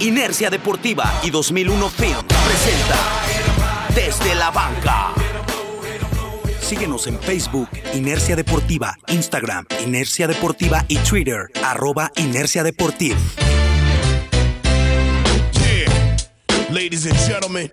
Inercia 0.00 0.48
Deportiva 0.48 1.20
y 1.22 1.28
2001 1.28 1.90
Film 1.90 2.26
presenta 2.46 2.96
Desde 3.94 4.34
la 4.34 4.50
Banca. 4.50 5.12
Síguenos 6.58 7.06
en 7.06 7.20
Facebook, 7.20 7.68
Inercia 7.92 8.34
Deportiva, 8.34 8.96
Instagram, 9.08 9.66
Inercia 9.84 10.26
Deportiva 10.26 10.86
y 10.88 10.96
Twitter, 10.98 11.50
arroba 11.62 12.10
Inercia 12.16 12.62
Deportiva. 12.62 13.18
Ladies 16.70 17.04
and 17.04 17.18
gentlemen, 17.28 17.68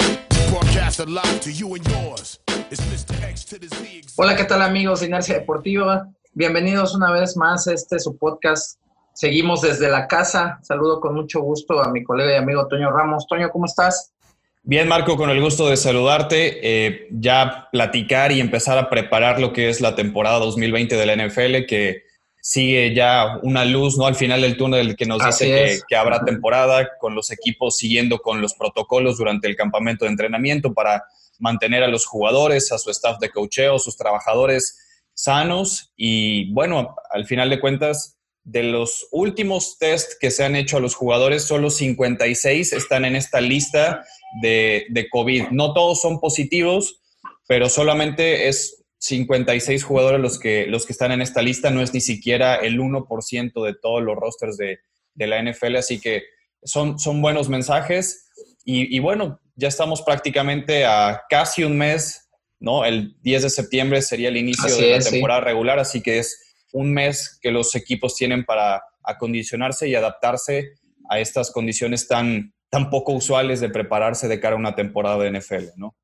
broadcast 0.50 1.00
live 1.07 1.39
to 1.39 1.50
you 1.50 1.75
and 1.75 1.88
yours. 1.88 2.41
It's 2.70 2.82
Mr. 2.91 3.23
X 3.23 3.46
to 3.46 3.57
the 3.57 3.70
Z. 3.70 4.16
Hola, 4.18 4.36
¿qué 4.36 4.44
tal 4.44 4.62
amigos 4.64 5.00
de 5.00 5.05
Inercia 5.05 5.36
Deportiva? 5.36 6.09
Bienvenidos 6.34 6.94
una 6.94 7.09
vez 7.09 7.38
más 7.38 7.70
a 7.70 7.73
este 7.73 8.00
su 8.00 8.18
podcast. 8.18 8.78
Seguimos 9.18 9.61
desde 9.61 9.89
la 9.89 10.05
casa. 10.05 10.59
Saludo 10.61 11.00
con 11.00 11.15
mucho 11.15 11.41
gusto 11.41 11.82
a 11.82 11.92
mi 11.92 12.04
colega 12.04 12.33
y 12.33 12.36
amigo 12.36 12.68
Toño 12.68 12.92
Ramos. 12.92 13.25
Toño, 13.25 13.50
¿cómo 13.50 13.65
estás? 13.65 14.14
Bien, 14.61 14.87
Marco, 14.87 15.18
con 15.18 15.32
el 15.32 15.42
gusto 15.42 15.68
de 15.68 15.75
saludarte, 15.75 16.59
eh, 16.61 17.07
ya 17.09 17.68
platicar 17.71 18.32
y 18.32 18.39
empezar 18.39 18.78
a 18.78 18.92
preparar 18.92 19.42
lo 19.42 19.54
que 19.54 19.69
es 19.69 19.82
la 19.82 19.95
temporada 19.95 20.37
2020 20.37 20.95
de 20.95 21.06
la 21.07 21.15
NFL, 21.15 21.65
que 21.65 22.04
sigue 22.39 22.93
ya 22.93 23.39
una 23.42 23.65
luz 23.65 23.97
¿no? 23.97 24.06
al 24.06 24.14
final 24.14 24.42
del 24.42 24.56
túnel 24.56 24.95
que 24.95 25.07
nos 25.07 25.20
Así 25.23 25.45
dice 25.45 25.81
que 25.87 25.95
habrá 25.95 26.23
temporada, 26.23 26.87
con 27.00 27.15
los 27.15 27.31
equipos 27.31 27.75
siguiendo 27.75 28.20
con 28.20 28.39
los 28.39 28.54
protocolos 28.54 29.18
durante 29.18 29.47
el 29.47 29.56
campamento 29.56 30.06
de 30.06 30.11
entrenamiento 30.11 30.75
para 30.75 31.06
mantener 31.39 31.81
a 31.81 31.87
los 31.87 32.06
jugadores, 32.06 32.72
a 32.72 32.78
su 32.78 32.92
staff 32.92 33.17
de 33.17 33.31
cocheo, 33.31 33.80
sus 33.80 33.97
trabajadores 33.97 34.78
sanos. 35.16 35.92
Y 35.97 36.53
bueno, 36.53 36.95
al 37.09 37.25
final 37.25 37.50
de 37.50 37.59
cuentas, 37.59 38.17
de 38.47 38.64
los 38.64 39.09
últimos 39.11 39.78
test 39.78 40.14
que 40.22 40.31
se 40.31 40.45
han 40.45 40.56
hecho 40.56 40.78
a 40.78 40.80
los 40.80 40.95
jugadores, 40.95 41.44
solo 41.44 41.69
56 41.69 42.72
están 42.72 43.03
en 43.03 43.17
esta 43.17 43.42
lista 43.42 44.06
de, 44.42 44.86
de 44.90 45.09
COVID. 45.09 45.50
No 45.52 45.73
todos 45.73 46.00
son 46.00 46.22
positivos, 46.22 47.02
pero 47.45 47.68
solamente 47.68 48.48
es 48.48 48.86
56 49.00 49.84
jugadores 49.84 50.22
los 50.22 50.40
que, 50.40 50.66
los 50.66 50.86
que 50.86 50.94
están 50.94 51.12
en 51.12 51.22
esta 51.22 51.42
lista. 51.42 51.72
No 51.72 51.81
es 51.81 51.94
ni 51.94 52.00
siquiera 52.00 52.56
el 52.56 52.80
1% 52.80 53.66
de 53.66 53.75
todos 53.75 54.02
los 54.02 54.16
rosters 54.16 54.56
de, 54.56 54.80
de 55.14 55.28
la 55.28 55.44
NFL, 55.44 55.75
así 55.75 56.00
que 56.00 56.23
son, 56.64 56.98
son 57.00 57.22
buenos 57.22 57.50
mensajes. 57.50 58.30
Y, 58.64 58.95
y 58.95 59.00
bueno, 59.00 59.42
ya 59.56 59.68
estamos 59.68 60.03
prácticamente 60.03 60.86
a 60.86 61.23
casi 61.30 61.66
un 61.66 61.78
mes, 61.78 62.30
¿no? 62.62 62.86
El 62.86 63.18
10 63.23 63.44
de 63.44 63.50
septiembre 63.50 64.02
sería 64.02 64.30
el 64.30 64.38
inicio 64.38 64.68
Así 64.68 64.81
de 64.81 64.92
la 64.92 65.02
sí. 65.02 65.12
temporada 65.12 65.42
regular, 65.42 65.80
así 65.80 66.02
que 66.02 66.20
es 66.20 66.47
un 66.73 66.94
mes 66.94 67.40
que 67.42 67.52
los 67.52 67.76
equipos 67.76 68.16
tienen 68.16 68.46
para 68.46 68.84
acondicionarse 69.04 69.88
y 69.88 69.96
adaptarse 69.96 70.74
a 71.09 71.20
estas 71.20 71.52
condiciones 71.52 72.08
tan, 72.08 72.54
tan 72.70 72.90
poco 72.90 73.14
usuales 73.14 73.59
de 73.59 73.70
prepararse 73.70 74.28
de 74.28 74.40
cara 74.40 74.56
a 74.56 74.59
una 74.59 74.76
temporada 74.76 75.18
de 75.18 75.40
NFL, 75.40 75.78
¿no? 75.78 75.96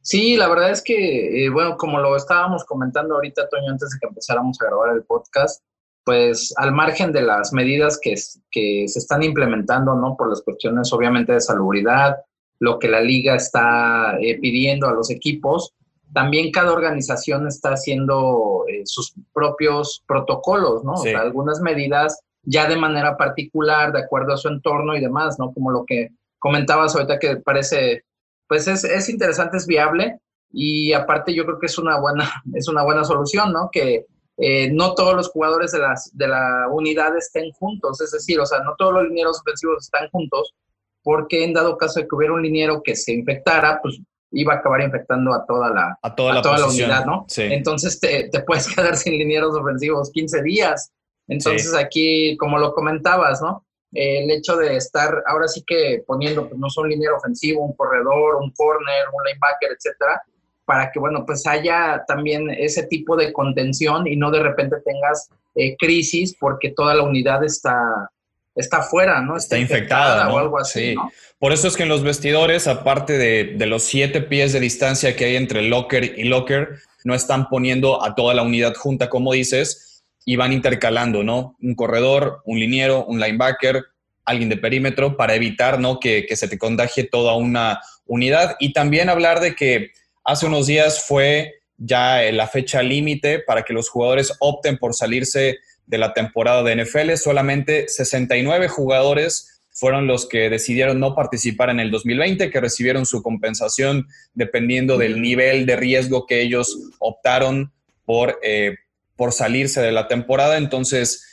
Sí, 0.00 0.36
la 0.36 0.48
verdad 0.48 0.70
es 0.70 0.82
que, 0.82 1.44
eh, 1.44 1.50
bueno, 1.50 1.76
como 1.76 1.98
lo 1.98 2.14
estábamos 2.14 2.64
comentando 2.64 3.16
ahorita, 3.16 3.48
Toño, 3.48 3.72
antes 3.72 3.90
de 3.90 3.98
que 4.00 4.06
empezáramos 4.06 4.56
a 4.60 4.66
grabar 4.66 4.94
el 4.94 5.02
podcast, 5.02 5.64
pues 6.04 6.54
al 6.56 6.70
margen 6.70 7.10
de 7.10 7.22
las 7.22 7.52
medidas 7.52 7.98
que, 8.00 8.14
que 8.52 8.84
se 8.86 9.00
están 9.00 9.24
implementando, 9.24 9.96
¿no? 9.96 10.16
Por 10.16 10.28
las 10.28 10.42
cuestiones 10.42 10.92
obviamente 10.92 11.32
de 11.32 11.40
salubridad, 11.40 12.18
lo 12.60 12.78
que 12.78 12.86
la 12.88 13.00
liga 13.00 13.34
está 13.34 14.16
eh, 14.20 14.38
pidiendo 14.40 14.86
a 14.86 14.92
los 14.92 15.10
equipos, 15.10 15.74
también 16.16 16.50
cada 16.50 16.72
organización 16.72 17.46
está 17.46 17.74
haciendo 17.74 18.64
eh, 18.68 18.86
sus 18.86 19.12
propios 19.34 20.02
protocolos, 20.08 20.82
¿no? 20.82 20.96
Sí. 20.96 21.08
O 21.08 21.10
sea, 21.10 21.20
algunas 21.20 21.60
medidas 21.60 22.22
ya 22.42 22.66
de 22.66 22.76
manera 22.76 23.18
particular, 23.18 23.92
de 23.92 24.00
acuerdo 24.00 24.32
a 24.32 24.38
su 24.38 24.48
entorno 24.48 24.96
y 24.96 25.02
demás, 25.02 25.38
¿no? 25.38 25.52
Como 25.52 25.70
lo 25.70 25.84
que 25.86 26.08
comentabas 26.38 26.94
ahorita 26.94 27.18
que 27.18 27.36
parece 27.36 28.04
pues 28.48 28.66
es, 28.66 28.84
es 28.84 29.10
interesante, 29.10 29.58
es 29.58 29.66
viable 29.66 30.18
y 30.50 30.94
aparte 30.94 31.34
yo 31.34 31.44
creo 31.44 31.58
que 31.58 31.66
es 31.66 31.76
una 31.76 32.00
buena, 32.00 32.30
es 32.54 32.66
una 32.66 32.82
buena 32.82 33.04
solución, 33.04 33.52
¿no? 33.52 33.68
Que 33.70 34.06
eh, 34.38 34.72
no 34.72 34.94
todos 34.94 35.14
los 35.14 35.28
jugadores 35.28 35.72
de, 35.72 35.80
las, 35.80 36.10
de 36.14 36.28
la 36.28 36.66
unidad 36.70 37.14
estén 37.14 37.50
juntos, 37.52 38.00
es 38.00 38.12
decir, 38.12 38.40
o 38.40 38.46
sea, 38.46 38.60
no 38.60 38.74
todos 38.78 38.94
los 38.94 39.04
linieros 39.04 39.40
ofensivos 39.40 39.84
están 39.84 40.08
juntos 40.08 40.54
porque 41.02 41.44
en 41.44 41.52
dado 41.52 41.76
caso 41.76 42.00
de 42.00 42.08
que 42.08 42.16
hubiera 42.16 42.32
un 42.32 42.42
liniero 42.42 42.82
que 42.82 42.96
se 42.96 43.12
infectara, 43.12 43.80
pues 43.82 44.00
iba 44.40 44.54
a 44.54 44.56
acabar 44.58 44.80
infectando 44.82 45.32
a 45.34 45.44
toda 45.46 45.70
la, 45.70 45.98
A 46.02 46.14
toda, 46.14 46.32
a 46.32 46.34
la, 46.36 46.42
toda 46.42 46.58
la 46.58 46.64
posición. 46.66 46.90
unidad, 46.90 47.06
¿no? 47.06 47.24
Sí. 47.28 47.42
Entonces 47.42 47.98
te, 48.00 48.28
te 48.30 48.40
puedes 48.42 48.66
quedar 48.74 48.96
sin 48.96 49.14
linieros 49.14 49.56
ofensivos 49.56 50.10
15 50.12 50.42
días. 50.42 50.90
Entonces 51.28 51.70
Sí. 51.72 51.76
aquí, 51.78 52.36
como 52.36 52.58
lo 52.58 52.72
comentabas, 52.72 53.40
¿no? 53.42 53.64
Eh, 53.92 54.24
el 54.24 54.30
hecho 54.30 54.56
de 54.56 54.76
estar 54.76 55.22
ahora 55.26 55.48
sí 55.48 55.62
que 55.66 56.02
poniendo, 56.06 56.48
pues 56.48 56.58
no 56.58 56.68
son 56.70 56.88
liniero 56.88 57.16
ofensivo, 57.16 57.64
un 57.64 57.74
corredor, 57.74 58.36
un 58.36 58.50
corner, 58.52 59.06
un 59.12 59.22
linebacker, 59.24 59.70
etcétera, 59.76 60.22
para 60.64 60.90
que, 60.90 60.98
bueno, 60.98 61.24
pues 61.24 61.46
haya 61.46 62.04
también 62.06 62.50
ese 62.50 62.82
tipo 62.88 63.16
de 63.16 63.32
contención 63.32 64.06
y 64.06 64.16
no 64.16 64.30
de 64.30 64.42
repente 64.42 64.76
tengas 64.84 65.30
eh, 65.54 65.76
crisis 65.78 66.36
porque 66.38 66.72
toda 66.76 66.94
la 66.94 67.02
unidad 67.04 67.42
está, 67.44 68.10
está 68.56 68.82
fuera, 68.82 69.20
¿no? 69.20 69.36
Está 69.36 69.58
infectada, 69.58 70.24
¿no? 70.24 70.34
o 70.34 70.38
algo 70.38 70.58
así, 70.58 70.80
Sí. 70.80 70.94
¿no? 70.94 71.10
Por 71.38 71.52
eso 71.52 71.68
es 71.68 71.76
que 71.76 71.82
en 71.82 71.90
los 71.90 72.02
vestidores, 72.02 72.66
aparte 72.66 73.18
de, 73.18 73.54
de 73.56 73.66
los 73.66 73.82
siete 73.82 74.22
pies 74.22 74.54
de 74.54 74.60
distancia 74.60 75.14
que 75.14 75.26
hay 75.26 75.36
entre 75.36 75.62
locker 75.62 76.18
y 76.18 76.24
locker, 76.24 76.78
no 77.04 77.14
están 77.14 77.48
poniendo 77.48 78.02
a 78.02 78.14
toda 78.14 78.34
la 78.34 78.42
unidad 78.42 78.74
junta, 78.74 79.10
como 79.10 79.32
dices, 79.34 80.02
y 80.24 80.36
van 80.36 80.52
intercalando, 80.52 81.22
¿no? 81.22 81.56
Un 81.60 81.74
corredor, 81.74 82.40
un 82.46 82.58
liniero, 82.58 83.04
un 83.04 83.20
linebacker, 83.20 83.84
alguien 84.24 84.48
de 84.48 84.56
perímetro, 84.56 85.16
para 85.16 85.34
evitar, 85.34 85.78
¿no? 85.78 86.00
Que, 86.00 86.26
que 86.26 86.34
se 86.34 86.48
te 86.48 86.58
contagie 86.58 87.04
toda 87.04 87.36
una 87.36 87.80
unidad. 88.06 88.56
Y 88.58 88.72
también 88.72 89.08
hablar 89.08 89.40
de 89.40 89.54
que 89.54 89.90
hace 90.24 90.46
unos 90.46 90.66
días 90.66 91.04
fue 91.04 91.56
ya 91.76 92.22
la 92.32 92.48
fecha 92.48 92.82
límite 92.82 93.40
para 93.40 93.62
que 93.62 93.74
los 93.74 93.88
jugadores 93.90 94.32
opten 94.40 94.78
por 94.78 94.94
salirse 94.94 95.58
de 95.86 95.98
la 95.98 96.12
temporada 96.12 96.62
de 96.62 96.84
NFL. 96.84 97.14
Solamente 97.14 97.88
69 97.88 98.68
jugadores 98.68 99.62
fueron 99.70 100.06
los 100.06 100.26
que 100.26 100.48
decidieron 100.48 100.98
no 100.98 101.14
participar 101.14 101.70
en 101.70 101.80
el 101.80 101.90
2020, 101.90 102.50
que 102.50 102.60
recibieron 102.60 103.04
su 103.04 103.22
compensación 103.22 104.06
dependiendo 104.34 104.96
del 104.96 105.20
nivel 105.20 105.66
de 105.66 105.76
riesgo 105.76 106.26
que 106.26 106.40
ellos 106.40 106.78
optaron 106.98 107.72
por, 108.04 108.38
eh, 108.42 108.76
por 109.16 109.32
salirse 109.32 109.82
de 109.82 109.92
la 109.92 110.08
temporada. 110.08 110.56
Entonces, 110.56 111.24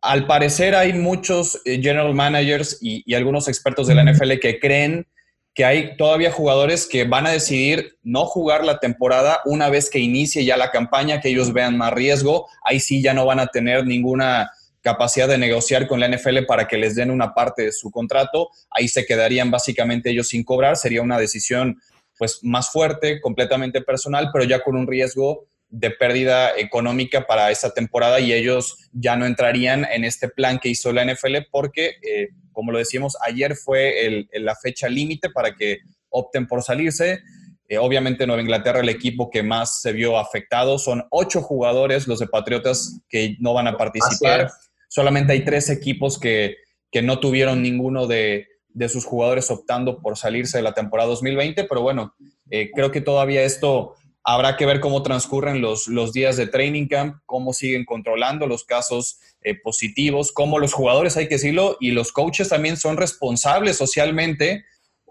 al 0.00 0.26
parecer 0.26 0.74
hay 0.76 0.92
muchos 0.92 1.60
eh, 1.64 1.80
general 1.82 2.14
managers 2.14 2.78
y, 2.80 3.02
y 3.04 3.14
algunos 3.14 3.48
expertos 3.48 3.88
de 3.88 3.96
la 3.96 4.04
NFL 4.04 4.38
que 4.40 4.60
creen 4.60 5.06
que 5.54 5.64
hay 5.64 5.96
todavía 5.96 6.32
jugadores 6.32 6.86
que 6.86 7.04
van 7.04 7.26
a 7.26 7.30
decidir 7.30 7.98
no 8.02 8.24
jugar 8.24 8.64
la 8.64 8.78
temporada 8.78 9.40
una 9.44 9.68
vez 9.68 9.90
que 9.90 9.98
inicie 9.98 10.44
ya 10.44 10.56
la 10.56 10.70
campaña, 10.70 11.20
que 11.20 11.28
ellos 11.28 11.52
vean 11.52 11.76
más 11.76 11.92
riesgo. 11.92 12.48
Ahí 12.64 12.80
sí 12.80 13.02
ya 13.02 13.12
no 13.12 13.26
van 13.26 13.40
a 13.40 13.48
tener 13.48 13.86
ninguna 13.86 14.50
capacidad 14.80 15.28
de 15.28 15.38
negociar 15.38 15.86
con 15.86 16.00
la 16.00 16.08
NFL 16.08 16.44
para 16.46 16.66
que 16.66 16.76
les 16.76 16.94
den 16.94 17.10
una 17.10 17.34
parte 17.34 17.62
de 17.62 17.72
su 17.72 17.90
contrato. 17.90 18.48
Ahí 18.70 18.88
se 18.88 19.04
quedarían 19.04 19.50
básicamente 19.50 20.10
ellos 20.10 20.28
sin 20.28 20.42
cobrar. 20.42 20.76
Sería 20.76 21.02
una 21.02 21.18
decisión 21.18 21.80
pues 22.18 22.40
más 22.42 22.70
fuerte, 22.70 23.20
completamente 23.20 23.80
personal, 23.80 24.30
pero 24.32 24.44
ya 24.44 24.60
con 24.60 24.76
un 24.76 24.86
riesgo 24.86 25.46
de 25.68 25.90
pérdida 25.90 26.50
económica 26.56 27.26
para 27.26 27.50
esa 27.50 27.72
temporada 27.72 28.20
y 28.20 28.32
ellos 28.32 28.76
ya 28.92 29.16
no 29.16 29.24
entrarían 29.24 29.86
en 29.90 30.04
este 30.04 30.28
plan 30.28 30.58
que 30.58 30.68
hizo 30.68 30.92
la 30.92 31.04
NFL 31.04 31.48
porque, 31.50 31.96
eh, 32.02 32.28
como 32.52 32.72
lo 32.72 32.78
decíamos, 32.78 33.16
ayer 33.22 33.56
fue 33.56 34.06
el- 34.06 34.28
la 34.32 34.54
fecha 34.54 34.88
límite 34.88 35.30
para 35.30 35.54
que 35.54 35.78
opten 36.08 36.46
por 36.46 36.62
salirse. 36.62 37.20
Eh, 37.68 37.78
obviamente 37.78 38.26
Nueva 38.26 38.42
Inglaterra, 38.42 38.80
el 38.80 38.88
equipo 38.88 39.30
que 39.30 39.42
más 39.42 39.80
se 39.80 39.92
vio 39.92 40.18
afectado, 40.18 40.78
son 40.78 41.04
ocho 41.10 41.40
jugadores, 41.40 42.06
los 42.06 42.18
de 42.18 42.26
Patriotas, 42.26 43.00
que 43.08 43.36
no 43.40 43.54
van 43.54 43.66
a 43.66 43.76
participar. 43.78 44.50
Solamente 44.88 45.32
hay 45.32 45.44
tres 45.44 45.70
equipos 45.70 46.18
que, 46.18 46.56
que 46.90 47.00
no 47.00 47.18
tuvieron 47.18 47.62
ninguno 47.62 48.06
de, 48.06 48.46
de 48.68 48.88
sus 48.90 49.06
jugadores 49.06 49.50
optando 49.50 50.00
por 50.02 50.18
salirse 50.18 50.58
de 50.58 50.62
la 50.62 50.74
temporada 50.74 51.08
2020, 51.08 51.64
pero 51.64 51.80
bueno, 51.80 52.14
eh, 52.50 52.70
creo 52.74 52.90
que 52.90 53.00
todavía 53.00 53.42
esto 53.42 53.94
habrá 54.24 54.56
que 54.56 54.66
ver 54.66 54.80
cómo 54.80 55.02
transcurren 55.02 55.60
los, 55.60 55.88
los 55.88 56.12
días 56.12 56.36
de 56.36 56.46
training 56.46 56.86
camp, 56.86 57.16
cómo 57.26 57.52
siguen 57.52 57.84
controlando 57.84 58.46
los 58.46 58.64
casos 58.64 59.18
eh, 59.42 59.54
positivos, 59.60 60.32
cómo 60.32 60.58
los 60.58 60.72
jugadores, 60.72 61.16
hay 61.16 61.28
que 61.28 61.34
decirlo, 61.34 61.76
y 61.80 61.90
los 61.90 62.12
coaches 62.12 62.48
también 62.48 62.76
son 62.76 62.96
responsables 62.96 63.76
socialmente 63.76 64.64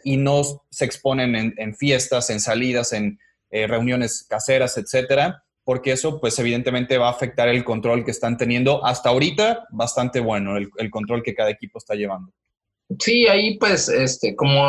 y 0.04 0.18
no 0.18 0.44
se 0.72 0.86
exponen 0.86 1.54
en, 1.56 1.76
fiestas, 1.76 2.30
en 2.30 2.40
salidas, 2.40 2.94
en 2.94 3.20
eh, 3.52 3.68
reuniones 3.68 4.26
caseras, 4.28 4.78
etcétera, 4.78 5.44
porque 5.64 5.92
eso, 5.92 6.20
pues, 6.20 6.40
evidentemente 6.40 6.98
va 6.98 7.10
a 7.10 7.12
afectar 7.12 7.50
el 7.50 7.64
control 7.64 8.04
que 8.04 8.12
están 8.12 8.38
teniendo 8.38 8.84
hasta 8.84 9.10
ahorita, 9.10 9.68
bastante 9.72 10.20
bueno, 10.20 10.58
el 10.58 10.90
control 10.90 11.22
que 11.22 11.36
cada 11.36 11.52
equipo 11.52 11.78
está 11.78 11.94
llevando. 11.94 12.34
Sí, 13.00 13.28
ahí 13.28 13.58
pues, 13.58 13.90
este, 13.90 14.36
como 14.36 14.62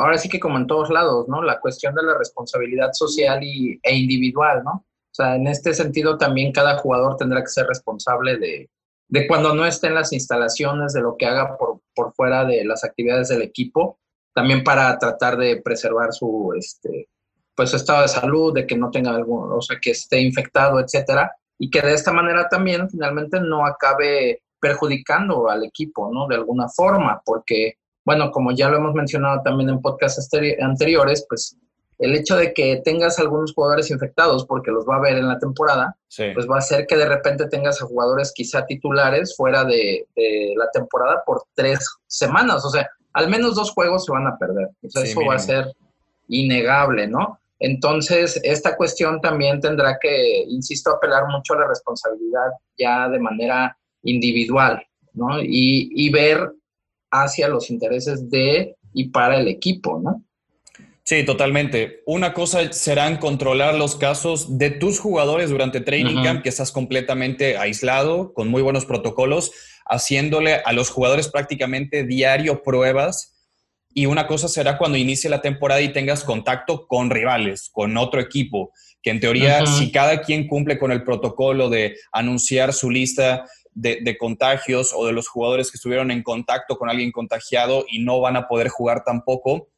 ahora 0.00 0.18
sí 0.18 0.28
que 0.28 0.40
como 0.40 0.58
en 0.58 0.66
todos 0.66 0.90
lados, 0.90 1.28
¿no? 1.28 1.42
La 1.42 1.60
cuestión 1.60 1.94
de 1.94 2.02
la 2.02 2.18
responsabilidad 2.18 2.90
social 2.92 3.42
y, 3.42 3.78
e 3.82 3.94
individual, 3.94 4.62
¿no? 4.64 4.72
O 4.72 5.14
sea, 5.14 5.36
en 5.36 5.46
este 5.46 5.74
sentido 5.74 6.18
también 6.18 6.52
cada 6.52 6.78
jugador 6.78 7.16
tendrá 7.16 7.40
que 7.40 7.48
ser 7.48 7.66
responsable 7.66 8.38
de, 8.38 8.70
de 9.08 9.26
cuando 9.26 9.54
no 9.54 9.66
esté 9.66 9.88
en 9.88 9.94
las 9.94 10.12
instalaciones, 10.12 10.92
de 10.92 11.00
lo 11.00 11.16
que 11.16 11.26
haga 11.26 11.56
por, 11.56 11.80
por 11.94 12.12
fuera 12.14 12.44
de 12.44 12.64
las 12.64 12.84
actividades 12.84 13.28
del 13.28 13.42
equipo, 13.42 13.98
también 14.34 14.62
para 14.62 14.98
tratar 14.98 15.36
de 15.36 15.60
preservar 15.62 16.12
su, 16.12 16.52
este, 16.56 17.08
pues, 17.54 17.70
su 17.70 17.76
estado 17.76 18.02
de 18.02 18.08
salud, 18.08 18.54
de 18.54 18.66
que 18.66 18.76
no 18.76 18.90
tenga 18.90 19.10
algún, 19.10 19.52
o 19.52 19.60
sea, 19.60 19.78
que 19.80 19.90
esté 19.90 20.20
infectado, 20.20 20.80
etcétera, 20.80 21.32
y 21.58 21.70
que 21.70 21.82
de 21.82 21.92
esta 21.94 22.12
manera 22.12 22.48
también 22.48 22.88
finalmente 22.88 23.40
no 23.40 23.66
acabe 23.66 24.42
perjudicando 24.60 25.48
al 25.48 25.64
equipo, 25.64 26.10
¿no? 26.12 26.26
De 26.26 26.36
alguna 26.36 26.68
forma, 26.68 27.20
porque, 27.24 27.74
bueno, 28.04 28.30
como 28.30 28.52
ya 28.52 28.68
lo 28.68 28.76
hemos 28.76 28.94
mencionado 28.94 29.42
también 29.42 29.70
en 29.70 29.80
podcasts 29.80 30.28
anteriores, 30.60 31.24
pues 31.28 31.56
el 32.00 32.14
hecho 32.14 32.36
de 32.36 32.54
que 32.54 32.80
tengas 32.82 33.18
algunos 33.18 33.52
jugadores 33.52 33.90
infectados, 33.90 34.46
porque 34.46 34.70
los 34.70 34.86
va 34.88 34.96
a 34.96 35.00
ver 35.00 35.18
en 35.18 35.28
la 35.28 35.38
temporada, 35.38 35.94
pues 36.34 36.48
va 36.48 36.56
a 36.56 36.58
hacer 36.58 36.86
que 36.86 36.96
de 36.96 37.06
repente 37.06 37.46
tengas 37.48 37.80
a 37.82 37.86
jugadores 37.86 38.32
quizá 38.34 38.64
titulares 38.64 39.36
fuera 39.36 39.64
de, 39.64 40.06
la 40.56 40.70
temporada 40.72 41.22
por 41.26 41.44
tres 41.54 41.86
semanas. 42.06 42.64
O 42.64 42.70
sea, 42.70 42.88
al 43.12 43.28
menos 43.28 43.54
dos 43.54 43.72
juegos 43.72 44.06
se 44.06 44.12
van 44.12 44.26
a 44.26 44.38
perder. 44.38 44.68
O 44.82 44.88
sea, 44.88 45.02
eso 45.02 45.20
va 45.26 45.34
a 45.34 45.38
ser 45.38 45.74
innegable, 46.28 47.06
¿no? 47.06 47.38
Entonces, 47.58 48.40
esta 48.42 48.74
cuestión 48.76 49.20
también 49.20 49.60
tendrá 49.60 49.98
que, 50.00 50.44
insisto, 50.44 50.92
apelar 50.92 51.24
mucho 51.28 51.52
a 51.52 51.58
la 51.58 51.68
responsabilidad 51.68 52.50
ya 52.78 53.10
de 53.10 53.18
manera 53.18 53.76
individual, 54.02 54.82
¿no? 55.12 55.42
Y, 55.42 55.90
y 55.94 56.10
ver 56.10 56.50
hacia 57.10 57.48
los 57.48 57.70
intereses 57.70 58.30
de 58.30 58.76
y 58.92 59.08
para 59.08 59.40
el 59.40 59.48
equipo, 59.48 60.00
¿no? 60.02 60.24
Sí, 61.10 61.24
totalmente. 61.24 62.02
Una 62.06 62.32
cosa 62.32 62.72
serán 62.72 63.16
controlar 63.16 63.74
los 63.74 63.96
casos 63.96 64.58
de 64.58 64.70
tus 64.70 65.00
jugadores 65.00 65.50
durante 65.50 65.80
training 65.80 66.22
camp, 66.22 66.42
que 66.42 66.48
estás 66.48 66.70
completamente 66.70 67.56
aislado, 67.56 68.32
con 68.32 68.46
muy 68.46 68.62
buenos 68.62 68.84
protocolos, 68.84 69.50
haciéndole 69.86 70.60
a 70.64 70.72
los 70.72 70.90
jugadores 70.90 71.28
prácticamente 71.28 72.04
diario 72.04 72.62
pruebas. 72.62 73.34
Y 73.92 74.06
una 74.06 74.28
cosa 74.28 74.46
será 74.46 74.78
cuando 74.78 74.98
inicie 74.98 75.28
la 75.28 75.42
temporada 75.42 75.80
y 75.80 75.92
tengas 75.92 76.22
contacto 76.22 76.86
con 76.86 77.10
rivales, 77.10 77.70
con 77.72 77.96
otro 77.96 78.20
equipo, 78.20 78.70
que 79.02 79.10
en 79.10 79.18
teoría, 79.18 79.66
si 79.66 79.90
cada 79.90 80.22
quien 80.22 80.46
cumple 80.46 80.78
con 80.78 80.92
el 80.92 81.02
protocolo 81.02 81.68
de 81.68 81.96
anunciar 82.12 82.72
su 82.72 82.88
lista 82.88 83.46
de, 83.72 84.16
contagios 84.18 84.92
o 84.94 85.06
de 85.06 85.12
los 85.12 85.28
jugadores 85.28 85.70
que 85.70 85.76
estuvieron 85.76 86.10
en 86.10 86.22
contacto 86.22 86.76
con 86.76 86.90
alguien 86.90 87.12
contagiado 87.12 87.84
y 87.88 88.02
no 88.02 88.20
van 88.20 88.36
a 88.36 88.48
poder 88.48 88.68
jugar 88.68 89.04
tampoco, 89.04 89.68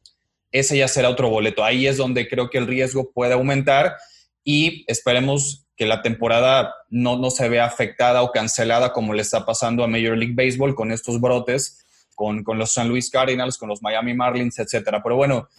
ese 0.51 0.77
ya 0.77 0.87
será 0.87 1.09
otro 1.09 1.29
boleto. 1.29 1.63
Ahí 1.63 1.87
es 1.87 1.97
donde 1.97 2.27
creo 2.27 2.49
que 2.49 2.57
el 2.57 2.67
riesgo 2.67 3.11
puede 3.11 3.33
aumentar 3.33 3.95
y 4.43 4.83
esperemos 4.87 5.65
que 5.75 5.85
la 5.85 6.01
temporada 6.01 6.73
no, 6.89 7.17
no 7.17 7.31
se 7.31 7.49
vea 7.49 7.65
afectada 7.65 8.21
o 8.21 8.31
cancelada 8.31 8.93
como 8.93 9.13
le 9.13 9.21
está 9.21 9.45
pasando 9.45 9.83
a 9.83 9.87
Major 9.87 10.17
League 10.17 10.35
Baseball 10.35 10.75
con 10.75 10.91
estos 10.91 11.19
brotes, 11.19 11.83
con, 12.15 12.43
con 12.43 12.59
los 12.59 12.71
San 12.71 12.89
Luis 12.89 13.09
Cardinals, 13.09 13.57
con 13.57 13.69
los 13.69 13.81
Miami 13.81 14.13
Marlins, 14.13 14.59
etcétera. 14.59 15.01
Pero 15.01 15.15
bueno, 15.15 15.49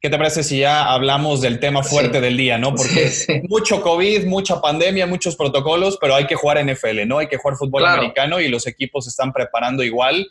¿qué 0.00 0.10
te 0.10 0.16
parece 0.16 0.42
si 0.42 0.60
ya 0.60 0.92
hablamos 0.92 1.40
del 1.40 1.58
tema 1.58 1.82
fuerte 1.82 2.20
del 2.20 2.36
día, 2.36 2.58
no? 2.58 2.74
Porque 2.74 3.10
mucho 3.48 3.82
COVID, 3.82 4.26
mucha 4.26 4.60
pandemia, 4.60 5.06
muchos 5.06 5.36
protocolos, 5.36 5.98
pero 6.00 6.14
hay 6.14 6.26
que 6.26 6.36
jugar 6.36 6.64
NFL, 6.64 7.06
¿no? 7.06 7.18
Hay 7.18 7.28
que 7.28 7.36
jugar 7.36 7.56
fútbol 7.56 7.84
americano 7.84 8.40
y 8.40 8.48
los 8.48 8.66
equipos 8.66 9.04
se 9.04 9.10
están 9.10 9.32
preparando 9.32 9.82
igual 9.82 10.28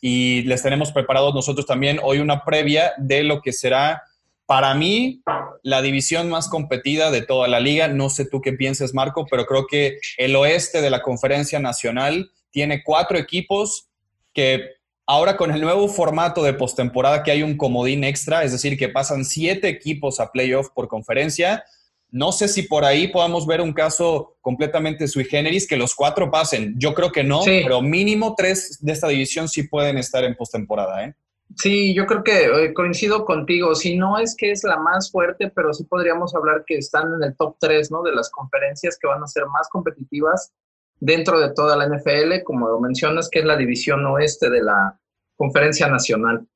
y 0.00 0.42
les 0.42 0.62
tenemos 0.62 0.92
preparados 0.92 1.34
nosotros 1.34 1.66
también 1.66 1.98
hoy 2.02 2.18
una 2.18 2.44
previa 2.44 2.92
de 2.98 3.22
lo 3.22 3.40
que 3.40 3.52
será 3.52 4.02
para 4.44 4.74
mí 4.74 5.22
la 5.62 5.82
división 5.82 6.28
más 6.28 6.48
competida 6.48 7.10
de 7.10 7.22
toda 7.22 7.48
la 7.48 7.58
liga. 7.58 7.88
No 7.88 8.10
sé 8.10 8.26
tú 8.26 8.40
qué 8.40 8.52
pienses, 8.52 8.94
Marco, 8.94 9.26
pero 9.28 9.46
creo 9.46 9.66
que 9.66 9.98
el 10.18 10.36
oeste 10.36 10.80
de 10.80 10.90
la 10.90 11.02
conferencia 11.02 11.58
nacional 11.58 12.30
tiene 12.50 12.82
cuatro 12.84 13.18
equipos 13.18 13.88
que 14.32 14.75
ahora 15.06 15.36
con 15.36 15.50
el 15.52 15.60
nuevo 15.60 15.88
formato 15.88 16.42
de 16.42 16.52
postemporada 16.52 17.22
que 17.22 17.30
hay 17.30 17.42
un 17.42 17.56
comodín 17.56 18.04
extra, 18.04 18.44
es 18.44 18.52
decir, 18.52 18.76
que 18.76 18.88
pasan 18.88 19.24
siete 19.24 19.68
equipos 19.68 20.20
a 20.20 20.32
playoff 20.32 20.70
por 20.70 20.88
conferencia, 20.88 21.64
no 22.10 22.32
sé 22.32 22.48
si 22.48 22.62
por 22.62 22.84
ahí 22.84 23.08
podamos 23.08 23.46
ver 23.46 23.60
un 23.60 23.72
caso 23.72 24.36
completamente 24.40 25.08
sui 25.08 25.24
generis 25.24 25.66
que 25.66 25.76
los 25.76 25.94
cuatro 25.94 26.30
pasen. 26.30 26.74
Yo 26.78 26.94
creo 26.94 27.10
que 27.10 27.24
no, 27.24 27.42
pero 27.44 27.82
mínimo 27.82 28.34
tres 28.36 28.78
de 28.80 28.92
esta 28.92 29.08
división 29.08 29.48
sí 29.48 29.64
pueden 29.64 29.98
estar 29.98 30.24
en 30.24 30.36
postemporada, 30.36 31.04
¿eh? 31.04 31.14
Sí, 31.54 31.94
yo 31.94 32.06
creo 32.06 32.24
que 32.24 32.44
eh, 32.44 32.74
coincido 32.74 33.24
contigo. 33.24 33.74
Si 33.74 33.96
no 33.96 34.18
es 34.18 34.34
que 34.36 34.50
es 34.50 34.64
la 34.64 34.78
más 34.78 35.10
fuerte, 35.10 35.50
pero 35.54 35.72
sí 35.72 35.84
podríamos 35.84 36.34
hablar 36.34 36.64
que 36.66 36.76
están 36.76 37.14
en 37.14 37.22
el 37.22 37.36
top 37.36 37.56
3, 37.60 37.90
¿no? 37.90 38.02
De 38.02 38.12
las 38.12 38.30
conferencias 38.30 38.98
que 38.98 39.06
van 39.06 39.22
a 39.22 39.28
ser 39.28 39.46
más 39.46 39.68
competitivas 39.68 40.52
dentro 40.98 41.40
de 41.40 41.52
toda 41.52 41.76
la 41.76 41.86
NFL, 41.86 42.42
como 42.44 42.68
lo 42.68 42.80
mencionas, 42.80 43.28
que 43.30 43.40
es 43.40 43.44
la 43.44 43.56
división 43.56 44.04
oeste 44.06 44.50
de 44.50 44.62
la 44.62 44.98
conferencia 45.36 45.88
nacional. 45.88 46.46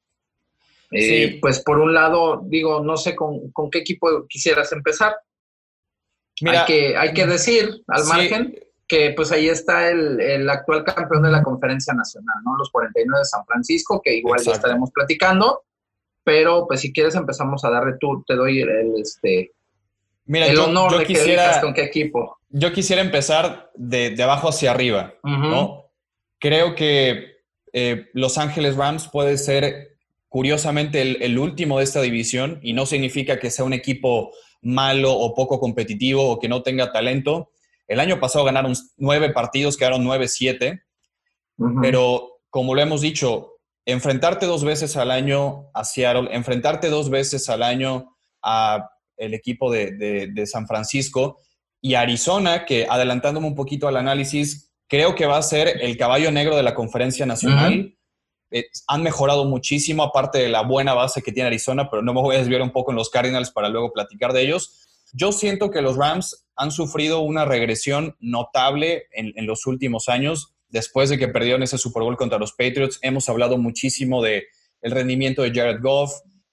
Eh, 0.90 1.38
Pues 1.40 1.60
por 1.60 1.78
un 1.78 1.94
lado, 1.94 2.42
digo, 2.44 2.82
no 2.82 2.96
sé 2.96 3.14
con, 3.14 3.50
con 3.52 3.70
qué 3.70 3.78
equipo 3.78 4.26
quisieras 4.28 4.72
empezar 4.72 5.14
hay, 6.48 6.64
que, 6.66 6.96
hay 6.96 7.12
que 7.12 7.26
decir, 7.26 7.82
al 7.86 8.04
margen, 8.06 8.58
que 8.88 9.12
pues 9.14 9.30
ahí 9.32 9.48
está 9.48 9.88
el, 9.90 10.48
actual 10.48 10.84
campeón 10.84 11.22
de 11.22 11.30
la 11.30 11.42
conferencia 11.42 11.92
nacional, 11.94 12.36
¿no? 12.44 12.56
Los 12.56 12.70
49 12.70 13.18
de 13.20 13.24
San 13.24 13.44
Francisco, 13.44 14.00
que 14.02 14.14
igual 14.14 14.40
ya 14.42 14.52
estaremos 14.52 14.90
platicando, 14.90 15.62
pero 16.24 16.66
pues 16.66 16.80
si 16.80 16.92
quieres 16.92 17.14
empezamos 17.14 17.64
a 17.64 17.70
darle 17.70 17.94
tú, 18.00 18.24
te 18.26 18.34
doy 18.34 18.60
el, 18.62 18.94
este, 19.00 19.52
Mira, 20.26 20.46
el 20.46 20.58
honor 20.58 20.98
de 20.98 21.06
quisiera, 21.06 21.54
que 21.54 21.60
con 21.60 21.74
qué 21.74 21.84
equipo. 21.84 22.39
Yo 22.50 22.72
quisiera 22.72 23.00
empezar 23.00 23.70
de, 23.74 24.10
de 24.10 24.22
abajo 24.22 24.48
hacia 24.48 24.72
arriba, 24.72 25.14
¿no? 25.22 25.86
Creo 26.38 26.74
que 26.74 27.36
eh, 27.72 28.06
Los 28.12 28.38
Ángeles 28.38 28.76
Rams 28.76 29.08
puede 29.08 29.38
ser 29.38 29.96
curiosamente 30.28 31.00
el, 31.00 31.22
el 31.22 31.38
último 31.38 31.78
de 31.78 31.84
esta 31.84 32.00
división 32.00 32.58
y 32.62 32.72
no 32.72 32.86
significa 32.86 33.38
que 33.38 33.50
sea 33.50 33.64
un 33.64 33.72
equipo 33.72 34.32
malo 34.62 35.12
o 35.12 35.34
poco 35.34 35.58
competitivo 35.60 36.28
o 36.28 36.38
que 36.38 36.48
no 36.48 36.62
tenga 36.62 36.92
talento. 36.92 37.50
El 37.86 38.00
año 38.00 38.20
pasado 38.20 38.44
ganaron 38.44 38.74
nueve 38.96 39.30
partidos, 39.30 39.76
quedaron 39.76 40.04
nueve, 40.04 40.28
siete, 40.28 40.82
pero 41.82 42.40
como 42.48 42.74
lo 42.74 42.80
hemos 42.80 43.00
dicho, 43.00 43.54
enfrentarte 43.84 44.46
dos 44.46 44.64
veces 44.64 44.96
al 44.96 45.10
año 45.10 45.70
a 45.74 45.84
Seattle, 45.84 46.28
enfrentarte 46.32 46.88
dos 46.88 47.10
veces 47.10 47.48
al 47.48 47.62
año 47.62 48.16
a 48.42 48.90
el 49.16 49.34
equipo 49.34 49.70
de, 49.70 50.32
San 50.46 50.66
Francisco 50.66 51.38
y 51.80 51.94
Arizona, 51.94 52.64
que 52.64 52.86
adelantándome 52.88 53.46
un 53.46 53.54
poquito 53.54 53.88
al 53.88 53.96
análisis, 53.96 54.70
creo 54.88 55.14
que 55.14 55.26
va 55.26 55.38
a 55.38 55.42
ser 55.42 55.82
el 55.82 55.96
caballo 55.96 56.30
negro 56.30 56.56
de 56.56 56.62
la 56.62 56.74
conferencia 56.74 57.24
nacional. 57.24 57.96
Eh, 58.50 58.64
han 58.88 59.02
mejorado 59.02 59.44
muchísimo, 59.44 60.02
aparte 60.02 60.38
de 60.38 60.48
la 60.48 60.62
buena 60.62 60.92
base 60.92 61.22
que 61.22 61.32
tiene 61.32 61.46
Arizona, 61.46 61.88
pero 61.88 62.02
no 62.02 62.12
me 62.12 62.20
voy 62.20 62.36
a 62.36 62.40
desviar 62.40 62.62
un 62.62 62.72
poco 62.72 62.90
en 62.90 62.96
los 62.96 63.08
Cardinals 63.08 63.50
para 63.52 63.68
luego 63.68 63.92
platicar 63.92 64.32
de 64.32 64.42
ellos. 64.42 64.86
Yo 65.12 65.32
siento 65.32 65.70
que 65.70 65.82
los 65.82 65.96
Rams 65.96 66.46
han 66.56 66.70
sufrido 66.70 67.20
una 67.20 67.44
regresión 67.44 68.16
notable 68.20 69.04
en, 69.12 69.46
los 69.46 69.66
últimos 69.66 70.08
años. 70.08 70.54
Después 70.68 71.08
de 71.08 71.18
que 71.18 71.28
perdieron 71.28 71.62
ese 71.62 71.78
Super 71.78 72.02
Bowl 72.02 72.16
contra 72.16 72.38
los 72.38 72.52
Patriots, 72.52 72.98
hemos 73.02 73.28
hablado 73.28 73.58
muchísimo 73.58 74.22
de 74.22 74.44
el 74.82 74.92
rendimiento 74.92 75.42
de 75.42 75.52
Jared 75.52 75.80
Goff. 75.80 76.12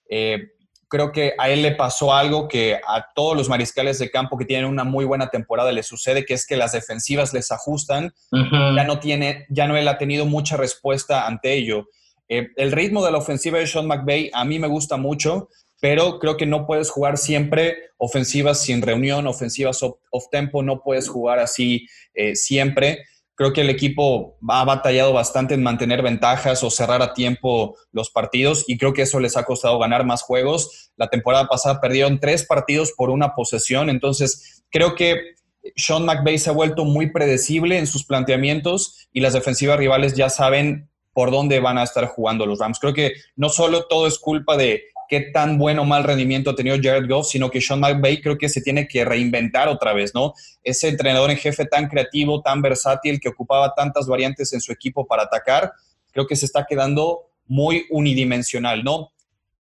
Eh, 0.10 0.52
creo 0.88 1.12
que 1.12 1.34
a 1.38 1.50
él 1.50 1.62
le 1.62 1.74
pasó 1.74 2.14
algo 2.14 2.48
que 2.48 2.76
a 2.76 3.08
todos 3.14 3.36
los 3.36 3.50
mariscales 3.50 4.00
de 4.00 4.10
campo 4.10 4.38
que 4.38 4.46
tienen 4.46 4.66
una 4.66 4.84
muy 4.84 5.06
buena 5.06 5.30
temporada 5.30 5.72
les 5.72 5.88
sucede, 5.88 6.26
que 6.26 6.34
es 6.34 6.46
que 6.46 6.58
las 6.58 6.72
defensivas 6.72 7.34
les 7.34 7.52
ajustan. 7.52 8.14
Ya 8.32 8.84
no 8.84 9.00
tiene, 9.00 9.46
ya 9.50 9.68
no 9.68 9.76
él 9.78 9.88
ha 9.88 9.98
tenido 9.98 10.26
mucha 10.26 10.58
respuesta 10.58 11.28
ante 11.28 11.54
ello. 11.54 11.88
Eh, 12.30 12.50
el 12.58 12.72
ritmo 12.72 13.06
de 13.06 13.12
la 13.12 13.18
ofensiva 13.18 13.60
de 13.60 13.68
Sean 13.68 13.88
McVay 13.88 14.30
a 14.34 14.44
mí 14.46 14.60
me 14.60 14.68
gusta 14.68 14.98
mucho, 14.98 15.50
pero 15.80 16.20
creo 16.20 16.38
que 16.38 16.46
no 16.46 16.66
puedes 16.66 16.90
jugar 16.90 17.18
siempre 17.18 17.92
ofensivas 17.98 18.62
sin 18.62 18.82
reunión, 18.82 19.28
ofensivas 19.28 19.82
off-tempo, 19.84 20.64
no 20.64 20.82
puedes 20.82 21.08
jugar 21.10 21.40
así 21.40 21.88
eh, 22.14 22.36
siempre. 22.36 23.06
Creo 23.38 23.54
que 23.54 23.62
el 23.62 23.70
equipo 23.70 24.36
ha 24.50 24.66
batallado 24.66 25.14
bastante 25.14 25.54
en 25.54 25.62
mantener 25.62 26.02
ventajas 26.02 26.64
o 26.64 26.72
cerrar 26.72 27.04
a 27.04 27.14
tiempo 27.14 27.78
los 27.92 28.10
partidos 28.10 28.66
y 28.68 28.80
creo 28.80 28.94
que 28.94 29.04
eso 29.04 29.20
les 29.20 29.38
ha 29.38 29.44
costado 29.44 29.78
ganar 29.78 30.08
más 30.08 30.24
juegos. 30.24 30.92
La 30.98 31.08
temporada 31.08 31.48
pasada 31.48 31.80
perdieron 31.80 32.20
tres 32.20 32.48
partidos 32.48 32.94
por 32.98 33.12
una 33.12 33.36
posesión, 33.36 33.92
entonces 33.92 34.64
creo 34.72 34.96
que 34.96 35.36
Sean 35.76 36.04
McVay 36.04 36.40
se 36.40 36.50
ha 36.50 36.54
vuelto 36.54 36.84
muy 36.84 37.12
predecible 37.12 37.78
en 37.78 37.86
sus 37.86 38.06
planteamientos 38.06 39.08
y 39.14 39.20
las 39.20 39.34
defensivas 39.34 39.78
rivales 39.78 40.16
ya 40.16 40.32
saben 40.32 40.90
por 41.14 41.30
dónde 41.30 41.60
van 41.60 41.78
a 41.78 41.84
estar 41.84 42.08
jugando 42.08 42.48
los 42.48 42.58
Rams. 42.58 42.80
Creo 42.80 42.96
que 42.96 43.14
no 43.36 43.50
solo 43.50 43.86
todo 43.86 44.08
es 44.08 44.18
culpa 44.18 44.58
de 44.58 44.82
qué 45.08 45.22
tan 45.22 45.58
bueno 45.58 45.84
o 45.84 45.86
mal 45.86 46.04
rendimiento 46.04 46.50
ha 46.50 46.56
tenido 46.56 46.78
Jared 46.82 47.08
Goff, 47.10 47.28
sino 47.28 47.50
que 47.50 47.62
Sean 47.62 47.80
McVay 47.80 48.22
creo 48.22 48.38
que 48.38 48.50
se 48.50 48.62
tiene 48.62 48.88
que 48.88 49.06
reinventar 49.06 49.68
otra 49.68 49.94
vez, 49.94 50.14
¿no? 50.14 50.34
Ese 50.64 50.90
entrenador 50.90 51.32
en 51.32 51.38
jefe 51.38 51.66
tan 51.66 51.88
creativo, 51.88 52.42
tan 52.42 52.62
versátil, 52.62 53.20
que 53.20 53.30
ocupaba 53.30 53.74
tantas 53.76 54.08
variantes 54.08 54.54
en 54.54 54.62
su 54.62 54.72
equipo 54.72 55.08
para 55.08 55.24
atacar, 55.24 55.72
creo 56.12 56.28
que 56.28 56.36
se 56.36 56.46
está 56.46 56.66
quedando 56.66 57.30
muy 57.46 57.86
unidimensional, 57.90 58.84
¿no? 58.84 59.12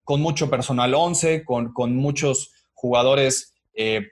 Con 0.04 0.22
mucho 0.22 0.50
personal 0.50 0.94
11, 0.94 1.44
con, 1.44 1.74
con 1.74 1.96
muchos 1.96 2.52
jugadores 2.74 3.54
eh, 3.74 4.08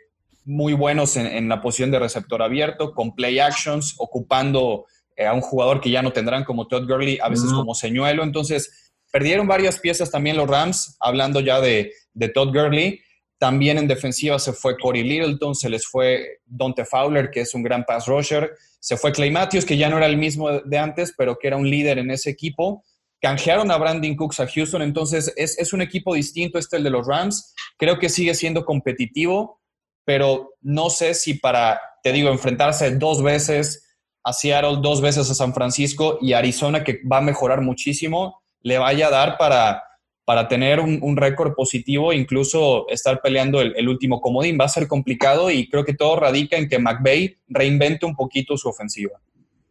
muy 0.45 0.73
buenos 0.73 1.15
en, 1.17 1.27
en, 1.27 1.49
la 1.49 1.61
posición 1.61 1.91
de 1.91 1.99
receptor 1.99 2.41
abierto, 2.41 2.93
con 2.93 3.13
play 3.13 3.39
actions, 3.39 3.95
ocupando 3.97 4.85
eh, 5.19 5.27
a 5.27 5.33
un 5.33 5.41
jugador 5.41 5.81
que 5.81 5.91
ya 5.91 6.01
no 6.01 6.13
tendrán 6.13 6.45
como 6.45 6.67
Todd 6.67 6.87
Gurley, 6.87 7.19
a 7.21 7.27
veces 7.27 7.51
como 7.51 7.75
señuelo. 7.75 8.23
Entonces, 8.23 8.88
perdieron 9.11 9.47
varias 9.47 9.79
piezas 9.79 10.11
también 10.11 10.37
los 10.37 10.49
Rams, 10.49 10.95
hablando 10.99 11.39
ya 11.39 11.59
de, 11.59 11.91
de 12.13 12.29
Todd 12.29 12.53
Gurley. 12.53 13.01
También 13.37 13.77
en 13.77 13.87
defensiva 13.87 14.37
se 14.37 14.53
fue 14.53 14.77
Corey 14.77 15.03
Littleton, 15.03 15.55
se 15.55 15.69
les 15.69 15.87
fue 15.87 16.39
Dante 16.45 16.83
Fowler, 16.83 17.31
que 17.31 17.41
es 17.41 17.53
un 17.53 17.63
gran 17.63 17.85
pass 17.85 18.05
rusher. 18.07 18.51
Se 18.81 18.97
fue 18.97 19.11
Clay 19.11 19.31
Matthews, 19.31 19.65
que 19.65 19.77
ya 19.77 19.89
no 19.89 19.97
era 19.97 20.07
el 20.07 20.17
mismo 20.17 20.51
de 20.51 20.77
antes, 20.77 21.13
pero 21.17 21.37
que 21.37 21.47
era 21.47 21.57
un 21.57 21.69
líder 21.69 21.99
en 21.99 22.11
ese 22.11 22.29
equipo. 22.29 22.83
Canjearon 23.21 23.71
a 23.71 23.77
Brandon 23.77 24.15
Cooks 24.15 24.39
a 24.39 24.47
Houston, 24.47 24.81
entonces 24.81 25.33
es, 25.35 25.57
es 25.57 25.73
un 25.73 25.81
equipo 25.81 26.13
distinto 26.13 26.57
este 26.57 26.77
el 26.77 26.83
de 26.83 26.89
los 26.89 27.07
Rams. 27.07 27.53
Creo 27.77 27.99
que 27.99 28.09
sigue 28.09 28.33
siendo 28.33 28.63
competitivo, 28.63 29.61
pero 30.05 30.55
no 30.61 30.89
sé 30.89 31.13
si 31.13 31.35
para, 31.35 31.81
te 32.03 32.11
digo, 32.11 32.29
enfrentarse 32.29 32.91
dos 32.91 33.21
veces 33.21 33.85
a 34.23 34.33
Seattle, 34.33 34.79
dos 34.81 35.01
veces 35.01 35.29
a 35.29 35.33
San 35.33 35.53
Francisco 35.53 36.17
y 36.21 36.33
Arizona, 36.33 36.83
que 36.83 37.01
va 37.09 37.17
a 37.17 37.21
mejorar 37.21 37.61
muchísimo, 37.61 38.38
le 38.61 38.77
vaya 38.77 39.07
a 39.07 39.11
dar 39.11 39.37
para 39.37 39.83
para 40.29 40.47
tener 40.47 40.79
un, 40.79 41.17
récord 41.17 41.55
positivo, 41.55 42.13
incluso 42.13 42.87
estar 42.89 43.19
peleando 43.19 43.61
el, 43.61 43.89
último 43.89 44.21
comodín. 44.21 44.59
Va 44.61 44.65
a 44.65 44.69
ser 44.69 44.87
complicado 44.87 45.49
y 45.49 45.67
creo 45.67 45.83
que 45.83 45.95
todo 45.95 46.17
radica 46.17 46.55
en 46.55 46.69
que 46.69 46.77
McVay 46.77 47.39
reinvente 47.47 48.05
un 48.05 48.15
poquito 48.15 48.55
su 48.55 48.69
ofensiva. 48.69 49.19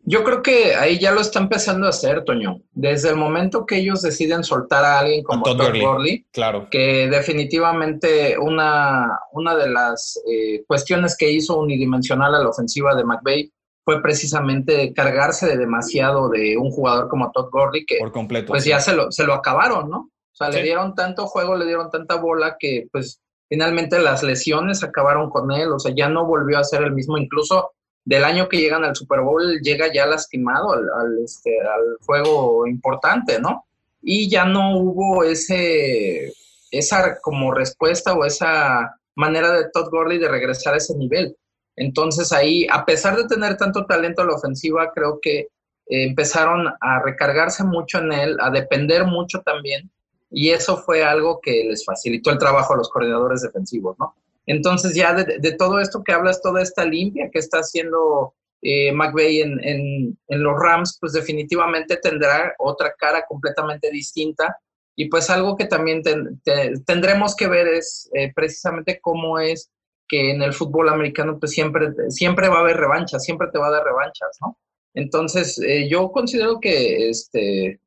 Yo 0.03 0.25
creo 0.25 0.43
que 0.43 0.75
ahí 0.75 0.99
ya 0.99 1.13
lo 1.13 1.21
está 1.21 1.39
empezando 1.39 1.87
a 1.87 1.91
hacer, 1.91 2.25
Toño. 2.25 2.61
Desde 2.73 3.11
el 3.11 3.15
momento 3.15 3.67
que 3.67 3.77
ellos 3.77 4.03
deciden 4.03 4.43
soltar 4.43 4.85
a 4.85 4.99
alguien 4.99 5.23
como 5.23 5.45
Todd, 5.45 5.61
Gurley, 5.81 6.27
claro. 6.33 6.67
que 6.69 7.07
definitivamente 7.09 8.37
una, 8.37 9.17
una 9.31 9.55
de 9.55 9.71
las 9.71 10.21
eh, 10.29 10.65
cuestiones 10.67 11.17
que 11.17 11.31
hizo 11.31 11.57
unidimensional 11.57 12.35
a 12.35 12.41
la 12.41 12.49
ofensiva 12.49 12.97
de 12.97 13.05
McVay 13.05 13.53
fue 13.89 14.03
precisamente 14.03 14.93
cargarse 14.93 15.47
de 15.47 15.57
demasiado 15.57 16.29
de 16.29 16.59
un 16.59 16.71
jugador 16.71 17.09
como 17.09 17.33
Todd 17.33 17.49
Gurley, 17.51 17.87
que 17.87 17.97
Por 17.99 18.13
completo, 18.13 18.49
pues 18.49 18.67
ya 18.67 18.81
se 18.81 18.93
lo, 18.93 19.11
se 19.11 19.25
lo 19.25 19.33
acabaron, 19.33 19.89
¿no? 19.89 20.11
O 20.31 20.37
sea, 20.37 20.51
le 20.51 20.63
dieron 20.63 20.95
tanto 20.95 21.27
juego, 21.27 21.57
le 21.57 21.65
dieron 21.65 21.91
tanta 21.91 22.17
bola 22.17 22.57
que 22.59 22.87
pues 22.93 23.23
finalmente 23.49 23.99
las 23.99 24.23
lesiones 24.23 24.85
acabaron 24.85 25.31
con 25.31 25.51
él, 25.53 25.73
o 25.73 25.79
sea, 25.79 25.95
ya 25.97 26.11
no 26.11 26.27
volvió 26.27 26.59
a 26.59 26.65
ser 26.65 26.83
el 26.83 26.93
mismo, 26.93 27.17
incluso 27.17 27.71
del 28.05 28.25
año 28.25 28.47
que 28.47 28.59
llegan 28.59 28.85
al 28.85 28.95
Super 28.95 29.23
Bowl 29.23 29.59
llega 29.63 29.91
ya 29.91 30.05
lastimado 30.05 30.75
al, 30.75 31.25
este, 31.25 31.59
al 31.59 31.97
juego 32.05 32.67
importante, 32.67 33.41
¿no? 33.41 33.65
Y 34.03 34.29
ya 34.29 34.45
no 34.45 34.77
hubo 34.77 35.25
ese, 35.25 36.35
esa 36.71 37.19
como 37.23 37.55
respuesta 37.55 38.13
o 38.13 38.27
esa 38.27 38.99
manera 39.15 39.51
de 39.51 39.71
Todd 39.73 39.89
Gurley 39.91 40.19
de 40.19 40.29
regresar 40.29 40.75
a 40.75 40.77
ese 40.77 40.95
nivel. 40.95 41.35
Entonces 41.79 42.33
ahí, 42.33 42.67
a 42.71 42.85
pesar 42.85 43.17
de 43.17 43.27
tener 43.27 43.57
tanto 43.57 43.87
talento 43.87 44.23
a 44.23 44.27
la 44.27 44.35
ofensiva, 44.35 44.93
creo 44.95 45.19
que 45.21 45.39
eh, 45.41 45.49
empezaron 45.87 46.67
a 46.81 47.03
recargarse 47.03 47.65
mucho 47.65 47.99
en 47.99 48.13
él, 48.13 48.37
a 48.41 48.51
depender 48.51 49.05
mucho 49.05 49.41
también 49.43 49.91
y 50.31 50.51
eso 50.51 50.77
fue 50.77 51.03
algo 51.03 51.41
que 51.41 51.65
les 51.69 51.85
facilitó 51.85 52.31
el 52.31 52.39
trabajo 52.39 52.75
a 52.75 52.77
los 52.77 52.91
coordinadores 52.91 53.43
defensivos, 53.43 53.97
¿no? 53.99 54.15
Entonces 54.47 54.95
ya 54.95 55.13
de, 55.13 55.53
todo 55.53 55.79
esto 55.79 56.03
que 56.03 56.13
hablas, 56.13 56.41
toda 56.41 56.63
esta 56.63 56.85
limpia 56.85 57.29
que 57.31 57.39
está 57.39 57.59
haciendo 57.59 58.35
eh, 58.63 58.93
McVeigh 58.93 59.43
en, 59.43 60.19
los 60.29 60.59
Rams, 60.59 60.97
pues 60.99 61.13
definitivamente 61.13 61.99
tendrá 61.99 62.55
otra 62.59 62.95
cara 62.99 63.25
completamente 63.29 63.91
distinta. 63.91 64.57
Y 64.97 65.11
pues 65.11 65.29
algo 65.29 65.55
que 65.55 65.67
también 65.67 66.03
tendremos 66.87 67.37
que 67.37 67.47
ver 67.47 67.69
es 67.69 68.09
eh, 68.15 68.33
precisamente 68.35 68.99
cómo 69.01 69.39
es 69.39 69.71
que 70.09 70.31
en 70.31 70.43
el 70.43 70.53
fútbol 70.53 70.89
americano 70.89 71.39
pues 71.39 71.53
siempre, 71.53 71.89
siempre 72.09 72.49
va 72.49 72.57
a 72.57 72.61
haber 72.61 72.77
revanchas, 72.77 73.25
siempre 73.25 73.49
te 73.53 73.59
va 73.59 73.69
a 73.69 73.73
dar 73.73 73.85
revanchas, 73.85 74.39
¿no? 74.41 74.57
Entonces 74.95 75.61
eh, 75.61 75.89
yo 75.89 76.11
considero 76.11 76.59
que 76.61 77.11
este, 77.11 77.81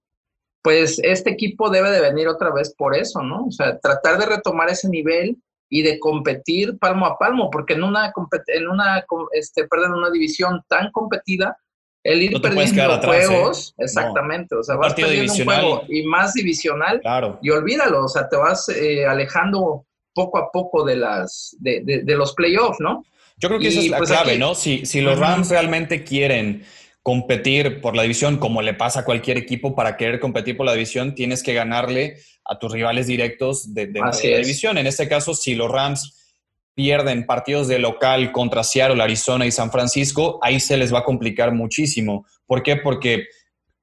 pues 0.61 0.99
este 1.03 1.31
equipo 1.31 1.69
debe 1.69 1.89
de 1.91 2.01
venir 2.01 2.27
otra 2.27 2.51
vez 2.53 2.73
por 2.75 2.95
eso, 2.95 3.21
¿no? 3.21 3.45
O 3.45 3.51
sea, 3.51 3.79
tratar 3.79 4.19
de 4.19 4.27
retomar 4.27 4.69
ese 4.69 4.87
nivel 4.87 5.37
y 5.69 5.83
de 5.83 5.99
competir 5.99 6.77
palmo 6.77 7.05
a 7.05 7.17
palmo, 7.17 7.49
porque 7.49 7.73
en 7.73 7.83
una, 7.83 8.13
en 8.47 8.67
una, 8.67 9.05
este, 9.31 9.67
perdón, 9.67 9.93
una 9.93 10.09
división 10.09 10.61
tan 10.67 10.91
competida, 10.91 11.57
el 12.03 12.23
ir 12.23 12.41
perdiendo 12.41 12.99
juegos, 13.01 13.69
¿eh? 13.77 13.83
exactamente, 13.85 14.55
o 14.55 14.63
sea, 14.63 14.75
vas 14.75 14.93
perdiendo 14.93 15.31
un 15.31 15.43
juego 15.45 15.83
y 15.87 16.03
más 16.03 16.33
divisional, 16.33 16.99
claro. 16.99 17.39
y 17.41 17.51
olvídalo, 17.51 18.05
o 18.05 18.07
sea, 18.07 18.27
te 18.27 18.35
vas 18.35 18.67
eh, 18.69 19.05
alejando 19.05 19.85
poco 20.13 20.37
a 20.37 20.51
poco 20.51 20.83
de 20.83 20.95
las 20.95 21.55
de, 21.59 21.81
de, 22.03 22.15
los 22.15 22.33
playoffs, 22.33 22.79
¿no? 22.79 23.05
Yo 23.37 23.49
creo 23.49 23.59
que 23.59 23.69
esa 23.69 23.79
es 23.79 23.89
la 23.89 23.97
pues, 23.97 24.09
clave, 24.09 24.37
¿no? 24.37 24.55
Si, 24.55 24.85
si 24.85 25.01
los 25.01 25.17
Rams 25.17 25.49
realmente 25.49 26.03
quieren 26.03 26.63
competir 27.03 27.81
por 27.81 27.95
la 27.95 28.03
división, 28.03 28.37
como 28.37 28.61
le 28.61 28.73
pasa 28.73 28.99
a 28.99 29.05
cualquier 29.05 29.37
equipo, 29.37 29.75
para 29.75 29.97
querer 29.97 30.19
competir 30.19 30.55
por 30.55 30.65
la 30.65 30.73
división, 30.73 31.15
tienes 31.15 31.41
que 31.41 31.53
ganarle 31.53 32.17
a 32.45 32.59
tus 32.59 32.71
rivales 32.71 33.07
directos 33.07 33.73
de, 33.73 33.87
la 33.91 34.11
división. 34.11 34.77
En 34.77 34.85
este 34.85 35.07
caso, 35.07 35.33
si 35.33 35.55
los 35.55 35.71
Rams 35.71 36.35
pierden 36.75 37.25
partidos 37.25 37.67
de 37.67 37.79
local 37.79 38.31
contra 38.31 38.63
Seattle, 38.63 39.01
Arizona 39.01 39.45
y 39.45 39.51
San 39.51 39.71
Francisco, 39.71 40.39
ahí 40.41 40.59
se 40.59 40.77
les 40.77 40.93
va 40.93 40.99
a 40.99 41.03
complicar 41.03 41.51
muchísimo. 41.51 42.25
¿Por 42.45 42.61
qué? 42.61 42.75
Porque 42.75 43.25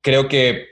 creo 0.00 0.28
que 0.28 0.66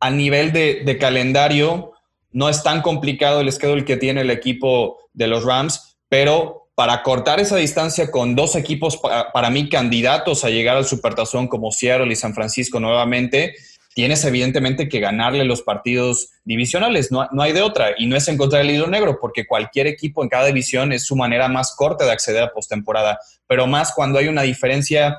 a 0.00 0.10
nivel 0.10 0.52
de, 0.52 0.82
de 0.84 0.98
calendario 0.98 1.92
no 2.36 2.50
es 2.50 2.62
tan 2.62 2.82
complicado 2.82 3.40
el 3.40 3.50
schedule 3.50 3.86
que 3.86 3.96
tiene 3.96 4.20
el 4.20 4.30
equipo 4.30 4.98
de 5.14 5.26
los 5.26 5.42
Rams, 5.42 5.96
pero 6.10 6.68
para 6.74 7.02
cortar 7.02 7.40
esa 7.40 7.56
distancia 7.56 8.10
con 8.10 8.36
dos 8.36 8.56
equipos 8.56 8.98
para, 8.98 9.48
mí 9.48 9.70
candidatos 9.70 10.44
a 10.44 10.50
llegar 10.50 10.76
al 10.76 10.84
Supertazón 10.84 11.48
como 11.48 11.72
Seattle 11.72 12.12
y 12.12 12.14
San 12.14 12.34
Francisco 12.34 12.78
nuevamente, 12.78 13.54
tienes 13.94 14.22
evidentemente 14.26 14.86
que 14.86 15.00
ganarle 15.00 15.46
los 15.46 15.62
partidos 15.62 16.28
divisionales, 16.44 17.10
no, 17.10 17.26
no, 17.32 17.40
hay 17.40 17.54
de 17.54 17.62
otra, 17.62 17.94
y 17.96 18.04
no 18.04 18.16
es 18.16 18.28
encontrar 18.28 18.60
el 18.60 18.70
hilo 18.70 18.86
negro, 18.86 19.16
porque 19.18 19.46
cualquier 19.46 19.86
equipo 19.86 20.22
en 20.22 20.28
cada 20.28 20.44
división 20.44 20.92
es 20.92 21.06
su 21.06 21.16
manera 21.16 21.48
más 21.48 21.74
corta 21.74 22.04
de 22.04 22.12
acceder 22.12 22.42
a 22.42 22.52
postemporada, 22.52 23.18
pero 23.46 23.66
más 23.66 23.94
cuando 23.94 24.18
hay 24.18 24.28
una 24.28 24.42
diferencia 24.42 25.16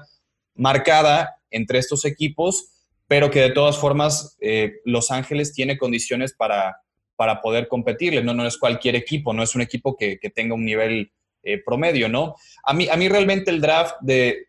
marcada 0.53 1.39
entre 1.49 1.79
estos 1.79 2.05
equipos, 2.05 2.73
pero 3.07 3.31
que 3.31 3.41
de 3.41 3.49
todas 3.49 3.79
formas 3.79 4.37
eh, 4.39 4.73
Los 4.85 5.09
Ángeles 5.09 5.51
tiene 5.53 5.79
condiciones 5.79 6.35
para, 6.35 6.77
para 7.17 7.41
poder 7.41 7.67
competirle, 7.67 8.23
no, 8.23 8.33
no 8.33 8.47
es 8.47 8.57
cualquier 8.57 8.95
equipo, 8.95 9.33
no 9.33 9.43
es 9.43 9.53
un 9.55 9.61
equipo 9.61 9.97
que, 9.97 10.17
que 10.19 10.29
tenga 10.29 10.55
un 10.55 10.63
nivel 10.63 11.11
eh, 11.43 11.61
promedio, 11.63 12.09
¿no? 12.09 12.35
A 12.63 12.73
mí, 12.73 12.89
a 12.89 12.97
mí 12.97 13.07
realmente 13.07 13.51
el 13.51 13.61
draft 13.61 13.95
de, 14.01 14.47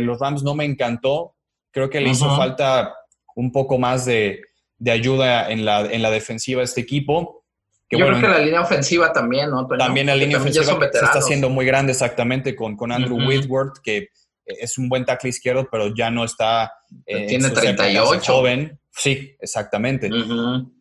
los 0.00 0.20
Rams 0.20 0.44
no 0.44 0.54
me 0.54 0.64
encantó. 0.64 1.34
Creo 1.72 1.90
que 1.90 2.00
le 2.00 2.10
hizo 2.10 2.36
falta 2.36 2.94
un 3.34 3.50
poco 3.50 3.76
más 3.76 4.04
de, 4.04 4.40
ayuda 4.86 5.50
en 5.50 5.64
la, 5.64 5.80
en 5.80 6.00
la 6.00 6.10
defensiva 6.12 6.60
de 6.60 6.66
este 6.66 6.80
equipo. 6.80 7.44
Yo 7.90 8.06
creo 8.06 8.20
que 8.20 8.28
la 8.28 8.38
línea 8.38 8.60
ofensiva 8.60 9.12
también, 9.12 9.50
¿no? 9.50 9.66
También 9.66 10.06
la 10.06 10.14
línea 10.14 10.38
ofensiva 10.38 10.64
se 10.64 10.84
está 10.86 11.18
haciendo 11.18 11.50
muy 11.50 11.66
grande 11.66 11.90
exactamente 11.90 12.54
con, 12.54 12.76
con 12.76 12.92
Andrew 12.92 13.18
Whitworth, 13.26 13.78
que 13.82 14.10
es 14.44 14.78
un 14.78 14.88
buen 14.88 15.04
tackle 15.04 15.30
izquierdo, 15.30 15.68
pero 15.70 15.92
ya 15.92 16.10
no 16.10 16.24
está... 16.24 16.72
Eh, 17.04 17.26
Tiene 17.26 17.50
38. 17.50 18.32
Joven. 18.32 18.78
Sí, 18.94 19.36
exactamente. 19.40 20.10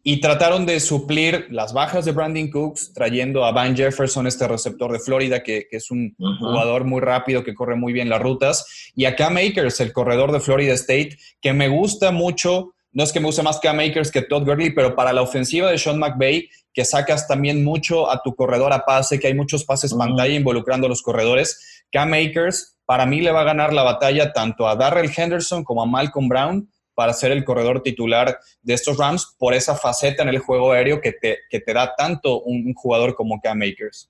Y 0.03 0.19
trataron 0.19 0.65
de 0.65 0.81
suplir 0.81 1.47
las 1.49 1.71
bajas 1.71 2.03
de 2.03 2.11
Brandon 2.11 2.49
Cooks 2.49 2.93
trayendo 2.93 3.45
a 3.45 3.53
Van 3.53 3.75
Jefferson, 3.75 4.27
este 4.27 4.47
receptor 4.47 4.91
de 4.91 4.99
Florida, 4.99 5.41
que, 5.41 5.67
es 5.71 5.91
un 5.91 6.13
jugador 6.39 6.83
muy 6.83 6.99
rápido, 6.99 7.43
que 7.43 7.55
corre 7.55 7.75
muy 7.75 7.93
bien 7.93 8.09
las 8.09 8.21
rutas, 8.21 8.91
y 8.95 9.05
a 9.05 9.15
Cam 9.15 9.37
Akers, 9.37 9.79
el 9.79 9.93
corredor 9.93 10.33
de 10.33 10.41
Florida 10.41 10.73
State, 10.73 11.17
que 11.41 11.53
me 11.53 11.69
gusta 11.69 12.11
mucho. 12.11 12.73
No 12.91 13.03
es 13.03 13.13
que 13.13 13.21
me 13.21 13.27
guste 13.27 13.43
más 13.43 13.59
Cam 13.59 13.79
Akers 13.79 14.11
que 14.11 14.21
Todd 14.21 14.43
Gurley, 14.43 14.71
pero 14.71 14.93
para 14.93 15.13
la 15.13 15.21
ofensiva 15.21 15.71
de 15.71 15.77
Sean 15.77 15.97
McVay, 15.97 16.49
que 16.73 16.83
sacas 16.83 17.29
también 17.29 17.63
mucho 17.63 18.11
a 18.11 18.21
tu 18.21 18.35
corredor 18.35 18.73
a 18.73 18.83
pase, 18.83 19.19
que 19.19 19.27
hay 19.27 19.33
muchos 19.33 19.63
pases 19.63 19.93
pantalla 19.93 20.33
involucrando 20.33 20.87
a 20.87 20.89
los 20.89 21.01
corredores. 21.01 21.85
Cam 21.89 22.13
Akers, 22.13 22.77
para 22.85 23.05
mí 23.05 23.21
le 23.21 23.31
va 23.31 23.41
a 23.41 23.45
ganar 23.45 23.71
la 23.71 23.83
batalla 23.83 24.33
tanto 24.33 24.67
a 24.67 24.75
Darrell 24.75 25.11
Henderson 25.15 25.63
como 25.63 25.81
a 25.81 25.85
Malcolm 25.85 26.27
Brown 26.27 26.69
para 26.93 27.13
ser 27.13 27.31
el 27.31 27.43
corredor 27.43 27.81
titular 27.83 28.39
de 28.61 28.73
estos 28.73 28.97
Rams 28.97 29.35
por 29.37 29.53
esa 29.53 29.75
faceta 29.75 30.23
en 30.23 30.29
el 30.29 30.39
juego 30.39 30.71
aéreo 30.71 31.01
que 31.01 31.13
te, 31.13 31.39
que 31.49 31.59
te 31.59 31.73
da 31.73 31.95
tanto 31.95 32.41
un, 32.41 32.73
jugador 32.73 33.15
como 33.15 33.39
Cam 33.41 33.59
Makers. 33.59 34.09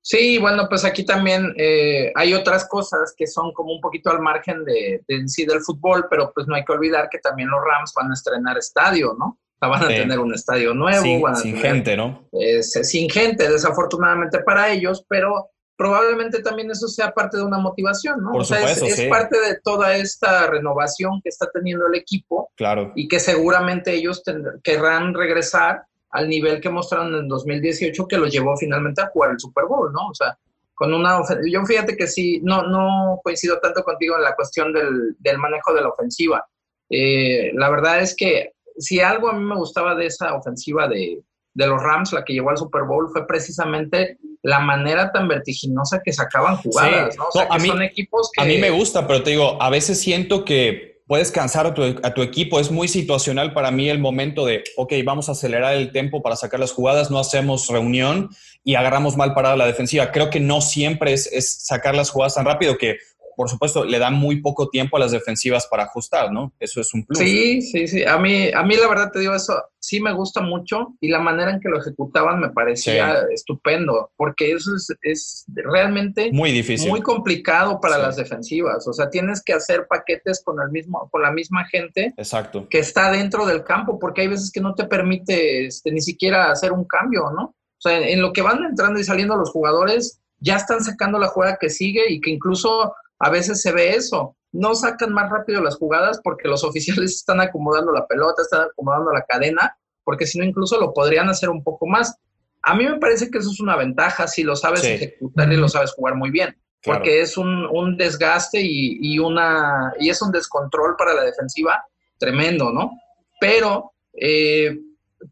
Sí, 0.00 0.38
bueno, 0.38 0.68
pues 0.68 0.84
aquí 0.84 1.04
también 1.04 1.52
eh, 1.56 2.12
hay 2.14 2.32
otras 2.32 2.68
cosas 2.68 3.12
que 3.16 3.26
son 3.26 3.52
como 3.52 3.72
un 3.72 3.80
poquito 3.80 4.10
al 4.10 4.20
margen 4.20 4.64
de, 4.64 5.02
de, 5.08 5.28
sí 5.28 5.44
del 5.44 5.60
fútbol, 5.60 6.06
pero 6.08 6.32
pues 6.32 6.46
no 6.46 6.54
hay 6.54 6.64
que 6.64 6.72
olvidar 6.72 7.08
que 7.10 7.18
también 7.18 7.50
los 7.50 7.60
Rams 7.60 7.92
van 7.94 8.10
a 8.10 8.14
estrenar 8.14 8.56
estadio, 8.56 9.16
¿no? 9.18 9.40
O 9.56 9.58
sea, 9.58 9.68
van 9.68 9.84
a 9.84 9.88
tener 9.88 10.18
un 10.20 10.34
estadio 10.34 10.74
nuevo. 10.74 11.34
sin 11.34 11.56
gente, 11.56 11.96
¿no? 11.96 12.28
sin 12.62 13.08
gente, 13.10 13.50
desafortunadamente 13.50 14.40
para 14.40 14.70
ellos, 14.70 15.04
pero 15.08 15.50
probablemente 15.76 16.42
también 16.42 16.70
eso 16.70 16.88
sea 16.88 17.12
parte 17.12 17.36
de 17.36 17.44
una 17.44 17.58
motivación, 17.58 18.22
¿no? 18.22 18.32
Por 18.32 18.42
o 18.42 18.44
sea, 18.44 18.70
es, 18.70 19.02
parte 19.08 19.38
de 19.38 19.60
toda 19.62 19.96
esta 19.96 20.46
renovación 20.46 21.20
que 21.22 21.28
está 21.28 21.48
teniendo 21.52 21.86
el 21.86 21.94
equipo. 21.94 22.50
Claro. 22.56 22.92
Y 22.94 23.08
que 23.08 23.20
seguramente 23.20 23.92
ellos 23.92 24.22
querrán 24.62 25.14
regresar 25.14 25.82
al 26.10 26.28
nivel 26.28 26.60
que 26.60 26.70
mostraron 26.70 27.14
en 27.14 27.28
2018 27.28 28.08
que 28.08 28.16
los 28.16 28.32
llevó 28.32 28.56
finalmente 28.56 29.02
a 29.02 29.08
jugar 29.08 29.32
el 29.32 29.40
Super 29.40 29.66
Bowl, 29.66 29.92
¿no? 29.92 30.08
O 30.08 30.14
sea, 30.14 30.38
con 30.74 30.92
una 30.94 31.20
yo 31.50 31.64
fíjate 31.64 31.96
que 31.96 32.06
sí, 32.06 32.40
no, 32.42 32.62
no 32.62 33.20
coincido 33.22 33.58
tanto 33.60 33.82
contigo 33.82 34.16
en 34.16 34.22
la 34.22 34.34
cuestión 34.34 34.72
del, 34.72 35.16
del 35.18 35.38
manejo 35.38 35.74
de 35.74 35.82
la 35.82 35.88
ofensiva. 35.88 36.46
Eh, 36.88 37.50
la 37.54 37.68
verdad 37.68 38.00
es 38.00 38.14
que 38.16 38.52
si 38.78 39.00
algo 39.00 39.28
a 39.28 39.34
mí 39.34 39.44
me 39.44 39.56
gustaba 39.56 39.94
de 39.94 40.06
esa 40.06 40.34
ofensiva 40.34 40.88
de, 40.88 41.22
de 41.54 41.66
los 41.66 41.82
Rams, 41.82 42.12
la 42.12 42.24
que 42.24 42.34
llevó 42.34 42.50
al 42.50 42.58
Super 42.58 42.84
Bowl, 42.84 43.08
fue 43.10 43.26
precisamente 43.26 44.18
la 44.46 44.60
manera 44.60 45.10
tan 45.10 45.26
vertiginosa 45.26 46.00
que 46.04 46.12
sacaban 46.12 46.56
jugadas, 46.58 47.16
¿no? 47.16 47.24
O 47.24 47.32
sea, 47.32 47.48
que 47.48 47.66
son 47.66 47.82
equipos 47.82 48.30
que... 48.32 48.40
A 48.40 48.44
mí 48.44 48.58
me 48.58 48.70
gusta, 48.70 49.04
pero 49.04 49.24
te 49.24 49.30
digo, 49.30 49.60
a 49.60 49.70
veces 49.70 50.00
siento 50.00 50.44
que 50.44 51.02
puedes 51.08 51.32
cansar 51.32 51.66
a 51.66 51.74
tu, 51.74 51.82
a 51.82 52.14
tu, 52.14 52.22
equipo. 52.22 52.60
Es 52.60 52.70
muy 52.70 52.86
situacional 52.86 53.52
para 53.52 53.72
mí 53.72 53.88
el 53.88 53.98
momento 53.98 54.46
de, 54.46 54.62
ok, 54.76 54.92
vamos 55.04 55.28
a 55.28 55.32
acelerar 55.32 55.74
el 55.74 55.90
tiempo 55.90 56.22
para 56.22 56.36
sacar 56.36 56.60
las 56.60 56.70
jugadas, 56.70 57.10
no 57.10 57.18
hacemos 57.18 57.66
reunión 57.66 58.30
y 58.62 58.76
agarramos 58.76 59.16
mal 59.16 59.34
parada 59.34 59.56
la 59.56 59.66
defensiva. 59.66 60.12
Creo 60.12 60.30
que 60.30 60.38
no 60.38 60.60
siempre 60.60 61.12
es, 61.12 61.26
es 61.32 61.64
sacar 61.64 61.96
las 61.96 62.10
jugadas 62.10 62.36
tan 62.36 62.44
rápido 62.44 62.78
que 62.78 62.98
por 63.36 63.50
supuesto, 63.50 63.84
le 63.84 63.98
dan 63.98 64.14
muy 64.14 64.40
poco 64.40 64.68
tiempo 64.70 64.96
a 64.96 65.00
las 65.00 65.12
defensivas 65.12 65.66
para 65.70 65.84
ajustar, 65.84 66.32
¿no? 66.32 66.52
Eso 66.58 66.80
es 66.80 66.92
un 66.94 67.04
plus. 67.04 67.18
Sí, 67.18 67.60
sí, 67.60 67.86
sí. 67.86 68.02
A 68.04 68.18
mí, 68.18 68.50
a 68.52 68.62
mí 68.62 68.76
la 68.76 68.88
verdad 68.88 69.10
te 69.12 69.20
digo 69.20 69.34
eso, 69.34 69.62
sí 69.78 70.00
me 70.00 70.12
gusta 70.12 70.40
mucho 70.40 70.96
y 71.00 71.08
la 71.08 71.20
manera 71.20 71.52
en 71.52 71.60
que 71.60 71.68
lo 71.68 71.78
ejecutaban 71.78 72.40
me 72.40 72.50
parecía 72.50 73.20
estupendo, 73.30 74.10
porque 74.16 74.52
eso 74.52 74.74
es, 74.74 74.88
es, 75.02 75.44
realmente 75.48 76.30
muy 76.32 76.50
difícil, 76.50 76.88
muy 76.88 77.02
complicado 77.02 77.78
para 77.80 77.96
sí. 77.96 78.02
las 78.02 78.16
defensivas. 78.16 78.88
O 78.88 78.92
sea, 78.92 79.10
tienes 79.10 79.42
que 79.44 79.52
hacer 79.52 79.86
paquetes 79.86 80.42
con 80.42 80.60
el 80.60 80.70
mismo, 80.70 81.08
con 81.12 81.22
la 81.22 81.30
misma 81.30 81.66
gente, 81.66 82.14
exacto, 82.16 82.66
que 82.68 82.78
está 82.78 83.12
dentro 83.12 83.46
del 83.46 83.62
campo, 83.62 83.98
porque 83.98 84.22
hay 84.22 84.28
veces 84.28 84.50
que 84.50 84.60
no 84.60 84.74
te 84.74 84.84
permite 84.84 85.66
este, 85.66 85.92
ni 85.92 86.00
siquiera 86.00 86.50
hacer 86.50 86.72
un 86.72 86.84
cambio, 86.84 87.30
¿no? 87.30 87.54
O 87.78 87.80
sea, 87.80 87.98
en 87.98 88.22
lo 88.22 88.32
que 88.32 88.40
van 88.40 88.64
entrando 88.64 88.98
y 88.98 89.04
saliendo 89.04 89.36
los 89.36 89.50
jugadores, 89.50 90.20
ya 90.40 90.56
están 90.56 90.82
sacando 90.82 91.18
la 91.18 91.28
jugada 91.28 91.58
que 91.60 91.70
sigue 91.70 92.10
y 92.10 92.20
que 92.20 92.30
incluso 92.30 92.94
a 93.18 93.30
veces 93.30 93.62
se 93.62 93.72
ve 93.72 93.94
eso. 93.94 94.36
No 94.52 94.74
sacan 94.74 95.12
más 95.12 95.30
rápido 95.30 95.62
las 95.62 95.76
jugadas 95.76 96.20
porque 96.22 96.48
los 96.48 96.64
oficiales 96.64 97.14
están 97.14 97.40
acomodando 97.40 97.92
la 97.92 98.06
pelota, 98.06 98.42
están 98.42 98.62
acomodando 98.62 99.12
la 99.12 99.22
cadena, 99.22 99.76
porque 100.04 100.26
si 100.26 100.38
no 100.38 100.44
incluso 100.44 100.80
lo 100.80 100.92
podrían 100.92 101.28
hacer 101.28 101.50
un 101.50 101.62
poco 101.62 101.86
más. 101.86 102.16
A 102.62 102.74
mí 102.74 102.84
me 102.84 102.98
parece 102.98 103.30
que 103.30 103.38
eso 103.38 103.50
es 103.50 103.60
una 103.60 103.76
ventaja 103.76 104.26
si 104.26 104.42
lo 104.42 104.56
sabes 104.56 104.80
sí. 104.80 104.88
ejecutar 104.88 105.52
y 105.52 105.56
lo 105.56 105.68
sabes 105.68 105.92
jugar 105.92 106.16
muy 106.16 106.30
bien, 106.30 106.56
claro. 106.82 106.98
porque 106.98 107.20
es 107.20 107.36
un, 107.36 107.66
un 107.66 107.96
desgaste 107.96 108.60
y, 108.60 108.98
y, 109.00 109.18
una, 109.20 109.92
y 110.00 110.10
es 110.10 110.20
un 110.20 110.32
descontrol 110.32 110.96
para 110.96 111.14
la 111.14 111.22
defensiva 111.22 111.84
tremendo, 112.18 112.72
¿no? 112.72 112.90
Pero 113.38 113.92
eh, 114.14 114.80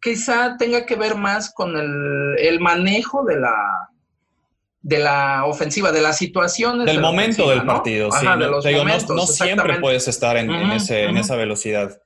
quizá 0.00 0.56
tenga 0.56 0.86
que 0.86 0.94
ver 0.94 1.16
más 1.16 1.52
con 1.52 1.76
el, 1.76 2.38
el 2.38 2.60
manejo 2.60 3.24
de 3.24 3.40
la, 3.40 3.88
de 4.84 4.98
la 4.98 5.46
ofensiva, 5.46 5.90
de 5.92 6.02
las 6.02 6.18
situaciones. 6.18 6.84
Del 6.84 6.96
de 6.96 7.02
momento 7.02 7.48
del 7.48 7.60
¿no? 7.60 7.72
partido, 7.72 8.08
Ajá, 8.12 8.20
sí. 8.20 8.26
de 8.26 8.36
No, 8.44 8.50
los 8.50 8.64
digo, 8.64 8.78
no, 8.80 8.84
momentos, 8.84 9.16
no 9.16 9.26
siempre 9.26 9.80
puedes 9.80 10.06
estar 10.08 10.36
en, 10.36 10.50
en 10.50 10.72
ese, 10.72 11.04
en 11.04 11.16
esa 11.16 11.36
velocidad. 11.36 11.98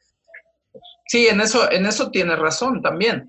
Sí, 1.09 1.27
en 1.27 1.41
eso, 1.41 1.71
en 1.73 1.87
eso 1.87 2.11
tiene 2.13 2.37
razón 2.37 2.81
también. 2.81 3.29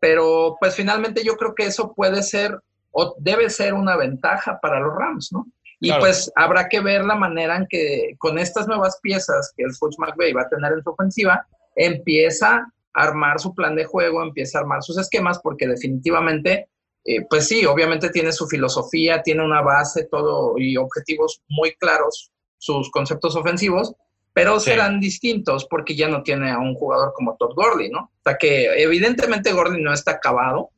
Pero 0.00 0.56
pues 0.60 0.74
finalmente 0.74 1.24
yo 1.24 1.36
creo 1.36 1.54
que 1.54 1.64
eso 1.64 1.94
puede 1.94 2.22
ser 2.22 2.58
o 2.90 3.14
debe 3.18 3.48
ser 3.48 3.72
una 3.72 3.96
ventaja 3.96 4.58
para 4.60 4.80
los 4.80 4.94
Rams, 4.94 5.32
¿no? 5.32 5.46
Y 5.80 5.86
Claro. 5.88 6.00
pues 6.02 6.30
habrá 6.36 6.68
que 6.68 6.80
ver 6.80 7.04
la 7.06 7.14
manera 7.14 7.56
en 7.56 7.66
que 7.70 8.14
con 8.18 8.38
estas 8.38 8.68
nuevas 8.68 8.98
piezas 9.02 9.52
que 9.56 9.62
el 9.64 9.70
coach 9.78 9.94
McVay 9.98 10.34
va 10.34 10.42
a 10.42 10.48
tener 10.50 10.72
en 10.72 10.82
su 10.82 10.90
ofensiva, 10.90 11.46
empieza 11.74 12.56
a 12.92 13.02
armar 13.02 13.40
su 13.40 13.54
plan 13.54 13.74
de 13.76 13.86
juego, 13.86 14.22
empieza 14.22 14.58
a 14.58 14.60
armar 14.60 14.82
sus 14.82 14.98
esquemas, 14.98 15.38
porque 15.42 15.66
definitivamente, 15.66 16.68
eh, 17.04 17.24
pues 17.28 17.48
sí, 17.48 17.64
obviamente 17.66 18.10
tiene 18.10 18.32
su 18.32 18.46
filosofía, 18.46 19.22
tiene 19.22 19.44
una 19.44 19.62
base, 19.62 20.04
todo 20.10 20.54
y 20.58 20.76
objetivos 20.76 21.40
muy 21.48 21.74
claros, 21.76 22.30
sus 22.58 22.90
conceptos 22.90 23.36
ofensivos, 23.36 23.94
pero 24.32 24.60
Sí. 24.60 24.70
serán 24.70 25.00
distintos 25.00 25.66
porque 25.68 25.96
ya 25.96 26.08
no 26.08 26.22
tiene 26.22 26.50
a 26.50 26.58
un 26.58 26.74
jugador 26.74 27.12
como 27.14 27.36
Todd 27.38 27.54
Gurley, 27.56 27.90
¿no? 27.90 28.00
O 28.00 28.22
sea 28.24 28.36
que 28.38 28.66
evidentemente 28.82 29.52
Gurley 29.52 29.82
no 29.82 29.92
está 29.92 30.12
acabado, 30.12 30.70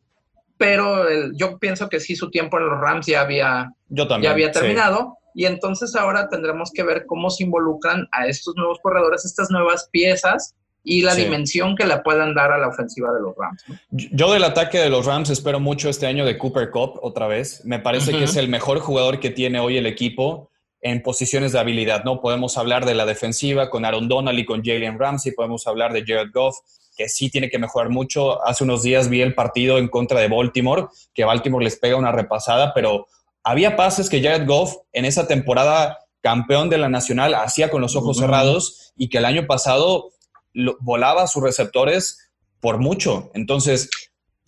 pero 0.57 1.09
el- 1.09 1.33
yo 1.37 1.59
pienso 1.59 1.89
que 1.89 2.01
sí 2.01 2.15
su 2.17 2.31
tiempo 2.31 2.59
en 2.59 2.67
los 2.69 2.81
Rams 2.81 3.07
ya 3.07 3.21
había, 3.23 3.73
Yo 3.89 4.07
también. 4.07 4.31
ya 4.31 4.33
había 4.33 4.53
sí. 4.53 4.61
terminado 4.61 5.17
y 5.35 5.47
entonces 5.47 5.97
ahora 5.97 6.29
tendremos 6.29 6.71
que 6.73 6.83
ver 6.85 7.05
cómo 7.07 7.31
se 7.31 7.43
involucran 7.45 8.07
a 8.13 8.27
estos 8.27 8.55
nuevos 8.57 8.79
corredores, 8.83 9.25
estas 9.25 9.51
nuevas 9.51 9.89
piezas 9.91 10.55
y 10.85 11.03
la 11.03 11.13
Sí. 11.15 11.25
dimensión 11.25 11.77
que 11.77 11.87
le 11.87 11.99
puedan 11.99 12.35
dar 12.35 12.51
a 12.53 12.59
la 12.59 12.69
ofensiva 12.69 13.13
de 13.13 13.21
los 13.21 13.35
Rams. 13.37 13.63
¿no? 13.69 13.77
Yo 13.91 14.33
del 14.33 14.45
ataque 14.45 14.79
de 14.79 14.91
los 14.91 15.07
Rams 15.07 15.31
espero 15.31 15.61
mucho 15.61 15.89
este 15.89 16.07
año 16.07 16.25
de 16.25 16.37
Cooper 16.39 16.71
Cup 16.71 16.99
otra 17.03 17.27
vez. 17.27 17.65
Me 17.65 17.79
parece 17.79 18.13
que 18.13 18.25
es 18.25 18.37
el 18.37 18.49
mejor 18.49 18.81
jugador 18.81 19.21
que 19.21 19.31
tiene 19.31 19.61
hoy 19.61 19.77
el 19.77 19.87
equipo 19.87 20.51
en 20.81 21.01
posiciones 21.03 21.53
de 21.53 21.61
habilidad, 21.61 22.03
¿no? 22.05 22.21
Podemos 22.21 22.59
hablar 22.59 22.85
de 22.85 22.95
la 22.95 23.07
defensiva 23.07 23.71
con 23.71 23.85
Aaron 23.85 24.09
Donald 24.09 24.37
y 24.39 24.45
con 24.45 24.65
Jalen 24.65 24.99
Ramsey, 24.99 25.31
podemos 25.33 25.67
hablar 25.69 25.93
de 25.93 26.03
Jared 26.05 26.31
Goff, 26.35 26.57
que 26.97 27.09
sí 27.09 27.31
tiene 27.31 27.49
que 27.49 27.59
mejorar 27.61 27.89
mucho. 27.89 28.45
Hace 28.45 28.65
unos 28.65 28.83
días 28.83 29.09
vi 29.09 29.21
el 29.23 29.35
partido 29.37 29.79
en 29.79 29.87
contra 29.87 30.19
de 30.19 30.27
Baltimore, 30.27 30.87
que 31.15 31.25
Baltimore 31.25 31.65
les 31.65 31.77
pega 31.77 31.95
una 31.97 32.11
repasada, 32.11 32.75
pero 32.75 33.07
había 33.45 33.77
pases 33.77 34.11
que 34.11 34.21
Jared 34.21 34.45
Goff 34.47 34.75
en 34.93 35.05
esa 35.05 35.29
temporada 35.29 35.99
campeón 36.21 36.69
de 36.69 36.79
la 36.79 36.89
Nacional 36.89 37.35
hacía 37.35 37.71
con 37.71 37.81
los 37.81 37.95
ojos 37.97 38.19
cerrados 38.19 38.93
y 38.97 39.09
que 39.09 39.19
el 39.19 39.25
año 39.25 39.47
pasado 39.47 40.11
lo- 40.55 40.77
volaba 40.81 41.23
a 41.23 41.27
sus 41.27 41.43
receptores 41.43 42.31
por 42.61 42.79
mucho. 42.79 43.31
Entonces, 43.35 43.89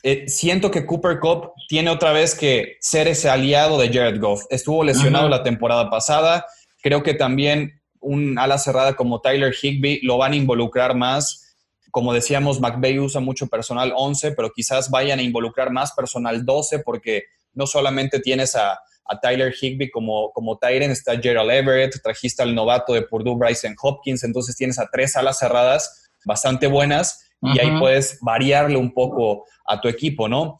eh, 0.02 0.28
siento 0.28 0.70
que 0.70 0.84
Cooper 0.86 1.18
Cup 1.18 1.52
tiene 1.68 1.90
otra 1.90 2.12
vez 2.12 2.34
que 2.34 2.76
ser 2.80 3.08
ese 3.08 3.28
aliado 3.30 3.78
de 3.78 3.88
Jared 3.92 4.20
Goff. 4.20 4.44
Estuvo 4.50 4.84
lesionado 4.84 5.28
la 5.28 5.42
temporada 5.42 5.88
pasada. 5.90 6.46
Creo 6.82 7.02
que 7.02 7.14
también 7.14 7.80
un 8.00 8.38
ala 8.38 8.58
cerrada 8.58 8.94
como 8.96 9.20
Tyler 9.22 9.54
Higby 9.60 10.00
lo 10.02 10.18
van 10.18 10.32
a 10.32 10.36
involucrar 10.36 10.94
más. 10.94 11.56
Como 11.90 12.12
decíamos, 12.12 12.60
McVay 12.60 12.98
usa 12.98 13.20
mucho 13.20 13.46
personal 13.46 13.92
11, 13.96 14.32
pero 14.32 14.50
quizás 14.52 14.90
vayan 14.90 15.20
a 15.20 15.22
involucrar 15.22 15.70
más 15.70 15.92
personal 15.92 16.44
12 16.44 16.80
porque 16.80 17.24
no 17.54 17.66
solamente 17.66 18.20
tienes 18.20 18.56
a, 18.56 18.78
a 19.06 19.20
Tyler 19.20 19.54
Higby 19.58 19.90
como, 19.90 20.32
como 20.32 20.58
Tyren, 20.58 20.90
está 20.90 21.18
Gerald 21.20 21.50
Everett, 21.50 22.00
trajiste 22.02 22.42
al 22.42 22.54
novato 22.54 22.92
de 22.94 23.02
Purdue, 23.02 23.36
Bryson 23.36 23.76
Hopkins, 23.80 24.24
entonces 24.24 24.56
tienes 24.56 24.78
a 24.78 24.88
tres 24.90 25.16
alas 25.16 25.38
cerradas 25.38 26.10
bastante 26.24 26.66
buenas 26.66 27.20
y 27.42 27.58
ahí 27.58 27.78
puedes 27.78 28.18
variarle 28.22 28.78
un 28.78 28.94
poco 28.94 29.44
a 29.66 29.80
tu 29.80 29.88
equipo, 29.88 30.28
¿no? 30.28 30.58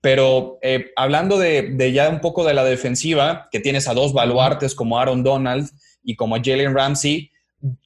Pero 0.00 0.58
eh, 0.62 0.90
hablando 0.96 1.38
de, 1.38 1.70
de 1.70 1.92
ya 1.92 2.08
un 2.08 2.20
poco 2.20 2.44
de 2.44 2.54
la 2.54 2.64
defensiva, 2.64 3.48
que 3.52 3.60
tienes 3.60 3.86
a 3.86 3.94
dos 3.94 4.12
baluartes 4.12 4.74
como 4.74 4.98
Aaron 4.98 5.22
Donald 5.22 5.70
y 6.02 6.16
como 6.16 6.36
Jalen 6.36 6.74
Ramsey, 6.74 7.30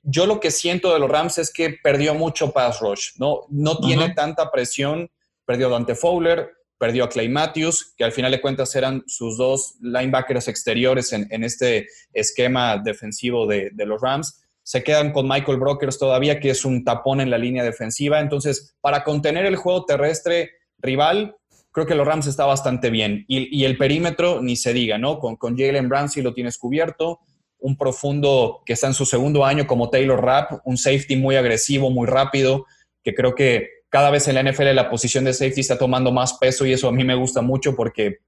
yo 0.03 0.27
lo 0.27 0.40
que 0.40 0.51
siento 0.51 0.92
de 0.92 0.99
los 0.99 1.11
Rams 1.11 1.38
es 1.38 1.53
que 1.53 1.71
perdió 1.83 2.14
mucho 2.14 2.53
pass 2.53 2.81
rush, 2.81 3.11
¿no? 3.18 3.42
No 3.49 3.79
tiene 3.79 4.11
tanta 4.11 4.51
presión, 4.51 5.11
perdió 5.44 5.68
Dante 5.68 5.94
Fowler, 5.94 6.51
perdió 6.78 7.04
a 7.04 7.08
Clay 7.08 7.28
Matthews, 7.28 7.94
que 7.96 8.04
al 8.04 8.12
final 8.12 8.30
de 8.30 8.40
cuentas 8.40 8.74
eran 8.76 9.02
sus 9.06 9.36
dos 9.36 9.74
linebackers 9.80 10.48
exteriores 10.48 11.12
en, 11.12 11.44
este 11.44 11.88
esquema 12.12 12.78
defensivo 12.78 13.46
de, 13.46 13.72
los 13.74 14.00
Rams. 14.00 14.42
Se 14.62 14.84
quedan 14.84 15.12
con 15.12 15.28
Michael 15.28 15.58
Brokers 15.58 15.98
todavía, 15.98 16.40
que 16.40 16.50
es 16.50 16.64
un 16.64 16.84
tapón 16.84 17.20
en 17.20 17.30
la 17.30 17.38
línea 17.38 17.64
defensiva. 17.64 18.20
Entonces, 18.20 18.76
para 18.80 19.02
contener 19.02 19.44
el 19.46 19.56
juego 19.56 19.86
terrestre 19.86 20.52
rival, 20.78 21.36
creo 21.72 21.86
que 21.86 21.94
los 21.94 22.06
Rams 22.06 22.26
está 22.26 22.44
bastante 22.44 22.90
bien. 22.90 23.24
Y, 23.28 23.64
el 23.64 23.76
perímetro, 23.76 24.40
ni 24.40 24.56
se 24.56 24.72
diga, 24.72 24.98
¿no? 24.98 25.18
Con, 25.18 25.36
con 25.36 25.56
Jalen 25.56 25.90
Ramsey 25.90 26.22
lo 26.22 26.34
tienes 26.34 26.58
cubierto. 26.58 27.20
Un 27.58 27.76
profundo 27.76 28.62
que 28.64 28.74
está 28.74 28.86
en 28.86 28.94
su 28.94 29.04
segundo 29.04 29.44
año 29.44 29.66
como 29.66 29.90
Taylor 29.90 30.22
Rapp, 30.22 30.60
un 30.64 30.76
safety 30.76 31.16
muy 31.16 31.34
agresivo, 31.34 31.90
muy 31.90 32.06
rápido, 32.06 32.66
que 33.02 33.14
creo 33.14 33.34
que 33.34 33.77
cada 33.90 34.11
vez 34.11 34.29
en 34.29 34.35
la 34.35 34.42
NFL 34.42 34.74
la 34.74 34.90
posición 34.90 35.24
de 35.24 35.33
safety 35.33 35.61
está 35.61 35.79
tomando 35.79 36.12
más 36.12 36.35
peso 36.35 36.66
y 36.66 36.72
eso 36.72 36.88
a 36.88 36.92
mí 36.92 37.05
me 37.05 37.14
gusta 37.14 37.40
mucho 37.40 37.74
porque 37.74 38.18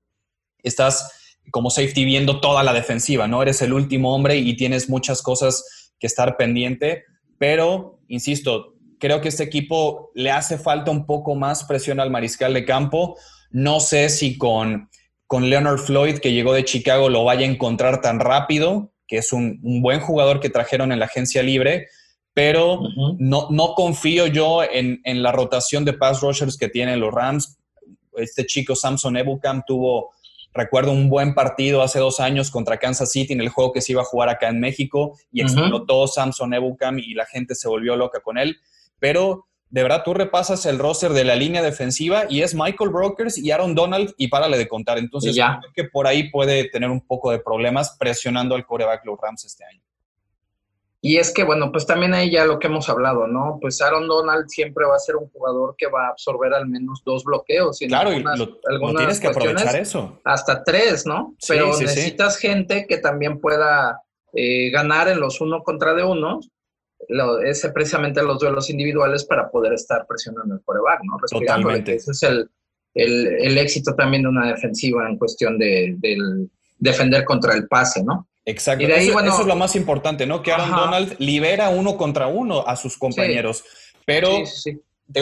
estás 0.63 1.37
como 1.51 1.71
safety 1.71 2.05
viendo 2.05 2.41
toda 2.41 2.63
la 2.63 2.73
defensiva, 2.73 3.27
¿no? 3.27 3.43
Eres 3.43 3.63
el 3.63 3.73
último 3.73 4.15
hombre 4.15 4.37
y 4.37 4.57
tienes 4.57 4.89
muchas 4.89 5.23
cosas 5.23 5.93
que 5.99 6.07
estar 6.07 6.37
pendiente, 6.37 7.05
pero, 7.39 8.01
insisto, 8.09 8.75
creo 8.99 9.21
que 9.21 9.29
este 9.29 9.43
equipo 9.43 10.11
le 10.15 10.31
hace 10.31 10.59
falta 10.59 10.91
un 10.91 11.07
poco 11.07 11.35
más 11.35 11.65
presión 11.65 12.01
al 12.01 12.11
mariscal 12.11 12.55
de 12.55 12.65
campo. 12.65 13.17
No 13.51 13.81
sé 13.81 14.11
si 14.11 14.39
con, 14.39 14.91
con 15.27 15.49
Leonard 15.49 15.79
Floyd, 15.79 16.19
que 16.19 16.33
llegó 16.33 16.53
de 16.53 16.65
Chicago, 16.65 17.09
lo 17.09 17.25
vaya 17.25 17.47
a 17.47 17.51
encontrar 17.51 18.01
tan 18.01 18.21
rápido, 18.21 18.93
que 19.09 19.17
es 19.17 19.33
un, 19.33 19.59
un 19.63 19.83
buen 19.83 20.01
jugador 20.01 20.39
que 20.39 20.51
trajeron 20.51 20.93
en 20.93 21.01
la 21.01 21.07
agencia 21.07 21.43
libre, 21.43 21.89
pero 22.35 22.81
no, 23.19 23.49
no 23.51 23.75
confío 23.75 24.27
yo 24.27 24.63
en, 24.63 25.01
en 25.05 25.23
la 25.23 25.33
rotación 25.33 25.85
de 25.85 25.93
pass 25.93 26.21
rushers 26.21 26.57
que 26.57 26.69
tienen 26.69 27.01
los 27.01 27.13
Rams. 27.13 27.59
Este 28.17 28.47
chico 28.47 28.77
Samson 28.77 29.17
Ebukam 29.17 29.63
tuvo, 29.67 30.11
recuerdo, 30.53 30.93
un 30.93 31.09
buen 31.09 31.35
partido 31.35 31.83
hace 31.83 31.99
dos 31.99 32.21
años 32.21 32.51
contra 32.51 32.79
Kansas 32.79 33.11
City 33.11 33.33
en 33.33 33.41
el 33.41 33.49
juego 33.49 33.73
que 33.73 33.81
se 33.81 33.93
iba 33.93 34.03
a 34.03 34.05
jugar 34.05 34.29
acá 34.29 34.49
en 34.49 34.61
México 34.61 35.19
y 35.33 35.43
explotó 35.43 36.07
Samson 36.07 36.55
Ebukam 36.55 36.99
y 36.99 37.15
la 37.15 37.27
gente 37.27 37.55
se 37.55 37.69
volvió 37.69 37.97
loca 37.97 38.21
con 38.21 38.39
él. 38.39 38.59
Pero 38.99 39.47
de 39.71 39.83
verdad 39.83 40.03
tú 40.05 40.15
repasas 40.15 40.67
el 40.67 40.79
roster 40.79 41.13
de 41.13 41.25
la 41.25 41.37
línea 41.37 41.63
defensiva 41.63 42.25
y 42.29 42.43
es 42.43 42.55
Michael 42.55 42.91
Brokers 42.91 43.39
y 43.39 43.51
Aaron 43.51 43.75
Donald 43.75 44.15
y 44.19 44.29
párale 44.29 44.59
de 44.59 44.69
contar. 44.69 44.99
Entonces, 44.99 45.35
creo 45.35 45.73
que 45.75 45.85
por 45.85 46.07
ahí 46.07 46.31
puede 46.31 46.69
tener 46.69 46.91
un 46.91 47.01
poco 47.01 47.31
de 47.31 47.39
problemas 47.39 47.97
presionando 47.99 48.55
al 48.55 48.67
coreback 48.67 49.05
los 49.05 49.19
Rams 49.21 49.45
este 49.45 49.65
año. 49.65 49.81
Y 51.03 51.17
es 51.17 51.33
que, 51.33 51.45
bueno, 51.45 51.73
pues 51.73 51.87
también 51.87 52.13
ahí 52.13 52.31
ya 52.31 52.45
lo 52.45 52.59
que 52.59 52.67
hemos 52.67 52.89
hablado, 52.91 53.27
¿no? 53.27 53.59
Pues 53.59 53.81
Aaron 53.81 54.07
Donald 54.07 54.49
siempre 54.49 54.85
va 54.85 54.97
a 54.97 54.99
ser 54.99 55.17
un 55.17 55.31
jugador 55.31 55.75
que 55.79 55.87
va 55.87 56.07
a 56.07 56.11
absorber 56.11 56.53
al 56.53 56.69
menos 56.69 57.03
dos 57.05 57.25
bloqueos. 57.25 57.81
Y 57.81 57.89
claro, 57.89 58.13
y 58.13 58.23
lo, 58.23 58.95
tienes 58.95 59.19
que 59.19 59.29
aprovechar 59.29 59.77
eso. 59.77 60.21
Hasta 60.25 60.63
tres, 60.63 61.07
¿no? 61.07 61.35
Pero 61.49 61.69
necesitas 61.69 62.37
gente 62.37 62.87
que 62.87 62.99
también 62.99 63.41
pueda 63.41 64.03
eh, 64.35 64.71
ganar 64.71 65.09
en 65.09 65.21
los 65.21 65.41
uno 65.41 65.63
contra 65.63 65.95
de 65.95 66.05
uno, 66.05 66.41
lo, 67.09 67.41
ese 67.41 67.71
precisamente 67.71 68.23
los 68.23 68.39
duelos 68.39 68.69
individuales 68.69 69.25
para 69.25 69.51
poder 69.51 69.73
estar 69.73 70.07
presionando 70.07 70.55
el 70.55 70.61
coreback, 70.63 71.01
¿no? 71.05 71.17
Totalmente. 71.31 71.95
Ese 71.95 72.11
es 72.11 72.23
el, 72.23 72.51
el, 72.95 73.59
éxito 73.59 73.95
también 73.95 74.23
de 74.25 74.29
una 74.29 74.49
defensiva 74.49 75.09
en 75.09 75.17
cuestión 75.17 75.59
de, 75.59 75.95
del 75.99 76.51
defender 76.79 77.25
contra 77.25 77.55
el 77.55 77.67
pase, 77.69 78.05
¿no? 78.05 78.29
Exacto. 78.51 78.85
Y 78.85 78.91
eso, 78.91 79.41
es 79.41 79.47
lo 79.47 79.57
más 79.57 79.77
importante, 79.77 80.27
¿no? 80.27 80.43
Que 80.43 80.53
Aaron 80.53 80.71
Donald 80.71 81.17
libera 81.19 81.69
uno 81.69 81.97
contra 81.97 82.27
uno 82.27 82.67
a 82.67 82.77
sus 82.77 82.99
compañeros. 82.99 83.65
Pero 84.05 84.43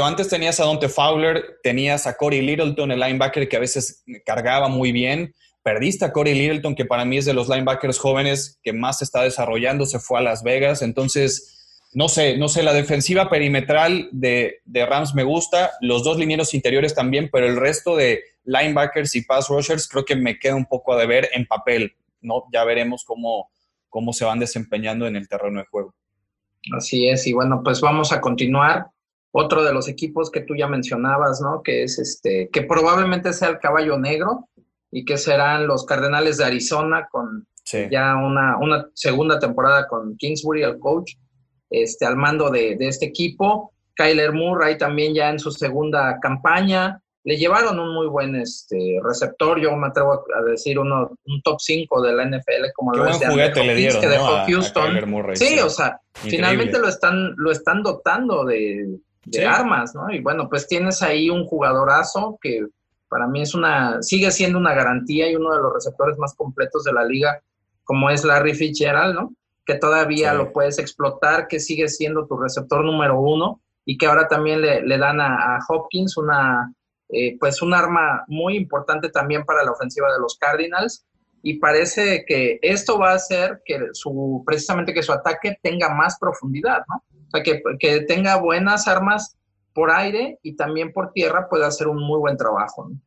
antes 0.03 0.29
tenías 0.29 0.59
a 0.61 0.67
Dante 0.67 0.89
Fowler, 0.89 1.59
tenías 1.63 2.07
a 2.07 2.17
Corey 2.17 2.41
Littleton, 2.41 2.91
el 2.93 3.01
linebacker 3.01 3.49
que 3.49 3.57
a 3.57 3.61
veces 3.61 4.03
cargaba 4.25 4.69
muy 4.69 4.93
bien. 4.93 5.35
Perdiste 5.63 6.05
a 6.05 6.13
Corey 6.13 6.35
Littleton, 6.35 6.75
que 6.75 6.87
para 6.87 7.05
mí 7.05 7.19
es 7.19 7.27
de 7.27 7.35
los 7.35 7.49
linebackers 7.49 7.99
jóvenes 7.99 8.59
que 8.63 8.73
más 8.73 8.99
se 8.99 9.05
está 9.05 9.23
desarrollando, 9.23 9.85
se 9.85 9.99
fue 9.99 10.19
a 10.19 10.23
Las 10.23 10.43
Vegas. 10.43 10.81
Entonces, 10.83 11.85
no 11.93 12.09
sé, 12.09 12.39
no 12.39 12.49
sé, 12.49 12.63
la 12.63 12.73
defensiva 12.73 13.29
perimetral 13.29 14.09
de, 14.13 14.61
de 14.65 14.87
Rams 14.87 15.15
me 15.15 15.25
gusta, 15.25 15.73
los 15.81 16.03
dos 16.05 16.17
linieros 16.19 16.55
interiores 16.55 16.95
también, 16.95 17.29
pero 17.31 17.47
el 17.47 17.57
resto 17.57 17.97
de 17.97 18.23
linebackers 18.45 19.15
y 19.15 19.23
pass 19.23 19.49
rushers 19.49 19.87
creo 19.89 20.05
que 20.05 20.17
me 20.17 20.39
queda 20.39 20.55
un 20.55 20.67
poco 20.67 20.95
a 20.95 20.99
deber 20.99 21.29
en 21.35 21.47
papel 21.47 21.95
no, 22.21 22.45
ya 22.53 22.65
veremos 22.65 23.05
cómo, 23.05 23.51
cómo 23.89 24.13
se 24.13 24.25
van 24.25 24.39
desempeñando 24.39 25.07
en 25.07 25.17
el 25.17 25.29
terreno 25.29 25.61
de 25.61 25.67
juego. 25.67 25.95
Así 26.77 27.09
es, 27.09 27.27
y 27.27 27.33
bueno, 27.33 27.63
pues 27.63 27.81
vamos 27.81 28.13
a 28.13 28.21
continuar. 28.21 28.87
Otro 29.31 29.63
de 29.63 29.73
los 29.73 29.89
equipos 29.89 30.31
que 30.31 30.41
tú 30.41 30.57
ya 30.57 30.67
mencionabas, 30.67 31.41
¿no? 31.41 31.63
Que 31.63 31.83
es 31.83 31.99
este, 31.99 32.49
que 32.53 32.63
probablemente 32.63 33.33
sea 33.33 33.49
el 33.49 33.59
caballo 33.59 33.99
negro 33.99 34.49
y 34.91 35.05
que 35.05 35.19
serán 35.19 35.67
los 35.67 35.85
Cardenales 35.85 36.39
de 36.39 36.45
Arizona 36.45 37.07
con 37.11 37.47
ya 37.91 38.17
una, 38.17 38.57
una, 38.59 38.89
segunda 38.95 39.39
temporada 39.39 39.87
con 39.87 40.17
Kingsbury, 40.17 40.63
el 40.63 40.79
coach, 40.79 41.13
este, 41.69 42.07
al 42.07 42.17
mando 42.17 42.51
de, 42.51 42.77
de 42.77 42.89
este 42.89 43.05
equipo. 43.05 43.75
Kyler 43.95 44.33
Murray 44.33 44.79
también 44.79 45.15
ya 45.15 45.29
en 45.29 45.39
su 45.39 45.51
segunda 45.51 46.19
campaña 46.21 47.03
le 47.25 47.37
llevaron 47.37 47.79
un 47.79 47.93
muy 47.93 48.07
buen 48.07 48.37
este, 48.37 48.99
receptor, 49.03 49.61
yo 49.61 49.75
me 49.77 49.89
atrevo 49.89 50.25
a 50.35 50.43
decir 50.43 50.79
uno, 50.79 51.11
un 51.27 51.43
top 51.43 51.61
5 51.61 52.03
de 52.03 52.13
la 52.13 52.25
NFL, 52.25 52.73
como 52.75 52.93
lo 52.95 53.07
es 53.07 53.17
juguete 53.19 53.65
le 53.65 53.75
dieron, 53.75 54.01
que 54.01 54.09
dejó 54.09 54.45
Houston. 54.47 55.35
sí, 55.35 55.59
o 55.59 55.69
sea, 55.69 56.01
finalmente 56.15 56.79
lo 56.79 56.89
están, 56.89 57.35
lo 57.37 57.51
están 57.51 57.83
dotando 57.83 58.45
de, 58.45 58.99
armas, 59.47 59.95
¿no? 59.95 60.11
Y 60.11 60.21
bueno, 60.21 60.49
pues 60.49 60.67
tienes 60.67 61.03
ahí 61.03 61.29
un 61.29 61.45
jugadorazo 61.45 62.39
que 62.41 62.65
para 63.11 63.27
mí 63.27 63.43
es 63.43 63.55
una, 63.55 64.03
sigue 64.03 64.31
siendo 64.31 64.59
una 64.59 64.73
garantía 64.73 65.31
y 65.31 65.37
uno 65.37 65.55
de 65.55 65.61
los 65.61 65.75
receptores 65.75 66.17
más 66.19 66.35
completos 66.35 66.85
de 66.85 66.95
la 66.95 67.05
liga, 67.05 67.43
como 67.85 68.09
es 68.09 68.25
Larry 68.25 68.55
Fitzgerald, 68.55 69.15
¿no? 69.15 69.35
Que 69.67 69.75
todavía 69.75 70.33
lo 70.33 70.51
puedes 70.51 70.79
explotar, 70.79 71.47
que 71.47 71.61
sigue 71.61 71.89
siendo 71.89 72.27
tu 72.27 72.39
receptor 72.39 72.83
número 72.83 73.21
uno 73.21 73.61
y 73.85 73.99
que 73.99 74.07
ahora 74.07 74.29
también 74.29 74.63
le, 74.63 74.99
dan 74.99 75.21
a 75.21 75.59
Hopkins 75.69 76.17
una 76.17 76.73
eh, 77.11 77.37
pues 77.39 77.63
un 77.63 77.73
arma 77.73 78.25
muy 78.29 78.57
importante 78.57 79.09
también 79.09 79.45
para 79.45 79.65
la 79.65 79.73
ofensiva 79.73 80.13
de 80.13 80.21
los 80.21 80.37
Cardinals 80.37 81.07
y 81.43 81.59
parece 81.59 82.25
que 82.27 82.59
esto 82.61 82.99
va 82.99 83.13
a 83.13 83.17
hacer 83.17 83.63
que 83.65 83.79
su, 83.93 84.43
precisamente 84.45 84.93
que 84.93 85.03
su 85.03 85.13
ataque 85.13 85.57
tenga 85.63 85.89
más 85.95 86.19
profundidad, 86.19 86.83
¿no? 86.89 86.97
O 86.97 87.31
sea, 87.31 87.43
que, 87.43 87.63
que 87.79 88.01
tenga 88.01 88.37
buenas 88.37 88.89
armas 88.89 89.37
por 89.73 89.91
aire 89.91 90.39
y 90.43 90.57
también 90.57 90.93
por 90.93 91.13
tierra 91.13 91.49
puede 91.49 91.65
hacer 91.65 91.89
un 91.89 92.03
muy 92.03 92.19
buen 92.19 92.37
trabajo. 92.37 92.89
¿no? 92.89 92.99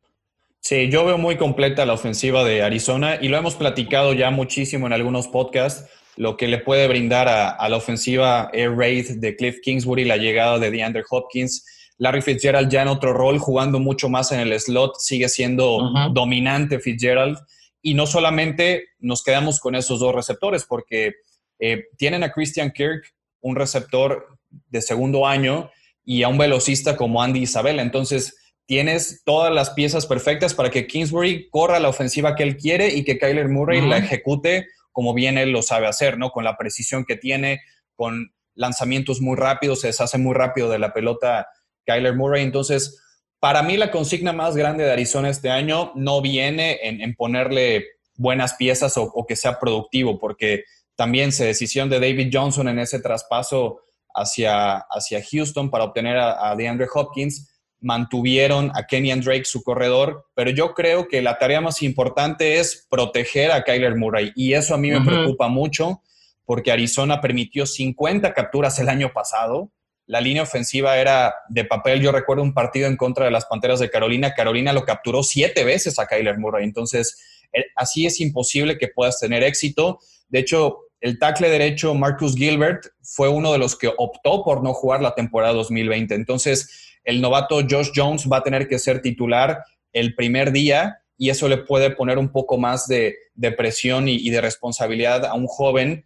Sí, 0.60 0.88
yo 0.90 1.04
veo 1.04 1.18
muy 1.18 1.36
completa 1.36 1.84
la 1.86 1.92
ofensiva 1.92 2.44
de 2.44 2.62
Arizona 2.62 3.18
y 3.20 3.28
lo 3.28 3.36
hemos 3.36 3.56
platicado 3.56 4.12
ya 4.12 4.30
muchísimo 4.30 4.86
en 4.86 4.92
algunos 4.92 5.26
podcasts, 5.28 5.90
lo 6.16 6.36
que 6.36 6.46
le 6.46 6.58
puede 6.58 6.86
brindar 6.86 7.28
a, 7.28 7.50
a 7.50 7.68
la 7.68 7.76
ofensiva 7.76 8.48
Air 8.52 8.76
Raid 8.76 9.18
de 9.18 9.34
Cliff 9.36 9.58
Kingsbury, 9.60 10.04
la 10.04 10.16
llegada 10.16 10.58
de 10.58 10.70
DeAndre 10.70 11.02
Hopkins 11.10 11.66
Larry 12.02 12.20
Fitzgerald 12.20 12.68
ya 12.68 12.82
en 12.82 12.88
otro 12.88 13.12
rol, 13.12 13.38
jugando 13.38 13.78
mucho 13.78 14.08
más 14.08 14.32
en 14.32 14.40
el 14.40 14.58
slot, 14.58 14.96
sigue 14.98 15.28
siendo 15.28 15.92
dominante 16.10 16.80
Fitzgerald. 16.80 17.38
Y 17.80 17.94
no 17.94 18.08
solamente 18.08 18.86
nos 18.98 19.22
quedamos 19.22 19.60
con 19.60 19.76
esos 19.76 20.00
dos 20.00 20.12
receptores, 20.12 20.64
porque 20.64 21.14
eh, 21.60 21.84
tienen 21.96 22.24
a 22.24 22.32
Christian 22.32 22.72
Kirk, 22.72 23.04
un 23.40 23.54
receptor 23.54 24.36
de 24.50 24.82
segundo 24.82 25.28
año, 25.28 25.70
y 26.04 26.24
a 26.24 26.28
un 26.28 26.38
velocista 26.38 26.96
como 26.96 27.22
Andy 27.22 27.42
Isabella. 27.42 27.82
Entonces, 27.82 28.36
tienes 28.66 29.22
todas 29.24 29.54
las 29.54 29.70
piezas 29.70 30.04
perfectas 30.04 30.54
para 30.54 30.70
que 30.70 30.88
Kingsbury 30.88 31.50
corra 31.50 31.78
la 31.78 31.88
ofensiva 31.88 32.34
que 32.34 32.42
él 32.42 32.56
quiere 32.56 32.88
y 32.88 33.04
que 33.04 33.16
Kyler 33.16 33.48
Murray 33.48 33.80
la 33.80 33.98
ejecute 33.98 34.66
como 34.90 35.14
bien 35.14 35.38
él 35.38 35.50
lo 35.50 35.62
sabe 35.62 35.86
hacer, 35.86 36.18
¿no? 36.18 36.30
Con 36.30 36.42
la 36.42 36.56
precisión 36.56 37.04
que 37.04 37.16
tiene, 37.16 37.60
con 37.94 38.34
lanzamientos 38.54 39.20
muy 39.20 39.36
rápidos, 39.36 39.82
se 39.82 39.86
deshace 39.86 40.18
muy 40.18 40.34
rápido 40.34 40.68
de 40.68 40.80
la 40.80 40.92
pelota 40.92 41.46
Kyler 41.84 42.14
Murray. 42.14 42.42
Entonces, 42.42 43.02
para 43.42 43.62
mí 43.62 43.76
la 43.76 43.90
consigna 43.90 44.32
más 44.32 44.56
grande 44.56 44.84
de 44.84 44.92
Arizona 44.92 45.28
este 45.28 45.50
año 45.50 45.90
no 45.96 46.22
viene 46.22 46.78
en, 46.82 47.14
ponerle 47.16 47.86
buenas 48.14 48.54
piezas 48.54 48.96
o, 48.96 49.26
que 49.26 49.34
sea 49.34 49.58
productivo, 49.58 50.20
porque 50.20 50.62
también 50.94 51.32
se 51.32 51.44
decisión 51.44 51.90
de 51.90 51.98
David 51.98 52.30
Johnson 52.32 52.68
en 52.68 52.78
ese 52.78 53.00
traspaso 53.00 53.80
hacia, 54.14 54.76
hacia 54.76 55.22
Houston 55.28 55.70
para 55.70 55.82
obtener 55.82 56.18
a, 56.18 56.54
DeAndre 56.56 56.86
Hopkins. 56.94 57.48
Mantuvieron 57.80 58.70
a 58.76 58.86
Kenny 58.86 59.12
Drake 59.20 59.44
su 59.44 59.64
corredor, 59.64 60.26
pero 60.34 60.50
yo 60.50 60.72
creo 60.72 61.08
que 61.08 61.20
la 61.20 61.36
tarea 61.36 61.60
más 61.60 61.82
importante 61.82 62.60
es 62.60 62.86
proteger 62.88 63.50
a 63.50 63.64
Kyler 63.64 63.96
Murray 63.96 64.30
y 64.36 64.52
eso 64.52 64.72
a 64.72 64.78
mí 64.78 64.88
me 64.92 65.00
preocupa 65.00 65.48
mucho 65.48 66.00
porque 66.44 66.70
Arizona 66.70 67.20
permitió 67.20 67.66
50 67.66 68.32
capturas 68.34 68.78
el 68.78 68.88
año 68.88 69.12
pasado 69.12 69.72
la 70.06 70.20
línea 70.20 70.42
ofensiva 70.42 70.98
era 70.98 71.34
de 71.48 71.64
papel. 71.64 72.00
Yo 72.00 72.12
recuerdo 72.12 72.42
un 72.42 72.54
partido 72.54 72.88
en 72.88 72.96
contra 72.96 73.24
de 73.24 73.30
las 73.30 73.46
Panteras 73.46 73.80
de 73.80 73.90
Carolina. 73.90 74.34
Carolina 74.34 74.72
lo 74.72 74.84
capturó 74.84 75.22
siete 75.22 75.64
veces 75.64 75.98
a 75.98 76.06
Kyler 76.06 76.38
Murray. 76.38 76.64
Entonces, 76.64 77.18
eh, 77.52 77.64
así 77.76 78.06
es 78.06 78.20
imposible 78.20 78.78
que 78.78 78.88
puedas 78.88 79.18
tener 79.20 79.42
éxito. 79.42 80.00
De 80.28 80.40
hecho, 80.40 80.80
el 81.00 81.18
tackle 81.18 81.50
derecho 81.50 81.94
Marcus 81.94 82.36
Gilbert 82.36 82.86
fue 83.02 83.28
uno 83.28 83.52
de 83.52 83.58
los 83.58 83.76
que 83.76 83.90
optó 83.96 84.44
por 84.44 84.62
no 84.62 84.72
jugar 84.72 85.02
la 85.02 85.14
temporada 85.14 85.52
2020. 85.52 86.14
Entonces, 86.14 86.98
el 87.04 87.20
novato 87.20 87.60
Josh 87.68 87.90
Jones 87.94 88.28
va 88.30 88.38
a 88.38 88.42
tener 88.42 88.68
que 88.68 88.78
ser 88.78 89.02
titular 89.02 89.64
el 89.92 90.14
primer 90.14 90.52
día 90.52 90.98
y 91.18 91.30
eso 91.30 91.48
le 91.48 91.58
puede 91.58 91.90
poner 91.90 92.18
un 92.18 92.30
poco 92.30 92.56
más 92.58 92.86
de, 92.86 93.16
presión 93.56 94.08
y, 94.08 94.30
de 94.30 94.40
responsabilidad 94.40 95.24
a 95.24 95.34
un 95.34 95.46
joven 95.46 96.04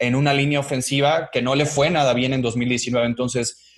en 0.00 0.14
una 0.16 0.32
línea 0.32 0.58
ofensiva 0.58 1.28
que 1.30 1.42
no 1.42 1.54
le 1.54 1.66
fue 1.66 1.90
nada 1.90 2.14
bien 2.14 2.32
en 2.32 2.42
2019. 2.42 3.06
Entonces, 3.06 3.70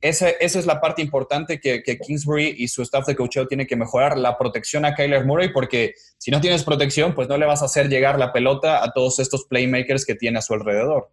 esa, 0.00 0.28
esa 0.28 0.58
es 0.58 0.66
la 0.66 0.80
parte 0.80 1.02
importante 1.02 1.60
que, 1.60 1.82
Kingsbury 1.82 2.56
y 2.58 2.68
su 2.68 2.82
staff 2.82 3.06
de 3.06 3.16
coaching 3.16 3.46
tiene 3.46 3.66
que 3.66 3.76
mejorar, 3.76 4.18
la 4.18 4.36
protección 4.36 4.84
a 4.84 4.94
Kyler 4.94 5.24
Murray, 5.24 5.52
porque 5.52 5.94
si 6.18 6.30
no 6.30 6.40
tienes 6.40 6.64
protección, 6.64 7.14
pues 7.14 7.28
no 7.28 7.38
le 7.38 7.46
vas 7.46 7.62
a 7.62 7.66
hacer 7.66 7.88
llegar 7.88 8.18
la 8.18 8.32
pelota 8.32 8.84
a 8.84 8.92
todos 8.92 9.18
estos 9.20 9.44
playmakers 9.46 10.04
que 10.04 10.16
tiene 10.16 10.38
a 10.38 10.42
su 10.42 10.52
alrededor. 10.54 11.10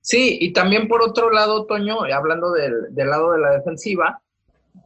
Sí, 0.00 0.38
y 0.40 0.52
también 0.52 0.86
por 0.86 1.02
otro 1.02 1.30
lado, 1.30 1.66
Toño, 1.66 2.02
hablando 2.12 2.52
del, 2.52 2.94
del 2.94 3.10
lado 3.10 3.32
de 3.32 3.40
la 3.40 3.50
defensiva, 3.52 4.20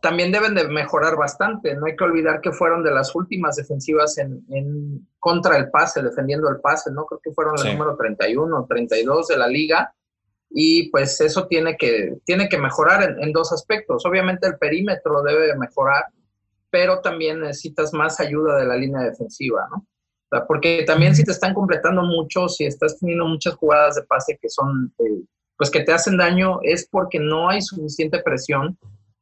también 0.01 0.33
deben 0.33 0.55
de 0.55 0.69
mejorar 0.69 1.17
bastante. 1.17 1.75
No 1.75 1.87
hay 1.87 1.97
que 1.97 2.05
olvidar 2.05 2.41
que 2.41 2.53
fueron 2.53 2.83
de 2.83 2.91
las 2.91 3.15
últimas 3.15 3.57
defensivas 3.57 4.19
en, 4.19 4.45
en 4.51 5.09
contra 5.19 5.57
el 5.57 5.71
pase, 5.71 6.03
defendiendo 6.03 6.49
el 6.49 6.61
pase, 6.61 6.91
¿no? 6.91 7.05
Creo 7.07 7.21
que 7.23 7.33
fueron 7.33 7.55
el 7.59 7.73
número 7.73 7.97
31, 7.97 8.67
32 8.69 9.29
de 9.29 9.37
la 9.37 9.47
liga. 9.47 9.95
Y 10.51 10.91
pues 10.91 11.21
eso 11.21 11.47
tiene 11.47 11.77
que, 11.77 12.19
tiene 12.25 12.49
que 12.49 12.59
mejorar 12.59 13.03
en, 13.05 13.23
en, 13.23 13.33
dos 13.33 13.53
aspectos. 13.53 14.05
Obviamente 14.05 14.49
el 14.49 14.59
perímetro 14.59 15.23
debe 15.23 15.57
mejorar, 15.57 16.05
pero 16.71 17.01
también 17.01 17.41
necesitas 17.41 17.93
más 17.93 18.19
ayuda 18.19 18.57
de 18.57 18.67
la 18.67 18.77
línea 18.77 19.03
defensiva, 19.03 19.69
¿no? 19.71 19.87
porque 20.47 20.85
también 20.87 21.15
si 21.15 21.25
te 21.25 21.33
están 21.33 21.55
completando 21.55 22.03
mucho, 22.03 22.49
si 22.49 22.65
estás 22.65 22.99
teniendo 22.99 23.27
muchas 23.27 23.55
jugadas 23.55 23.97
de 23.97 24.03
pase 24.03 24.39
que 24.41 24.49
son, 24.49 24.93
eh, 24.99 25.25
pues 25.57 25.71
que 25.71 25.81
te 25.81 25.93
hacen 25.93 26.17
daño, 26.17 26.61
es 26.63 26.89
porque 26.89 27.19
no 27.19 27.51
hay 27.51 27.61
suficiente 27.61 28.23
presión 28.23 28.79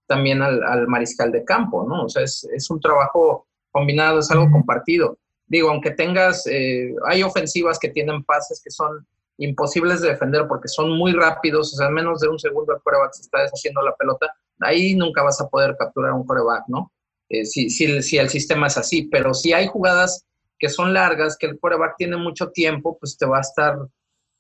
también 0.09 0.43
al, 0.43 0.89
mariscal 0.89 1.31
de 1.31 1.45
campo, 1.45 1.87
¿no? 1.87 2.05
O 2.05 2.09
sea, 2.09 2.25
es, 2.25 2.71
un 2.71 2.81
trabajo 2.81 3.47
combinado, 3.71 4.19
es 4.19 4.31
algo 4.31 4.51
compartido. 4.51 5.19
Digo, 5.47 5.71
aunque 5.71 5.93
tengas, 5.93 6.47
eh, 6.47 6.95
hay 7.07 7.23
ofensivas 7.23 7.79
que 7.79 7.91
tienen 7.91 8.25
pases 8.25 8.61
que 8.63 8.71
son 8.71 9.07
imposibles 9.37 10.01
de 10.01 10.09
defender 10.09 10.47
porque 10.49 10.67
son 10.67 10.97
muy 10.97 11.13
rápidos, 11.13 11.73
o 11.73 11.77
sea, 11.77 11.87
en 11.87 11.95
menos 11.95 12.21
de 12.21 12.29
un 12.29 12.39
segundo 12.39 12.75
el 12.75 12.83
coreback 12.83 13.13
se 13.13 13.23
está 13.23 13.43
deshaciendo 13.43 13.83
la 13.83 13.95
pelota, 13.95 14.35
ahí 14.61 14.97
nunca 14.97 15.23
vas 15.23 15.41
a 15.41 15.49
poder 15.49 15.77
capturar 15.79 16.13
un 16.13 16.27
coreback, 16.27 16.65
¿no? 16.67 16.91
Eh, 17.29 17.45
si, 17.45 17.71
si, 17.71 18.03
si, 18.03 18.19
el 18.19 18.31
sistema 18.31 18.67
es 18.67 18.79
así, 18.79 19.03
pero 19.03 19.35
si 19.35 19.53
hay 19.53 19.69
jugadas 19.69 20.27
que 20.59 20.69
son 20.69 20.93
largas, 20.93 21.37
que 21.37 21.47
el 21.47 21.59
coreback 21.61 21.95
tiene 21.97 22.17
mucho 22.17 22.51
tiempo, 22.51 22.99
pues 22.99 23.17
te 23.17 23.27
va 23.27 23.39
a 23.39 23.43
estar 23.43 23.77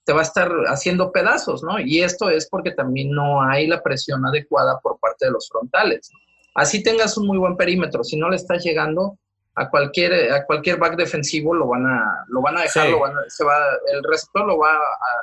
te 0.08 0.14
va 0.14 0.20
a 0.20 0.22
estar 0.22 0.50
haciendo 0.68 1.12
pedazos, 1.12 1.62
¿no? 1.62 1.78
Y 1.78 2.02
esto 2.02 2.30
es 2.30 2.48
porque 2.48 2.70
también 2.70 3.10
no 3.10 3.42
hay 3.42 3.66
la 3.66 3.82
presión 3.82 4.24
adecuada 4.24 4.80
por 4.80 4.98
parte 4.98 5.26
de 5.26 5.32
los 5.32 5.46
frontales. 5.50 6.10
Así 6.54 6.82
tengas 6.82 7.18
un 7.18 7.26
muy 7.26 7.36
buen 7.36 7.58
perímetro, 7.58 8.02
si 8.02 8.16
no 8.16 8.30
le 8.30 8.36
estás 8.36 8.64
llegando, 8.64 9.18
a 9.54 9.68
cualquier, 9.68 10.32
a 10.32 10.46
cualquier 10.46 10.78
back 10.78 10.96
defensivo 10.96 11.52
lo 11.52 11.68
van 11.68 11.84
a, 11.84 12.24
lo 12.28 12.40
van 12.40 12.56
a 12.56 12.62
dejar, 12.62 12.88
se 13.28 13.44
va, 13.44 13.56
el 13.92 14.02
receptor 14.02 14.46
lo 14.46 14.56
va 14.56 14.78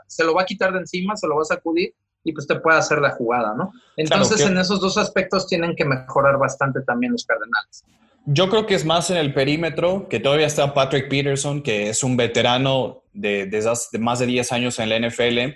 se 0.06 0.24
lo 0.24 0.36
va 0.36 0.43
a 0.43 0.45
quitar 0.45 0.71
de 0.71 0.78
encima, 0.78 1.15
se 1.15 1.28
lo 1.28 1.36
va 1.36 1.41
a 1.41 1.45
sacudir 1.45 1.91
y 2.24 2.32
pues 2.32 2.45
te 2.45 2.60
puede 2.60 2.78
hacer 2.78 3.00
la 3.00 3.10
jugada, 3.10 3.56
¿no? 3.56 3.71
Entonces 3.98 4.39
en 4.41 4.56
esos 4.60 4.80
dos 4.80 5.00
aspectos 5.00 5.48
tienen 5.48 5.76
que 5.76 5.86
mejorar 5.86 6.38
bastante 6.38 6.82
también 6.82 7.13
los 7.13 7.26
Cardenales. 7.26 7.84
Yo 8.28 8.50
creo 8.50 8.67
que 8.67 8.76
es 8.76 8.86
más 8.86 9.10
en 9.10 9.17
el 9.17 9.34
perímetro, 9.34 10.08
que 10.10 10.19
todavía 10.19 10.45
está 10.45 10.76
Patrick 10.76 11.10
Peterson, 11.10 11.63
que 11.63 11.89
es 11.89 12.04
un 12.04 12.15
veterano 12.15 13.02
de, 13.15 13.45
de, 13.45 13.99
más 13.99 14.19
de 14.19 14.25
10 14.28 14.51
años 14.51 14.80
en 14.80 14.89
la 14.89 14.99
NFL. 14.99 15.56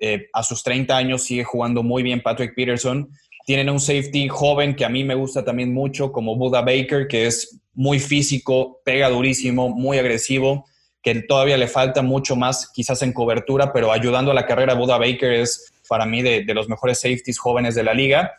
Eh, 0.00 0.28
a 0.32 0.42
sus 0.42 0.62
30 0.62 0.96
años 0.96 1.24
sigue 1.24 1.44
jugando 1.44 1.82
muy 1.82 2.02
bien 2.02 2.22
Patrick 2.22 2.54
Peterson. 2.54 3.10
Tienen 3.44 3.70
un 3.70 3.80
safety 3.80 4.28
joven 4.28 4.76
que 4.76 4.84
a 4.84 4.88
mí 4.88 5.04
me 5.04 5.14
gusta 5.14 5.44
también 5.44 5.72
mucho, 5.72 6.12
como 6.12 6.36
Buda 6.36 6.60
Baker, 6.60 7.08
que 7.08 7.26
es 7.26 7.60
muy 7.74 7.98
físico, 7.98 8.80
pega 8.84 9.08
durísimo, 9.08 9.70
muy 9.70 9.98
agresivo, 9.98 10.66
que 11.02 11.14
todavía 11.22 11.56
le 11.56 11.68
falta 11.68 12.02
mucho 12.02 12.36
más 12.36 12.70
quizás 12.72 13.02
en 13.02 13.12
cobertura, 13.12 13.72
pero 13.72 13.90
ayudando 13.92 14.30
a 14.30 14.34
la 14.34 14.46
carrera, 14.46 14.74
Buda 14.74 14.98
Baker 14.98 15.32
es 15.32 15.72
para 15.88 16.04
mí 16.06 16.22
de, 16.22 16.44
los 16.54 16.68
mejores 16.68 17.00
safeties 17.00 17.38
jóvenes 17.38 17.74
de 17.74 17.82
la 17.82 17.94
liga. 17.94 18.32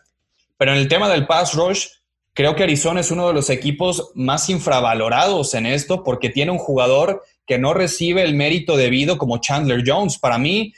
Pero 0.57 0.71
en 0.71 0.77
el 0.77 0.87
tema 0.87 1.09
del 1.09 1.25
pass 1.25 1.53
rush, 1.55 1.87
creo 2.33 2.55
que 2.55 2.63
Arizona 2.63 2.99
es 2.99 3.11
uno 3.11 3.27
de 3.27 3.33
los 3.33 3.49
equipos 3.49 4.11
más 4.13 4.49
infravalorados 4.49 5.53
en 5.55 5.65
esto 5.65 6.03
porque 6.03 6.29
tiene 6.29 6.51
un 6.51 6.57
jugador 6.57 7.23
que 7.49 7.57
no 7.57 7.73
recibe 7.73 8.21
el 8.21 8.35
mérito 8.35 8.77
debido 8.77 9.17
como 9.17 9.39
Chandler 9.39 9.83
Jones. 9.83 10.19
Para 10.19 10.37
mí, 10.37 10.71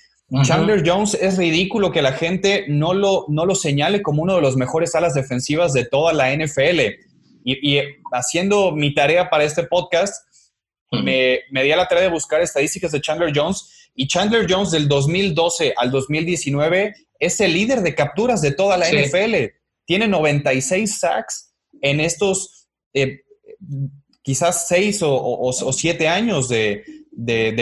Chandler 0.44 0.82
Jones 0.86 1.16
es 1.16 1.38
ridículo 1.38 1.92
que 1.92 2.02
la 2.02 2.14
gente 2.14 2.64
no 2.70 2.94
lo, 2.94 3.26
no 3.28 3.46
lo 3.46 3.56
señale 3.56 4.02
como 4.02 4.24
uno 4.24 4.36
de 4.36 4.42
los 4.42 4.56
mejores 4.56 4.96
alas 4.96 5.14
defensivas 5.14 5.74
de 5.74 5.84
toda 5.84 6.14
la 6.14 6.34
NFL. 6.34 6.80
Y, 7.44 7.78
haciendo 8.14 8.72
mi 8.72 8.94
tarea 8.94 9.30
para 9.30 9.44
este 9.44 9.64
podcast, 9.64 10.26
me, 10.92 11.42
me, 11.52 11.62
di 11.64 11.74
a 11.74 11.76
la 11.76 11.90
tarea 11.90 12.06
de 12.06 12.10
buscar 12.10 12.40
estadísticas 12.40 12.94
de 12.94 13.02
Chandler 13.02 13.34
Jones 13.36 13.90
y 13.94 14.08
Chandler 14.08 14.48
Jones 14.50 14.72
del 14.72 14.88
2012 14.88 15.74
al 15.76 15.92
2019 15.92 16.94
es 17.20 17.42
el 17.42 17.54
líder 17.54 17.82
de 17.82 17.96
capturas 17.96 18.42
de 18.42 18.54
toda 18.54 18.78
la 18.78 18.88
NFL. 18.88 19.54
Tiene 19.84 20.08
96 20.08 21.00
sacks 21.00 21.54
en 21.82 22.00
estos 22.00 22.70
eh, 22.94 23.24
quizás 24.22 24.68
6 24.68 25.00
o, 25.04 25.72
7 25.72 26.08
años 26.08 26.50
de, 26.50 26.84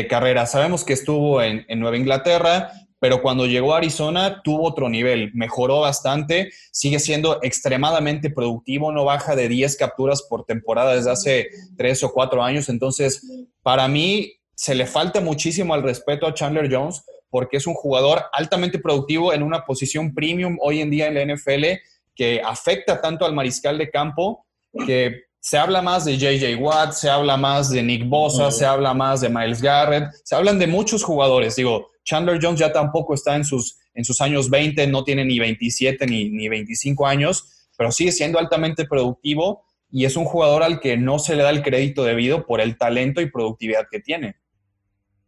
carrera. 0.10 0.46
Sabemos 0.46 0.84
que 0.84 0.94
estuvo 0.94 1.42
en, 1.42 1.66
en 1.68 1.80
Nueva 1.80 1.98
Inglaterra, 1.98 2.72
pero 3.00 3.22
cuando 3.22 3.46
llegó 3.46 3.74
a 3.74 3.78
Arizona 3.78 4.42
tuvo 4.44 4.68
otro 4.68 4.90
nivel, 4.90 5.32
mejoró 5.34 5.82
bastante, 5.82 6.52
sigue 6.72 7.00
siendo 7.00 7.40
extremadamente 7.42 8.30
productivo, 8.30 8.92
no 8.92 9.06
baja 9.06 9.36
de 9.36 9.48
10 9.48 9.78
capturas 9.78 10.24
por 10.30 10.46
temporada 10.46 10.96
desde 10.96 11.12
hace 11.12 11.48
3 11.78 12.04
o 12.04 12.12
4 12.12 12.44
años, 12.44 12.70
entonces 12.70 13.26
para 13.62 13.88
mí 13.88 14.34
se 14.54 14.76
le 14.76 14.86
falta 14.86 15.22
muchísimo 15.22 15.74
al 15.74 15.84
respeto 15.84 16.28
a 16.28 16.34
Chandler 16.34 16.70
Jones 16.70 17.04
porque 17.30 17.58
es 17.58 17.68
un 17.68 17.76
jugador 17.76 18.24
altamente 18.34 18.80
productivo 18.80 19.34
en 19.34 19.44
una 19.44 19.66
posición 19.66 20.14
premium 20.14 20.58
hoy 20.60 20.82
en 20.82 20.90
día 20.90 21.08
en 21.08 21.14
la 21.14 21.34
NFL 21.34 21.66
que 22.14 22.42
afecta 22.44 23.00
tanto 23.00 23.26
al 23.26 23.34
mariscal 23.34 23.78
de 23.78 23.90
campo 23.90 24.46
que 24.86 25.29
se 25.40 25.58
habla 25.58 25.82
más 25.82 26.06
de 26.06 26.18
JJ 26.18 26.56
Watt, 26.60 26.94
se 26.94 27.10
habla 27.10 27.38
más 27.38 27.70
de 27.70 27.82
Nick 27.82 28.08
Bosa, 28.08 28.52
se 28.52 28.66
habla 28.66 28.94
más 28.94 29.22
de 29.22 29.30
Miles 29.30 29.62
Garrett, 29.62 30.10
se 30.24 30.36
hablan 30.36 30.60
de 30.60 30.68
muchos 30.68 31.04
jugadores. 31.04 31.56
Digo, 31.56 31.92
Chandler 32.04 32.40
Jones 32.42 32.60
ya 32.60 32.74
tampoco 32.74 33.14
está 33.14 33.36
en 33.36 33.46
sus, 33.46 33.78
en 33.94 34.04
sus 34.04 34.20
años 34.22 34.50
20, 34.50 34.88
no 34.88 35.04
tiene 35.04 35.24
ni 35.24 35.40
27 35.40 36.06
ni, 36.08 36.30
ni 36.30 36.50
25 36.50 37.08
años, 37.08 37.70
pero 37.78 37.92
sigue 37.92 38.12
siendo 38.12 38.40
altamente 38.40 38.86
productivo 38.86 39.64
y 39.92 40.06
es 40.06 40.16
un 40.18 40.26
jugador 40.26 40.64
al 40.64 40.80
que 40.80 40.98
no 40.98 41.20
se 41.20 41.36
le 41.36 41.44
da 41.44 41.50
el 41.50 41.64
crédito 41.64 42.04
debido 42.04 42.46
por 42.46 42.62
el 42.62 42.78
talento 42.78 43.22
y 43.22 43.32
productividad 43.32 43.88
que 43.90 44.00
tiene. 44.00 44.36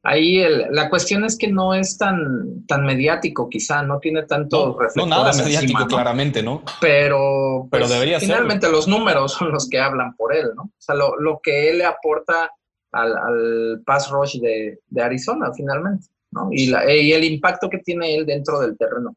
Ahí 0.03 0.43
la 0.71 0.89
cuestión 0.89 1.23
es 1.25 1.37
que 1.37 1.47
no 1.47 1.75
es 1.75 1.97
tan, 1.97 2.65
tan 2.65 2.85
mediático, 2.85 3.47
quizá, 3.47 3.83
no 3.83 3.99
tiene 3.99 4.23
tanto 4.23 4.75
no, 4.95 5.03
no 5.03 5.05
nada 5.05 5.31
mediático, 5.33 5.85
claramente, 5.85 6.41
¿no? 6.41 6.63
Pero, 6.79 7.67
pero 7.69 7.83
pues, 7.83 7.89
debería 7.89 8.19
finalmente 8.19 8.67
los 8.71 8.87
números 8.87 9.33
son 9.33 9.51
los 9.51 9.69
que 9.69 9.79
hablan 9.79 10.15
por 10.15 10.35
él, 10.35 10.47
¿no? 10.55 10.63
O 10.63 10.71
sea, 10.79 10.95
lo, 10.95 11.17
lo 11.19 11.39
que 11.43 11.69
él 11.69 11.77
le 11.77 11.85
aporta 11.85 12.49
al, 12.93 13.15
al 13.15 13.83
pass 13.85 14.09
rush 14.09 14.39
de, 14.39 14.79
de 14.87 15.01
Arizona, 15.03 15.51
finalmente. 15.55 16.07
Y, 16.51 16.71
el 17.11 17.23
impacto 17.23 17.69
que 17.69 17.79
tiene 17.79 18.15
él 18.15 18.25
dentro 18.25 18.59
del 18.59 18.77
terreno. 18.77 19.15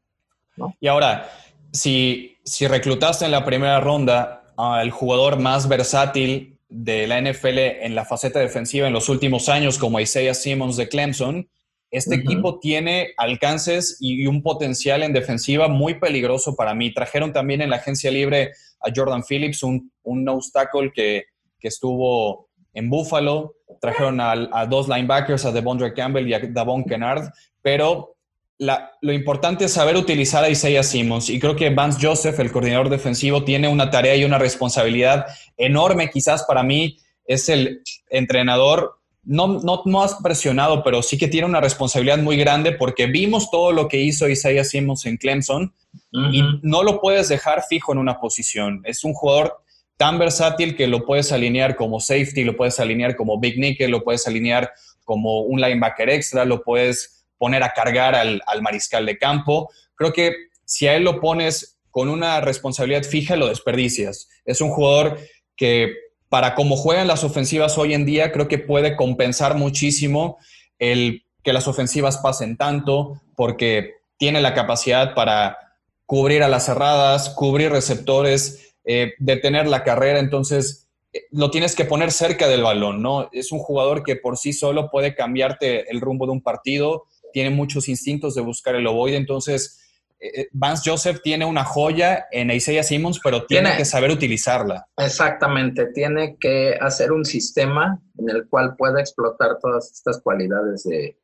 Y 0.79 0.87
ahora, 0.87 1.29
si, 1.71 2.37
si 2.43 2.67
reclutaste 2.67 3.25
en 3.25 3.31
la 3.31 3.45
primera 3.45 3.79
ronda 3.79 4.53
al 4.57 4.91
jugador 4.91 5.39
más 5.39 5.67
versátil 5.67 6.54
de 6.69 7.07
la 7.07 7.21
NFL 7.21 7.57
en 7.57 7.95
la 7.95 8.05
faceta 8.05 8.39
defensiva 8.39 8.87
en 8.87 8.93
los 8.93 9.09
últimos 9.09 9.49
años, 9.49 9.77
como 9.77 9.99
Isaiah 9.99 10.33
Simmons 10.33 10.77
de 10.77 10.87
Clemson, 10.87 11.49
este 11.91 12.15
equipo 12.15 12.59
tiene 12.59 13.13
alcances 13.15 13.97
y 14.01 14.27
un 14.27 14.41
potencial 14.41 15.03
en 15.03 15.13
defensiva 15.13 15.69
muy 15.69 15.99
peligroso 15.99 16.55
para 16.55 16.73
mí. 16.73 16.93
Trajeron 16.93 17.31
también 17.31 17.61
en 17.61 17.69
la 17.69 17.77
agencia 17.77 18.11
libre 18.11 18.51
a 18.81 18.91
Jordan 18.93 19.23
Phillips, 19.23 19.63
un, 19.63 19.91
un 20.03 20.41
tackle 20.51 20.91
que, 20.93 21.25
que 21.59 21.67
estuvo 21.69 22.49
en 22.73 22.89
Buffalo, 22.89 23.55
trajeron 23.79 24.19
a, 24.19 24.65
dos 24.65 24.87
linebackers, 24.87 25.45
a 25.45 25.51
Devondre 25.51 25.93
Campbell 25.93 26.27
y 26.27 26.33
a 26.33 26.39
Davon 26.39 26.83
Kennard, 26.83 27.31
pero 27.61 28.14
lo 28.57 29.11
importante 29.11 29.65
es 29.65 29.73
saber 29.73 29.97
utilizar 29.97 30.43
a 30.43 30.49
Isaiah 30.49 30.83
Simmons 30.83 31.29
y 31.29 31.39
creo 31.39 31.55
que 31.55 31.69
Vance 31.71 31.99
Joseph, 32.01 32.39
el 32.39 32.51
coordinador 32.51 32.89
defensivo, 32.89 33.43
tiene 33.43 33.67
una 33.67 33.89
tarea 33.89 34.15
y 34.15 34.23
una 34.23 34.37
responsabilidad 34.37 35.25
enorme, 35.57 36.09
quizás 36.09 36.43
para 36.43 36.63
mí 36.63 36.97
es 37.25 37.49
el 37.49 37.81
entrenador 38.09 38.99
no, 39.23 39.59
no 39.59 39.81
más 39.85 40.17
presionado, 40.23 40.83
pero 40.83 41.01
sí 41.01 41.17
que 41.17 41.27
tiene 41.27 41.47
una 41.47 41.59
responsabilidad 41.59 42.19
muy 42.19 42.37
grande 42.37 42.71
porque 42.71 43.07
vimos 43.07 43.49
todo 43.49 43.71
lo 43.71 43.87
que 43.87 43.99
hizo 43.99 44.29
Isaiah 44.29 44.63
Simmons 44.63 45.05
en 45.05 45.17
Clemson 45.17 45.73
y 46.11 46.43
no 46.61 46.83
lo 46.83 47.01
puedes 47.01 47.27
dejar 47.29 47.63
fijo 47.67 47.91
en 47.91 47.97
una 47.97 48.19
posición. 48.19 48.81
Es 48.85 49.03
un 49.03 49.13
jugador 49.13 49.57
tan 49.97 50.19
versátil 50.19 50.75
que 50.75 50.87
lo 50.87 51.05
puedes 51.05 51.31
alinear 51.31 51.75
como 51.75 51.99
safety, 51.99 52.43
lo 52.43 52.55
puedes 52.55 52.79
alinear 52.79 53.15
como 53.15 53.39
big 53.39 53.57
nickel, 53.57 53.91
lo 53.91 54.03
puedes 54.03 54.27
alinear 54.27 54.71
como 55.03 55.41
un 55.41 55.59
linebacker 55.59 56.09
extra, 56.09 56.45
lo 56.45 56.63
puedes 56.63 57.14
poner 57.37 57.63
a 57.63 57.73
cargar 57.73 58.15
al, 58.15 58.41
mariscal 58.61 59.05
de 59.05 59.17
campo. 59.17 59.69
Creo 59.95 60.13
que 60.13 60.33
si 60.65 60.87
a 60.87 60.95
él 60.95 61.03
lo 61.03 61.19
pones 61.19 61.77
con 61.91 62.09
una 62.09 62.41
responsabilidad 62.41 63.03
fija, 63.03 63.35
lo 63.35 63.47
desperdicias. 63.47 64.29
Es 64.45 64.61
un 64.61 64.69
jugador 64.69 65.19
que 65.55 65.93
para 66.29 66.55
cómo 66.55 66.75
juegan 66.75 67.07
las 67.07 67.23
ofensivas 67.23 67.77
hoy 67.77 67.93
en 67.93 68.05
día, 68.05 68.31
creo 68.31 68.47
que 68.47 68.57
puede 68.57 68.95
compensar 68.95 69.55
muchísimo 69.55 70.37
el 70.79 71.23
que 71.43 71.53
las 71.53 71.67
ofensivas 71.67 72.17
pasen 72.17 72.57
tanto, 72.57 73.21
porque 73.35 73.93
tiene 74.17 74.41
la 74.41 74.53
capacidad 74.53 75.13
para 75.13 75.57
cubrir 76.05 76.43
a 76.43 76.49
las 76.49 76.65
cerradas, 76.65 77.29
cubrir 77.29 77.71
receptores, 77.71 78.75
eh, 78.83 79.13
detener 79.19 79.67
la 79.67 79.83
carrera, 79.83 80.19
entonces 80.19 80.89
eh, 81.13 81.23
lo 81.31 81.49
tienes 81.51 81.75
que 81.75 81.85
poner 81.85 82.11
cerca 82.11 82.47
del 82.47 82.63
balón, 82.63 83.01
¿no? 83.01 83.29
Es 83.31 83.51
un 83.51 83.59
jugador 83.59 84.03
que 84.03 84.15
por 84.15 84.37
sí 84.37 84.53
solo 84.53 84.89
puede 84.89 85.15
cambiarte 85.15 85.89
el 85.91 86.01
rumbo 86.01 86.25
de 86.25 86.33
un 86.33 86.41
partido, 86.41 87.05
tiene 87.35 87.49
muchos 87.49 87.89
instintos 87.89 88.33
de 88.33 88.41
buscar 88.41 88.75
el 88.75 88.87
ovoide, 88.87 89.17
entonces 89.17 89.77
eh, 90.21 90.47
Vance 90.53 90.89
Joseph 90.89 91.19
tiene 91.21 91.43
una 91.43 91.65
joya 91.65 92.27
en 92.31 92.49
Isaiah 92.49 92.81
Simmons, 92.81 93.19
pero 93.21 93.45
tiene, 93.45 93.75
que 93.75 93.83
saber 93.83 94.09
utilizarla. 94.09 94.87
Exactamente, 94.95 95.87
tiene 95.87 96.37
que 96.39 96.77
hacer 96.79 97.11
un 97.11 97.25
sistema 97.25 98.01
en 98.17 98.29
el 98.29 98.47
cual 98.47 98.77
pueda 98.77 99.01
explotar 99.01 99.57
todas 99.61 99.91
estas 99.91 100.21
cualidades 100.21 100.83
de, 100.83 101.17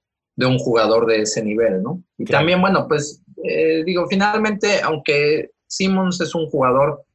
un 0.45 0.60
jugador 0.60 1.06
de 1.06 1.21
ese 1.21 1.41
nivel, 1.41 1.82
¿no? 1.82 2.04
Y 2.17 2.26
también, 2.26 2.60
bueno, 2.60 2.88
pues 2.89 3.24
digo, 3.86 4.06
finalmente, 4.10 4.82
aunque 4.84 5.52
Simmons 5.67 6.19
es 6.19 6.36
un 6.36 6.50
jugador 6.50 7.06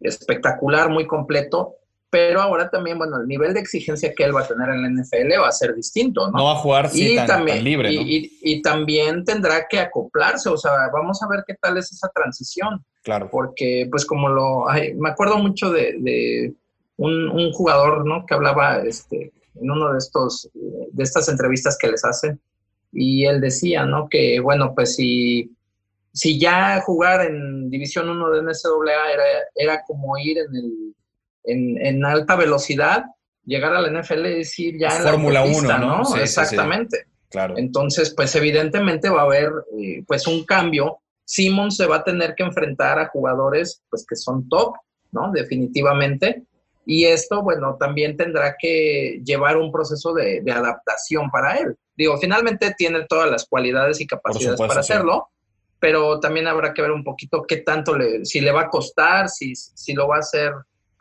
espectacular, 0.00 0.88
muy 0.88 1.06
completo, 1.06 1.74
pero 2.12 2.42
ahora 2.42 2.68
también, 2.68 2.98
bueno, 2.98 3.22
el 3.22 3.26
nivel 3.26 3.54
de 3.54 3.60
exigencia 3.60 4.12
que 4.14 4.22
él 4.22 4.36
va 4.36 4.42
a 4.42 4.46
tener 4.46 4.68
en 4.68 4.82
la 4.82 5.02
NFL 5.02 5.40
va 5.40 5.48
a 5.48 5.52
ser 5.52 5.74
distinto, 5.74 6.30
¿no? 6.30 6.36
No 6.36 6.44
va 6.44 6.52
a 6.52 6.56
jugar 6.56 6.90
sí, 6.90 7.16
tan, 7.16 7.46
libre, 7.64 7.90
¿no? 7.90 8.02
y, 8.04 8.60
también 8.60 9.24
tendrá 9.24 9.66
que 9.66 9.78
acoplarse, 9.78 10.50
o 10.50 10.58
sea, 10.58 10.72
vamos 10.92 11.22
a 11.22 11.28
ver 11.28 11.42
qué 11.46 11.54
tal 11.54 11.78
es 11.78 11.90
esa 11.90 12.10
transición. 12.14 12.84
Claro. 13.02 13.30
Porque, 13.32 13.88
pues, 13.90 14.04
como 14.04 14.28
lo... 14.28 14.66
me 14.98 15.08
acuerdo 15.08 15.38
mucho 15.38 15.70
de, 15.70 16.52
un, 16.98 17.50
jugador, 17.54 18.04
¿no? 18.04 18.26
Que 18.26 18.34
hablaba 18.34 18.82
este, 18.82 19.32
en 19.54 19.70
uno 19.70 19.90
de 19.94 19.98
estos, 19.98 20.50
de 20.52 21.02
estas 21.02 21.30
entrevistas 21.30 21.78
que 21.78 21.88
les 21.88 22.04
hacen, 22.04 22.38
y 22.92 23.24
él 23.24 23.40
decía, 23.40 23.86
¿no? 23.86 24.10
Que 24.10 24.38
bueno, 24.38 24.74
pues 24.74 24.96
si, 24.96 25.50
si 26.12 26.38
ya 26.38 26.78
jugar 26.82 27.24
en 27.24 27.70
División 27.70 28.10
1 28.10 28.30
de 28.32 28.42
NCAA 28.42 29.12
era, 29.14 29.24
era 29.54 29.82
como 29.86 30.18
ir 30.18 30.36
en, 30.36 30.54
el, 30.54 30.94
en, 31.44 31.84
en 31.84 32.04
alta 32.04 32.36
velocidad, 32.36 33.04
llegar 33.44 33.74
a 33.74 33.80
la 33.80 34.00
NFL 34.00 34.26
y 34.26 34.34
decir 34.38 34.78
ya 34.78 34.96
en 34.96 35.02
Fórmula 35.02 35.44
1, 35.44 35.78
¿no? 35.78 36.16
Exactamente. 36.16 37.06
Claro. 37.30 37.54
Entonces, 37.56 38.12
pues 38.14 38.34
evidentemente 38.36 39.08
va 39.08 39.22
a 39.22 39.24
haber 39.24 39.50
eh, 39.78 40.04
pues 40.06 40.26
un 40.26 40.44
cambio. 40.44 40.98
Simmons 41.24 41.76
se 41.76 41.86
va 41.86 41.96
a 41.96 42.04
tener 42.04 42.34
que 42.34 42.42
enfrentar 42.42 42.98
a 42.98 43.08
jugadores 43.08 43.82
pues 43.88 44.04
que 44.06 44.16
son 44.16 44.48
top, 44.48 44.74
¿no? 45.12 45.32
Definitivamente. 45.32 46.44
Y 46.84 47.04
esto, 47.04 47.42
bueno, 47.42 47.76
también 47.78 48.16
tendrá 48.16 48.56
que 48.58 49.20
llevar 49.24 49.56
un 49.56 49.70
proceso 49.70 50.12
de, 50.12 50.42
adaptación 50.52 51.30
para 51.30 51.54
él. 51.54 51.76
Digo, 51.96 52.18
finalmente 52.18 52.74
tiene 52.76 53.06
todas 53.08 53.30
las 53.30 53.46
cualidades 53.46 54.00
y 54.00 54.06
capacidades 54.06 54.58
para 54.58 54.80
hacerlo, 54.80 55.28
pero 55.78 56.18
también 56.20 56.48
habrá 56.48 56.74
que 56.74 56.82
ver 56.82 56.90
un 56.90 57.04
poquito 57.04 57.44
qué 57.46 57.58
tanto 57.58 57.96
le, 57.96 58.24
si 58.24 58.40
le 58.40 58.50
va 58.50 58.62
a 58.62 58.68
costar, 58.68 59.28
si, 59.28 59.54
si 59.54 59.94
lo 59.94 60.08
va 60.08 60.16
a 60.16 60.20
hacer 60.20 60.52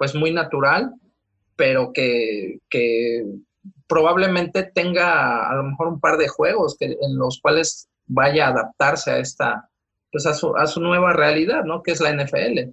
pues 0.02 0.16
muy 0.16 0.32
natural, 0.32 0.96
pero 1.56 1.92
que, 1.94 2.58
que 2.72 3.24
probablemente 3.86 4.64
tenga 4.64 5.48
a 5.48 5.54
lo 5.54 5.62
mejor 5.62 5.90
un 5.90 6.00
par 6.00 6.18
de 6.18 6.28
juegos 6.28 6.76
que, 6.76 6.86
en 6.86 7.18
los 7.20 7.40
cuales 7.40 7.88
vaya 8.08 8.48
a 8.48 8.50
adaptarse 8.50 9.12
a 9.12 9.20
esta, 9.20 9.70
pues 10.12 10.26
a 10.26 10.34
su, 10.34 10.58
a 10.58 10.66
su 10.66 10.82
nueva 10.82 11.14
realidad, 11.14 11.66
¿no? 11.66 11.84
Que 11.84 11.92
es 11.92 12.02
la 12.02 12.12
NFL. 12.16 12.72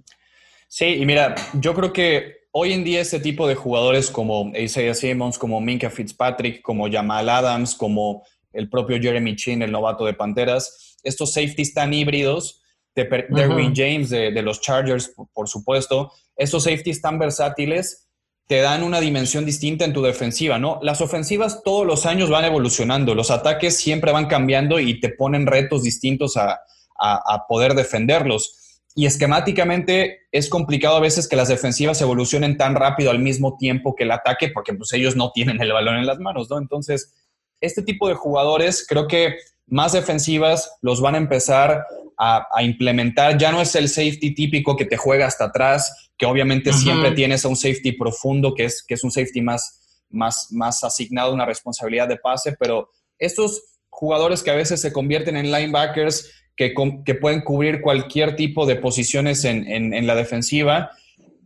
Sí, 0.67 0.85
y 0.85 1.05
mira, 1.05 1.35
yo 1.53 1.75
creo 1.75 1.93
que 1.93 2.47
hoy 2.49 2.73
en 2.73 2.83
día 2.83 2.99
este 2.99 3.19
tipo 3.19 3.47
de 3.47 3.53
jugadores 3.53 4.09
como 4.09 4.51
Isaiah 4.57 4.95
Simmons, 4.95 5.37
como 5.37 5.61
Minka 5.61 5.91
Fitzpatrick, 5.91 6.63
como 6.63 6.91
Jamal 6.91 7.29
Adams, 7.29 7.75
como 7.75 8.23
el 8.53 8.71
propio 8.71 8.99
Jeremy 8.99 9.35
Chin, 9.35 9.61
el 9.61 9.71
novato 9.71 10.03
de 10.03 10.15
Panteras, 10.15 10.97
estos 11.03 11.31
safeties 11.31 11.75
tan 11.75 11.93
híbridos, 11.93 12.63
de 12.95 13.27
Derwin 13.29 13.73
James 13.75 14.09
de, 14.09 14.41
los 14.41 14.61
Chargers, 14.61 15.13
por, 15.33 15.47
supuesto, 15.47 16.11
estos 16.39 16.63
safeties 16.63 17.01
tan 17.01 17.19
versátiles 17.19 18.07
te 18.47 18.61
dan 18.61 18.81
una 18.81 18.99
dimensión 18.99 19.45
distinta 19.45 19.85
en 19.85 19.93
tu 19.93 20.01
defensiva, 20.01 20.57
¿no? 20.57 20.79
Las 20.81 21.01
ofensivas 21.01 21.61
todos 21.63 21.85
los 21.85 22.07
años 22.07 22.31
van 22.31 22.45
evolucionando, 22.45 23.13
los 23.13 23.29
ataques 23.29 23.77
siempre 23.77 24.11
van 24.11 24.25
cambiando 24.25 24.79
y 24.79 24.99
te 24.99 25.09
ponen 25.09 25.45
retos 25.45 25.83
distintos 25.83 26.35
a, 26.35 26.59
a 26.97 27.45
poder 27.47 27.75
defenderlos 27.75 28.59
y 28.95 29.05
esquemáticamente 29.05 30.27
es 30.31 30.49
complicado 30.49 30.97
a 30.97 30.99
veces 30.99 31.27
que 31.27 31.35
las 31.35 31.47
defensivas 31.47 32.01
evolucionen 32.01 32.57
tan 32.57 32.75
rápido 32.75 33.11
al 33.11 33.19
mismo 33.19 33.55
tiempo 33.57 33.95
que 33.95 34.03
el 34.03 34.11
ataque, 34.11 34.49
porque 34.49 34.73
pues 34.73 34.91
ellos 34.93 35.15
no 35.15 35.31
tienen 35.31 35.61
el 35.61 35.71
balón 35.71 35.95
en 35.95 36.05
las 36.05 36.19
manos, 36.19 36.49
¿no? 36.49 36.57
Entonces, 36.57 37.13
este 37.61 37.81
tipo 37.81 38.07
de 38.07 38.15
jugadores 38.15 38.85
creo 38.87 39.07
que 39.07 39.37
más 39.67 39.93
defensivas 39.93 40.77
los 40.81 40.99
van 41.01 41.15
a 41.15 41.19
empezar 41.19 41.85
a, 42.19 42.63
implementar. 42.63 43.37
Ya 43.37 43.51
no 43.51 43.61
es 43.61 43.73
el 43.75 43.87
safety 43.87 44.35
típico 44.35 44.75
que 44.75 44.85
te 44.85 44.97
juega 44.97 45.25
hasta 45.25 45.45
atrás, 45.45 46.11
que 46.17 46.25
obviamente 46.25 46.73
siempre 46.73 47.11
tienes 47.11 47.45
a 47.45 47.47
un 47.47 47.55
safety 47.55 47.93
profundo, 47.93 48.53
que 48.53 48.65
es, 48.65 48.83
que 48.85 48.95
es 48.95 49.03
un 49.05 49.11
safety 49.11 49.41
más, 49.41 50.03
más, 50.09 50.47
más 50.51 50.83
asignado 50.83 51.31
a 51.31 51.33
una 51.33 51.45
responsabilidad 51.45 52.09
de 52.09 52.17
pase, 52.17 52.57
pero 52.59 52.89
estos 53.17 53.77
jugadores 53.89 54.43
que 54.43 54.51
a 54.51 54.55
veces 54.55 54.81
se 54.81 54.91
convierten 54.91 55.37
en 55.37 55.49
linebackers, 55.49 56.29
que, 56.57 56.73
pueden 57.21 57.39
cubrir 57.39 57.79
cualquier 57.79 58.35
tipo 58.35 58.65
de 58.65 58.75
posiciones 58.75 59.45
en, 59.45 60.05
la 60.05 60.15
defensiva, 60.15 60.91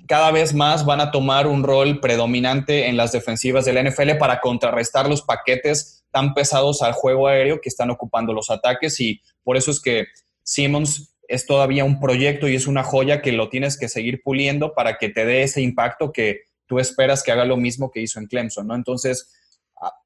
cada 0.07 0.31
vez 0.31 0.55
más 0.55 0.85
van 0.85 1.01
a 1.01 1.11
tomar 1.11 1.45
un 1.45 1.63
rol 1.63 1.99
predominante 1.99 2.87
en 2.87 2.97
las 2.97 3.11
defensivas 3.11 3.63
de 3.65 3.73
la 3.73 3.83
NFL 3.83 4.17
para 4.17 4.39
contrarrestar 4.39 5.07
los 5.07 5.21
paquetes 5.21 6.03
tan 6.09 6.33
pesados 6.33 6.81
al 6.81 6.93
juego 6.93 7.27
aéreo 7.27 7.61
que 7.61 7.69
están 7.69 7.91
ocupando 7.91 8.33
los 8.33 8.49
ataques 8.49 8.99
y 8.99 9.21
por 9.43 9.55
eso 9.55 9.69
es 9.69 9.79
que 9.79 10.07
Simmons 10.43 11.15
es 11.27 11.45
todavía 11.45 11.85
un 11.85 11.99
proyecto 11.99 12.47
y 12.47 12.55
es 12.55 12.67
una 12.67 12.83
joya 12.83 13.21
que 13.21 13.31
lo 13.31 13.49
tienes 13.49 13.77
que 13.77 13.87
seguir 13.87 14.21
puliendo 14.21 14.73
para 14.73 14.97
que 14.97 15.09
te 15.09 15.25
dé 15.25 15.43
ese 15.43 15.61
impacto 15.61 16.11
que 16.11 16.41
tú 16.67 16.79
esperas 16.79 17.23
que 17.23 17.31
haga 17.31 17.45
lo 17.45 17.57
mismo 17.57 17.91
que 17.91 18.01
hizo 18.01 18.19
en 18.19 18.27
Clemson, 18.27 18.67
¿no? 18.67 18.75
Entonces, 18.75 19.31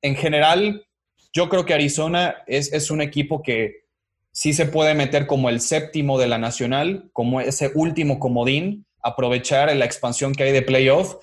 en 0.02 0.16
general, 0.16 0.86
yo 1.34 1.50
creo 1.50 1.66
que 1.66 1.74
Arizona 1.74 2.38
es, 2.48 2.72
es 2.72 2.92
un 2.92 3.02
equipo 3.02 3.42
que 3.42 3.88
sí 4.32 4.54
se 4.54 4.68
puede 4.68 4.94
meter 4.94 5.26
como 5.26 5.50
el 5.50 5.62
séptimo 5.62 6.20
de 6.20 6.28
la 6.28 6.38
nacional, 6.38 7.10
como 7.14 7.42
ese 7.42 7.72
último 7.74 8.20
comodín, 8.20 8.86
aprovechar 9.02 9.76
la 9.76 9.86
expansión 9.86 10.36
que 10.36 10.44
hay 10.44 10.52
de 10.52 10.62
playoff, 10.62 11.16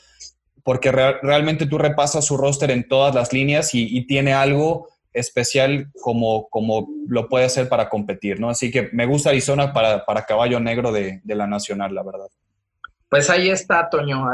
porque 0.65 0.91
realmente 0.91 1.67
tú 1.67 1.79
repasas 1.79 2.25
su 2.25 2.37
roster 2.37 2.71
en 2.71 2.89
todas 2.89 3.15
las 3.15 3.33
líneas 3.33 3.75
y, 3.75 4.07
tiene 4.07 4.33
algo 4.33 4.89
especial 5.15 5.91
como, 6.03 6.49
como 6.49 6.89
lo 7.09 7.29
puede 7.29 7.47
hacer 7.47 7.69
para 7.69 7.89
competir, 7.89 8.41
¿no? 8.41 8.51
Así 8.51 8.71
que 8.71 8.91
me 8.93 9.07
gusta 9.07 9.31
Arizona 9.31 9.73
para, 9.73 10.05
para 10.05 10.27
caballo 10.27 10.61
negro 10.61 10.93
de, 10.93 11.21
de, 11.25 11.35
la 11.35 11.47
nacional, 11.47 11.95
la 11.95 12.03
verdad. 12.03 12.29
Pues 13.09 13.31
ahí 13.31 13.49
está, 13.49 13.89
Toño. 13.89 14.27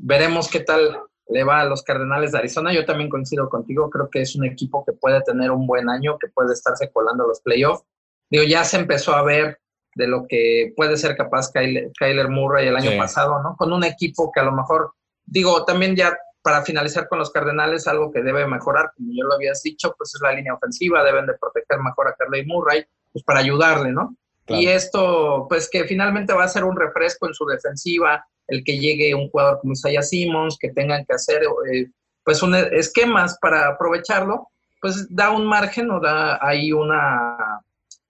Veremos 0.00 0.48
qué 0.48 0.60
tal 0.60 1.00
le 1.28 1.44
va 1.44 1.60
a 1.60 1.64
los 1.64 1.82
Cardenales 1.82 2.32
de 2.32 2.38
Arizona. 2.38 2.72
Yo 2.72 2.86
también 2.86 3.10
coincido 3.10 3.50
contigo, 3.50 3.90
creo 3.90 4.08
que 4.08 4.22
es 4.22 4.34
un 4.36 4.46
equipo 4.46 4.84
que 4.86 4.92
puede 4.92 5.20
tener 5.22 5.50
un 5.50 5.66
buen 5.66 5.90
año, 5.90 6.16
que 6.18 6.28
puede 6.28 6.54
estarse 6.54 6.90
colando 6.90 7.26
los 7.26 7.40
playoffs 7.40 7.84
digo, 8.30 8.44
ya 8.44 8.64
se 8.64 8.76
empezó 8.76 9.14
a 9.14 9.22
ver 9.22 9.58
de 9.94 10.06
lo 10.06 10.26
que 10.28 10.72
puede 10.76 10.96
ser 10.96 11.16
capaz 11.16 11.50
Kyler, 11.52 12.28
Murray 12.28 12.68
el 12.68 12.76
año 12.76 12.96
pasado, 12.96 13.42
¿no? 13.42 13.56
Con 13.56 13.72
un 13.72 13.84
equipo 13.84 14.30
que 14.32 14.40
a 14.40 14.44
lo 14.44 14.52
mejor, 14.52 14.92
digo, 15.24 15.64
también 15.64 15.96
ya 15.96 16.16
para 16.48 16.64
finalizar 16.64 17.06
con 17.08 17.18
los 17.18 17.30
Cardenales, 17.30 17.86
algo 17.86 18.10
que 18.10 18.22
debe 18.22 18.46
mejorar, 18.46 18.92
como 18.96 19.10
yo 19.12 19.22
lo 19.26 19.34
habías 19.34 19.62
dicho, 19.62 19.94
pues 19.98 20.14
es 20.14 20.22
la 20.22 20.32
línea 20.32 20.54
ofensiva, 20.54 21.04
deben 21.04 21.26
de 21.26 21.34
proteger 21.34 21.78
mejor 21.78 22.08
a 22.08 22.14
Kyler 22.14 22.46
Murray, 22.46 22.86
pues 23.12 23.22
para 23.22 23.40
ayudarle, 23.40 23.92
¿no? 23.92 24.16
Y 24.46 24.66
esto, 24.66 25.44
pues 25.46 25.68
que 25.68 25.84
finalmente 25.84 26.32
va 26.32 26.44
a 26.44 26.48
ser 26.48 26.64
un 26.64 26.74
refresco 26.74 27.26
en 27.26 27.34
su 27.34 27.44
defensiva, 27.44 28.26
el 28.46 28.64
que 28.64 28.78
llegue 28.78 29.14
un 29.14 29.28
jugador 29.28 29.60
como 29.60 29.74
Isaiah 29.74 30.00
Simmons, 30.00 30.56
que 30.58 30.70
tengan 30.70 31.04
que 31.04 31.12
hacer, 31.12 31.42
eh, 31.70 31.90
pues, 32.24 32.42
un 32.42 32.54
esquemas 32.54 33.36
para 33.42 33.68
aprovecharlo, 33.68 34.48
pues 34.80 35.06
da 35.14 35.30
un 35.30 35.46
margen 35.46 35.90
o 35.90 36.00
da 36.00 36.38
ahí 36.40 36.72
una, 36.72 37.60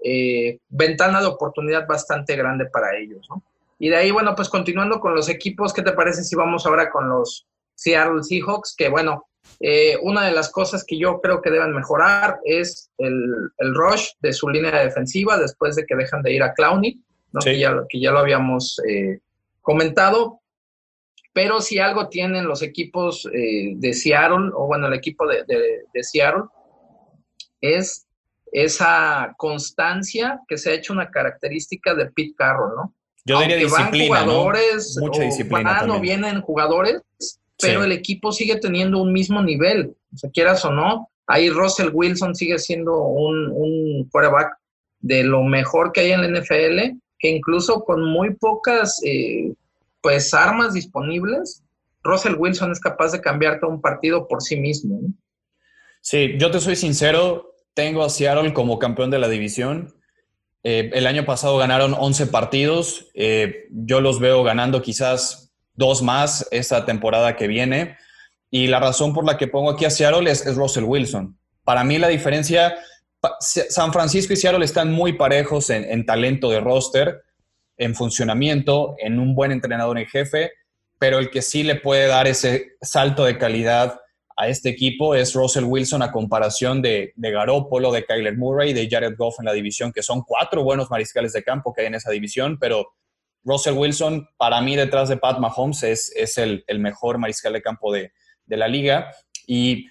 eh, 0.05 0.61
ventana 0.69 1.21
de 1.21 1.27
oportunidad 1.27 1.89
bastante 1.89 2.37
grande 2.37 2.67
para 2.67 2.97
ellos, 2.97 3.27
¿no? 3.29 3.43
Y 3.81 3.89
de 3.89 3.97
ahí, 3.97 4.13
bueno, 4.13 4.37
pues 4.37 4.49
continuando 4.49 5.01
con 5.01 5.13
los 5.17 5.29
equipos, 5.29 5.73
¿qué 5.73 5.83
te 5.83 5.91
parece 5.91 6.23
si 6.23 6.37
vamos 6.37 6.67
ahora 6.67 6.89
con 6.89 7.09
los 7.09 7.49
Seattle 7.79 8.23
Seahawks? 8.23 8.75
Que 8.77 8.89
bueno, 8.89 9.27
eh, 9.61 9.97
una 10.03 10.27
de 10.27 10.33
las 10.33 10.51
cosas 10.51 10.85
que 10.85 10.99
yo 10.99 11.21
creo 11.21 11.41
que 11.41 11.51
deben 11.51 11.73
mejorar 11.73 12.39
es 12.45 12.91
el, 12.99 13.23
rush 13.59 14.09
de 14.21 14.33
su 14.33 14.49
línea 14.49 14.83
defensiva 14.83 15.39
después 15.39 15.77
de 15.77 15.87
que 15.87 15.97
dejan 15.97 16.23
de 16.23 16.33
ir 16.33 16.43
a 16.43 16.53
Clowney, 16.53 17.01
¿no? 17.33 17.41
que, 17.41 17.59
ya, 17.59 17.75
que, 17.89 18.01
ya, 18.01 18.11
lo 18.11 18.19
habíamos 18.19 18.81
eh, 18.89 19.21
comentado. 19.63 20.41
Pero 21.33 21.61
si 21.61 21.79
algo 21.79 22.09
tienen 22.09 22.49
los 22.49 22.63
equipos 22.63 23.23
de 23.23 23.93
Seattle, 23.93 24.51
o 24.55 24.67
bueno, 24.67 24.89
el 24.89 24.95
equipo 24.95 25.25
de, 25.25 25.45
de 25.47 26.03
Seattle, 26.03 26.45
es 27.61 28.09
esa 28.53 29.35
constancia 29.37 30.41
que 30.49 30.59
se 30.59 30.71
ha 30.71 30.75
hecho 30.75 30.93
una 30.93 31.11
característica 31.11 31.95
de 31.95 32.07
Pete 32.07 32.35
Carroll, 32.37 32.77
¿no? 32.77 32.95
Yo 33.25 33.41
diría 33.41 33.57
disciplina, 33.57 34.23
jugadores, 34.25 34.97
Mucha 34.99 35.23
disciplina 35.23 35.81
van 35.81 35.91
o 35.91 36.01
vienen 36.01 36.41
jugadores, 36.41 37.03
pero 37.61 37.85
el 37.85 37.93
equipo 37.93 38.33
sigue 38.33 38.57
teniendo 38.57 39.03
un 39.03 39.13
mismo 39.13 39.43
nivel, 39.43 39.95
o 40.23 40.31
quieras 40.31 40.65
o 40.65 40.73
no. 40.73 41.11
Ahí 41.27 41.51
Russell 41.51 41.91
Wilson 41.93 42.35
sigue 42.35 42.59
siendo 42.59 42.97
un, 43.03 43.51
un 43.51 44.09
quarterback 44.11 44.57
de 45.01 45.25
lo 45.25 45.43
mejor 45.43 45.93
que 45.93 46.01
hay 46.01 46.13
en 46.13 46.21
la 46.23 46.41
NFL, 46.41 46.99
que 47.19 47.29
incluso 47.29 47.85
con 47.85 48.05
muy 48.05 48.35
pocas 48.35 49.01
eh, 49.05 49.53
pues 50.01 50.33
armas 50.33 50.75
disponibles, 50.75 51.63
Russell 52.03 52.37
Wilson 52.39 52.73
es 52.73 52.81
capaz 52.81 53.13
de 53.13 53.21
cambiar 53.21 53.61
todo 53.61 53.71
un 53.71 53.81
partido 53.81 54.27
por 54.29 54.43
sí 54.43 54.57
mismo. 54.57 55.01
Sí, 56.01 56.37
yo 56.39 56.51
te 56.51 56.61
soy 56.61 56.77
sincero, 56.77 57.55
tengo 57.75 58.03
a 58.05 58.09
Seattle 58.09 58.53
como 58.55 58.79
campeón 58.79 59.11
de 59.11 59.19
la 59.19 59.29
división. 59.29 59.95
Eh, 60.63 60.91
el 60.95 61.07
año 61.07 61.25
pasado 61.25 61.59
ganaron 61.59 61.95
11 61.97 62.29
partidos. 62.29 63.09
Eh, 63.15 63.67
yo 63.71 64.01
los 64.01 64.21
veo 64.21 64.43
ganando 64.43 64.81
quizás 64.83 65.48
dos 65.79 66.03
más 66.03 66.47
esta 66.51 66.85
temporada 66.85 67.37
que 67.37 67.47
viene. 67.47 67.97
Y 68.51 68.67
la 68.67 68.81
razón 68.81 69.15
por 69.15 69.25
la 69.25 69.39
que 69.39 69.47
pongo 69.47 69.71
aquí 69.71 69.85
a 69.85 69.91
Seattle 69.91 70.31
es, 70.31 70.45
Russell 70.55 70.85
Wilson. 70.85 71.39
Para 71.65 71.85
mí 71.85 71.99
la 71.99 72.09
diferencia, 72.09 72.77
San 73.41 73.93
Francisco 73.93 74.33
y 74.33 74.37
Seattle 74.37 74.65
están 74.65 74.93
muy 74.93 75.15
parejos 75.15 75.71
en, 75.71 75.85
en 75.85 76.05
talento 76.05 76.51
de 76.51 76.61
roster, 76.61 77.23
en 77.77 77.95
funcionamiento, 77.95 78.97
en 78.99 79.21
un 79.21 79.35
buen 79.35 79.53
entrenador 79.53 79.99
en 79.99 80.07
jefe, 80.07 80.53
pero 80.99 81.19
el 81.19 81.31
que 81.31 81.43
sí 81.43 81.63
le 81.63 81.77
puede 81.77 82.09
dar 82.09 82.27
ese 82.27 82.73
salto 82.81 83.25
de 83.25 83.39
calidad 83.39 84.01
a 84.37 84.49
este 84.49 84.71
equipo 84.71 85.15
es 85.15 85.35
Russell 85.35 85.65
Wilson 85.65 86.03
a 86.03 86.11
comparación 86.11 86.83
de, 86.83 87.13
de 87.15 87.31
Garoppolo, 87.31 87.93
de 87.93 88.05
Kyler 88.05 88.37
Murray, 88.37 88.73
de 88.73 88.89
Jared 88.91 89.17
Goff 89.17 89.39
en 89.39 89.45
la 89.45 89.53
división, 89.53 89.93
que 89.93 90.03
son 90.03 90.23
cuatro 90.23 90.65
buenos 90.65 90.91
mariscales 90.91 91.33
de 91.33 91.45
campo 91.45 91.73
que 91.73 91.83
hay 91.83 91.87
en 91.89 91.95
esa 91.95 92.11
división, 92.11 92.59
pero 92.59 92.95
Russell 93.45 93.75
Wilson, 93.77 94.29
para 94.37 94.61
mí, 94.61 94.77
detrás 94.77 95.09
de 95.09 95.17
Pat 95.17 95.39
Mahomes, 95.39 95.83
es, 95.83 96.13
es 96.15 96.39
el, 96.39 96.65
el, 96.67 96.79
mejor 96.79 97.19
mariscal 97.19 97.53
de 97.53 97.63
campo 97.63 97.93
de, 97.93 98.13
de, 98.47 98.57
la 98.57 98.69
liga. 98.69 99.11
Y 99.47 99.87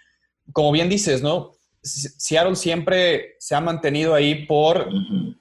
como 0.51 0.71
bien 0.71 0.89
dices, 0.89 1.21
¿no? 1.21 1.53
Seattle 1.81 2.55
siempre 2.55 3.35
se 3.39 3.55
ha 3.55 3.61
mantenido 3.61 4.13
ahí 4.13 4.45
por 4.45 4.89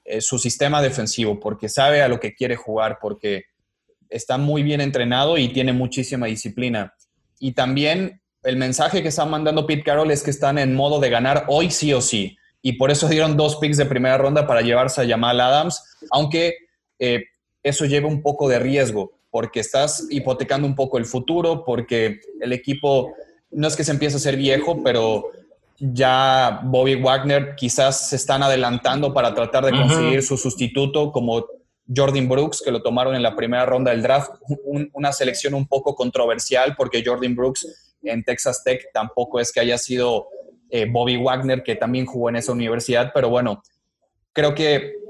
eh, 0.04 0.20
su 0.20 0.38
sistema 0.38 0.80
defensivo, 0.80 1.40
porque 1.40 1.68
sabe 1.68 2.02
a 2.02 2.08
lo 2.08 2.20
que 2.20 2.34
quiere 2.34 2.56
jugar, 2.56 2.98
porque 3.00 3.46
está 4.08 4.38
muy 4.38 4.62
bien 4.62 4.80
entrenado 4.80 5.38
y 5.38 5.48
tiene 5.48 5.72
muchísima 5.72 6.26
disciplina. 6.26 6.94
Y 7.38 7.52
también 7.52 8.20
el 8.42 8.56
mensaje 8.56 9.02
que 9.02 9.08
están 9.08 9.30
mandando 9.30 9.66
Pete 9.66 9.82
Carroll 9.82 10.10
es 10.10 10.22
que 10.22 10.30
están 10.30 10.58
en 10.58 10.74
modo 10.74 11.00
de 11.00 11.10
ganar 11.10 11.44
hoy 11.48 11.70
sí 11.70 11.92
o 11.92 12.00
sí. 12.00 12.36
Y 12.62 12.74
por 12.74 12.90
eso 12.90 13.08
dieron 13.08 13.36
dos 13.36 13.56
picks 13.56 13.76
de 13.76 13.86
primera 13.86 14.18
ronda 14.18 14.46
para 14.46 14.60
llevarse 14.60 15.02
a 15.02 15.06
Jamal 15.06 15.40
Adams, 15.40 15.82
aunque 16.10 16.54
eh, 16.98 17.24
eso 17.66 17.84
lleva 17.84 18.06
un 18.06 18.22
poco 18.22 18.48
de 18.48 18.60
riesgo, 18.60 19.18
porque 19.28 19.58
estás 19.58 20.06
hipotecando 20.08 20.68
un 20.68 20.76
poco 20.76 20.98
el 20.98 21.04
futuro, 21.04 21.64
porque 21.64 22.20
el 22.40 22.52
equipo 22.52 23.12
no 23.50 23.66
es 23.66 23.74
que 23.74 23.82
se 23.82 23.90
empiece 23.90 24.16
a 24.16 24.20
ser 24.20 24.36
viejo, 24.36 24.84
pero 24.84 25.30
ya 25.78 26.60
Bobby 26.62 26.94
Wagner 26.94 27.56
quizás 27.56 28.08
se 28.08 28.16
están 28.16 28.44
adelantando 28.44 29.12
para 29.12 29.34
tratar 29.34 29.64
de 29.64 29.72
conseguir 29.72 30.22
su 30.22 30.36
sustituto 30.36 31.10
como 31.10 31.44
Jordan 31.94 32.28
Brooks, 32.28 32.62
que 32.64 32.70
lo 32.70 32.82
tomaron 32.82 33.16
en 33.16 33.22
la 33.24 33.34
primera 33.34 33.66
ronda 33.66 33.90
del 33.90 34.02
draft, 34.02 34.30
una 34.92 35.12
selección 35.12 35.52
un 35.54 35.66
poco 35.66 35.96
controversial 35.96 36.76
porque 36.76 37.02
Jordan 37.04 37.34
Brooks 37.34 37.94
en 38.02 38.22
Texas 38.22 38.62
Tech 38.62 38.90
tampoco 38.92 39.40
es 39.40 39.52
que 39.52 39.58
haya 39.58 39.76
sido 39.76 40.28
eh, 40.70 40.86
Bobby 40.88 41.16
Wagner, 41.16 41.64
que 41.64 41.74
también 41.74 42.06
jugó 42.06 42.28
en 42.28 42.36
esa 42.36 42.52
universidad, 42.52 43.10
pero 43.12 43.28
bueno, 43.28 43.60
creo 44.32 44.54
que 44.54 45.05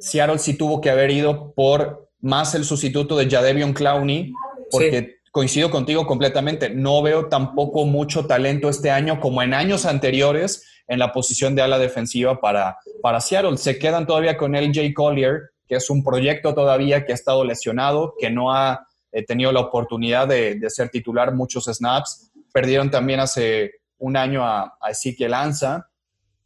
Seattle 0.00 0.38
sí 0.38 0.54
tuvo 0.54 0.80
que 0.80 0.90
haber 0.90 1.10
ido 1.10 1.52
por 1.52 2.08
más 2.20 2.54
el 2.54 2.64
sustituto 2.64 3.16
de 3.16 3.28
Jadevion 3.28 3.72
Clowney, 3.72 4.32
porque 4.70 5.20
coincido 5.30 5.70
contigo 5.70 6.06
completamente, 6.06 6.70
no 6.70 7.02
veo 7.02 7.28
tampoco 7.28 7.86
mucho 7.86 8.26
talento 8.26 8.68
este 8.68 8.90
año 8.90 9.20
como 9.20 9.42
en 9.42 9.54
años 9.54 9.86
anteriores 9.86 10.66
en 10.88 10.98
la 10.98 11.12
posición 11.12 11.54
de 11.54 11.62
ala 11.62 11.78
defensiva 11.78 12.40
para, 12.40 12.76
para 13.00 13.20
Seattle. 13.20 13.56
Se 13.56 13.78
quedan 13.78 14.06
todavía 14.06 14.36
con 14.36 14.56
el 14.56 14.72
Jay 14.74 14.92
Collier, 14.92 15.50
que 15.68 15.76
es 15.76 15.88
un 15.88 16.02
proyecto 16.02 16.52
todavía 16.52 17.04
que 17.04 17.12
ha 17.12 17.14
estado 17.14 17.44
lesionado, 17.44 18.14
que 18.18 18.28
no 18.28 18.52
ha 18.52 18.86
eh, 19.12 19.24
tenido 19.24 19.52
la 19.52 19.60
oportunidad 19.60 20.26
de, 20.26 20.58
ser 20.68 20.88
titular 20.88 21.32
muchos 21.32 21.66
snaps. 21.66 22.32
Perdieron 22.52 22.90
también 22.90 23.20
hace 23.20 23.74
un 23.98 24.16
año 24.16 24.44
a, 24.44 24.76
a 24.80 24.90
Ezequiel 24.90 25.30
Lanza. 25.30 25.89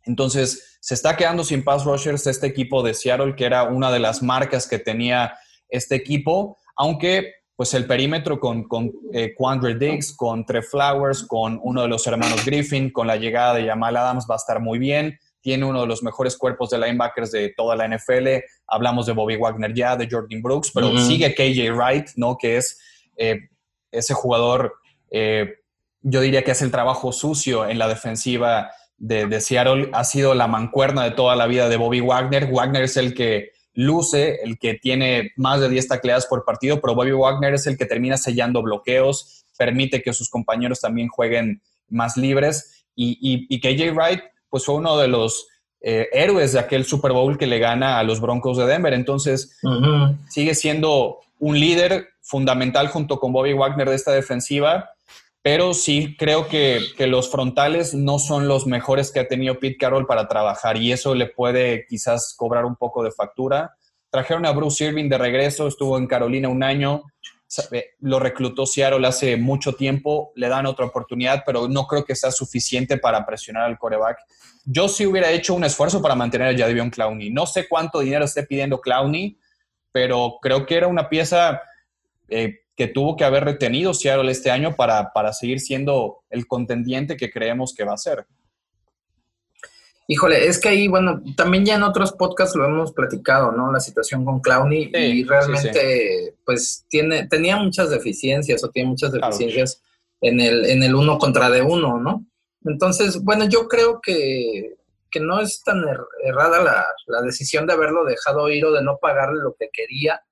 Entonces, 0.07 0.78
se 0.80 0.94
está 0.94 1.16
quedando 1.16 1.44
sin 1.44 1.64
pass 1.64 1.84
rushers 1.84 2.26
este 2.26 2.46
equipo 2.46 2.82
de 2.82 2.94
Seattle, 2.94 3.34
que 3.34 3.44
era 3.44 3.64
una 3.64 3.90
de 3.90 4.00
las 4.00 4.22
marcas 4.22 4.66
que 4.68 4.78
tenía 4.78 5.34
este 5.68 5.94
equipo, 5.94 6.59
aunque 6.76 7.32
pues 7.57 7.72
el 7.74 7.86
perímetro 7.86 8.40
con, 8.40 8.64
con 8.64 8.92
eh, 9.12 9.32
Quandre 9.34 9.76
Diggs, 9.76 10.14
con 10.16 10.44
Trey 10.44 10.62
Flowers, 10.62 11.22
con 11.22 11.61
uno 11.62 11.82
de 11.82 11.88
los 11.88 12.07
hermanos 12.07 12.44
Griffin, 12.44 12.90
con 12.90 13.07
la 13.07 13.16
llegada 13.16 13.55
de 13.55 13.66
Jamal 13.66 13.96
Adams 13.96 14.26
va 14.28 14.34
a 14.34 14.36
estar 14.36 14.61
muy 14.61 14.78
bien. 14.78 15.18
Tiene 15.40 15.64
uno 15.64 15.82
de 15.82 15.86
los 15.86 16.02
mejores 16.02 16.36
cuerpos 16.36 16.70
de 16.70 16.78
linebackers 16.78 17.30
de 17.30 17.55
toda 17.57 17.76
la 17.76 17.86
NFL. 17.86 18.28
Hablamos 18.66 19.07
de 19.07 19.12
Bobby 19.12 19.36
Wagner 19.36 19.72
ya, 19.72 19.94
de 19.94 20.09
Jordan 20.11 20.42
Brooks, 20.42 20.72
pero 20.74 20.98
sigue 20.98 21.34
KJ 21.34 21.70
Wright, 21.72 22.09
¿no? 22.16 22.36
Que 22.36 22.57
es 22.57 22.80
eh, 23.16 23.48
ese 23.90 24.14
jugador, 24.14 24.74
eh, 25.11 25.55
yo 26.00 26.20
diría 26.20 26.42
que 26.42 26.50
es 26.50 26.62
el 26.62 26.70
trabajo 26.70 27.12
sucio 27.12 27.68
en 27.68 27.78
la 27.78 27.88
defensiva 27.88 28.70
de, 28.99 29.26
de 29.26 29.40
Seattle. 29.40 29.90
Ha 29.92 30.05
sido 30.05 30.34
la 30.34 30.47
mancuerna 30.47 31.05
de 31.05 31.11
toda 31.12 31.36
la 31.36 31.47
vida 31.47 31.68
de 31.68 31.76
Bobby 31.76 32.01
Wagner. 32.01 32.51
Wagner 32.51 32.84
es 32.84 32.97
el 32.97 33.14
que 33.14 33.53
luce, 33.74 34.40
el 34.42 34.59
que 34.59 34.74
tiene 34.74 35.32
más 35.36 35.61
de 35.61 35.68
10 35.68 35.88
tacleadas 35.88 36.26
por 36.26 36.45
partido, 36.45 36.80
pero 36.80 36.95
Bobby 36.95 37.12
Wagner 37.12 37.55
es 37.55 37.66
el 37.66 37.76
que 37.76 37.86
termina 37.86 38.16
sellando 38.16 38.62
bloqueos, 38.62 39.45
permite 39.59 40.03
que 40.03 40.12
sus 40.12 40.30
compañeros 40.30 40.80
también 40.80 41.09
jueguen 41.09 41.61
más 41.88 42.16
libres. 42.16 42.86
Y, 42.97 43.47
y, 43.49 43.61
KJ 43.61 43.92
Wright, 43.92 44.20
pues 44.49 44.64
fue 44.64 44.76
uno 44.76 44.97
de 44.97 45.09
los 45.09 45.49
eh, 45.80 46.09
héroes 46.12 46.53
de 46.53 46.61
aquel 46.61 46.84
Super 46.84 47.12
Bowl 47.12 47.36
que 47.36 47.49
le 47.49 47.59
gana 47.59 47.99
a 47.99 48.05
los 48.05 48.20
Broncos 48.20 48.57
de 48.57 48.66
Denver. 48.66 48.95
Entonces, 48.95 49.59
sigue 50.28 50.55
siendo 50.55 51.18
un 51.40 51.59
líder 51.59 52.11
fundamental 52.22 52.88
junto 52.88 53.18
con 53.18 53.32
Bobby 53.32 53.53
Wagner 53.53 53.88
de 53.88 53.97
esta 53.97 54.12
defensiva 54.12 54.93
pero 55.45 55.74
sí 55.74 56.16
creo 56.18 56.49
que, 56.49 56.80
los 57.01 57.30
frontales 57.30 57.92
no 57.92 58.18
son 58.18 58.49
los 58.49 58.66
mejores 58.66 59.12
que 59.12 59.20
ha 59.20 59.28
tenido 59.28 59.59
Pete 59.59 59.76
Carroll 59.76 60.07
para 60.07 60.26
trabajar 60.26 60.78
y 60.78 60.90
eso 60.90 61.14
le 61.14 61.26
puede 61.26 61.84
quizás 61.86 62.34
cobrar 62.34 62.64
un 62.64 62.76
poco 62.76 63.05
de 63.05 63.12
factura. 63.12 63.76
Trajeron 64.09 64.47
a 64.47 64.53
Bruce 64.53 64.82
Irving 64.82 65.11
de 65.11 65.18
regreso, 65.18 65.68
estuvo 65.68 65.99
en 65.99 66.07
Carolina 66.07 66.49
un 66.49 66.62
año, 66.62 67.03
lo 68.01 68.20
reclutó 68.20 68.64
Seattle 68.64 69.07
hace 69.07 69.36
mucho 69.36 69.74
tiempo, 69.74 70.32
le 70.34 70.49
dan 70.49 70.64
otra 70.64 70.86
oportunidad, 70.86 71.42
pero 71.45 71.68
no 71.68 71.86
creo 71.86 72.07
que 72.07 72.16
sea 72.16 72.30
suficiente 72.30 72.97
para 72.97 73.26
presionar 73.26 73.64
al 73.64 73.78
coreback. 73.78 74.20
Yo 74.64 74.88
sí 74.88 75.05
hubiera 75.05 75.30
hecho 75.30 75.53
un 75.53 75.64
esfuerzo 75.64 76.01
para 76.01 76.14
mantener 76.14 76.55
a 76.55 76.59
Jadivion 76.59 76.88
Clowney. 76.88 77.28
No 77.28 77.45
sé 77.45 77.68
cuánto 77.68 78.01
dinero 78.01 78.24
esté 78.24 78.45
pidiendo 78.45 78.80
Clowney, 78.80 79.36
pero 79.92 80.38
creo 80.40 80.64
que 80.64 80.76
era 80.76 80.86
una 80.86 81.11
pieza 81.11 81.61
eh, 82.28 82.63
que 82.76 82.88
tuvo 82.88 83.16
que 83.16 83.24
haber 83.24 83.44
retenido 83.44 83.94
Seattle 83.94 84.30
este 84.30 84.50
año 84.50 84.74
para, 84.74 85.12
para 85.12 85.32
seguir 85.32 85.60
siendo 85.60 86.22
el 86.30 86.46
contendiente 86.46 87.16
que 87.16 87.30
creemos 87.30 87.74
que 87.74 87.84
va 87.84 87.94
a 87.94 87.98
ser. 87.98 88.26
Híjole, 90.06 90.46
es 90.46 90.58
que 90.58 90.68
ahí, 90.68 90.86
bueno, 90.86 91.22
también 91.34 91.64
ya 91.64 91.76
en 91.76 91.82
otros 91.82 92.12
podcasts 92.12 92.54
lo 92.54 92.66
hemos 92.66 92.92
platicado, 92.92 93.52
¿no? 93.52 93.72
La 93.72 93.80
situación 93.80 94.24
con 94.24 94.40
Clowney 94.40 94.90
y 94.92 95.24
realmente, 95.24 96.34
pues, 96.44 96.84
tiene, 96.90 97.26
tenía 97.26 97.56
muchas 97.56 97.88
deficiencias 97.88 98.62
o 98.62 98.68
tiene 98.68 98.90
muchas 98.90 99.12
deficiencias 99.12 99.80
en, 100.20 100.40
el, 100.40 100.66
en 100.66 100.82
el 100.82 100.94
uno 100.94 101.16
contra 101.16 101.48
de 101.48 101.62
uno, 101.62 101.98
¿no? 101.98 102.26
Entonces, 102.64 103.22
bueno, 103.22 103.46
yo 103.48 103.66
creo 103.66 104.00
que, 104.02 104.76
que 105.10 105.20
no 105.20 105.40
es 105.40 105.62
tan 105.62 105.78
er, 105.88 106.00
errada 106.22 106.62
la, 106.62 106.84
la, 107.06 107.22
decisión 107.22 107.66
de 107.66 107.72
haberlo 107.72 108.04
dejado 108.04 108.50
ir 108.50 108.66
o 108.66 108.72
de 108.72 108.82
no 108.82 108.98
pagarle 108.98 109.42
lo 109.42 109.54
que 109.58 109.70
quería 109.72 110.22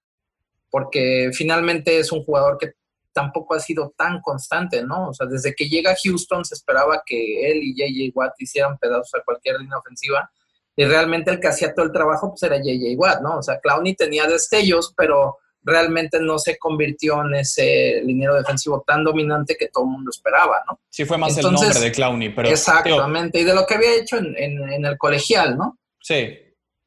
porque 0.73 1.31
finalmente 1.35 1.99
es 1.99 2.11
un 2.11 2.25
jugador 2.25 2.57
que 2.59 2.73
tampoco 3.13 3.55
ha 3.55 3.61
sido 3.61 3.93
tan 3.95 4.23
constante, 4.23 4.83
¿no? 4.83 5.11
O 5.11 5.15
sea, 5.15 5.27
desde 5.27 5.55
que 5.55 5.69
llega 5.69 5.93
a 5.93 5.97
Houston 6.03 6.47
se 6.47 6.55
esperaba 6.55 7.03
que 7.05 7.51
él 7.51 7.61
y 7.63 7.75
JJ 7.75 8.11
Watt 8.15 8.33
hicieran 8.39 8.79
pedazos 8.79 9.15
a 9.15 9.23
cualquier 9.23 9.61
línea 9.61 9.77
ofensiva 9.77 10.31
y 10.75 10.87
realmente 10.87 11.31
el 11.31 11.41
que 11.41 11.49
hacía 11.49 11.75
todo 11.75 11.85
el 11.85 11.93
trabajo 11.93 12.31
pues 12.31 12.43
era 12.43 12.57
JJ 12.57 12.97
Watt, 12.97 13.21
¿no? 13.21 13.37
O 13.37 13.43
sea, 13.43 13.61
Clowney 13.61 13.95
tenía 13.95 14.27
destellos, 14.27 14.95
pero 14.97 15.37
realmente 15.63 16.19
no 16.21 16.39
se 16.39 16.57
convirtió 16.57 17.21
en 17.21 17.35
ese 17.35 18.01
liniero 18.03 18.35
defensivo 18.35 18.83
tan 18.87 19.05
dominante 19.05 19.57
que 19.61 19.69
todo 19.69 19.85
el 19.85 19.91
mundo 19.91 20.11
esperaba, 20.11 20.63
¿no? 20.67 20.81
Sí, 20.89 21.05
fue 21.05 21.19
más 21.19 21.37
el 21.37 21.53
nombre 21.53 21.79
de 21.79 21.93
Clowney, 21.93 22.35
pero... 22.35 22.49
Exactamente, 22.49 23.41
y 23.41 23.45
de 23.45 23.55
lo 23.55 23.67
que 23.67 23.75
había 23.75 23.95
hecho 23.95 24.17
en, 24.17 24.35
en 24.39 24.87
el 24.87 24.97
colegial, 24.97 25.59
¿no? 25.59 25.79
Sí, 26.01 26.39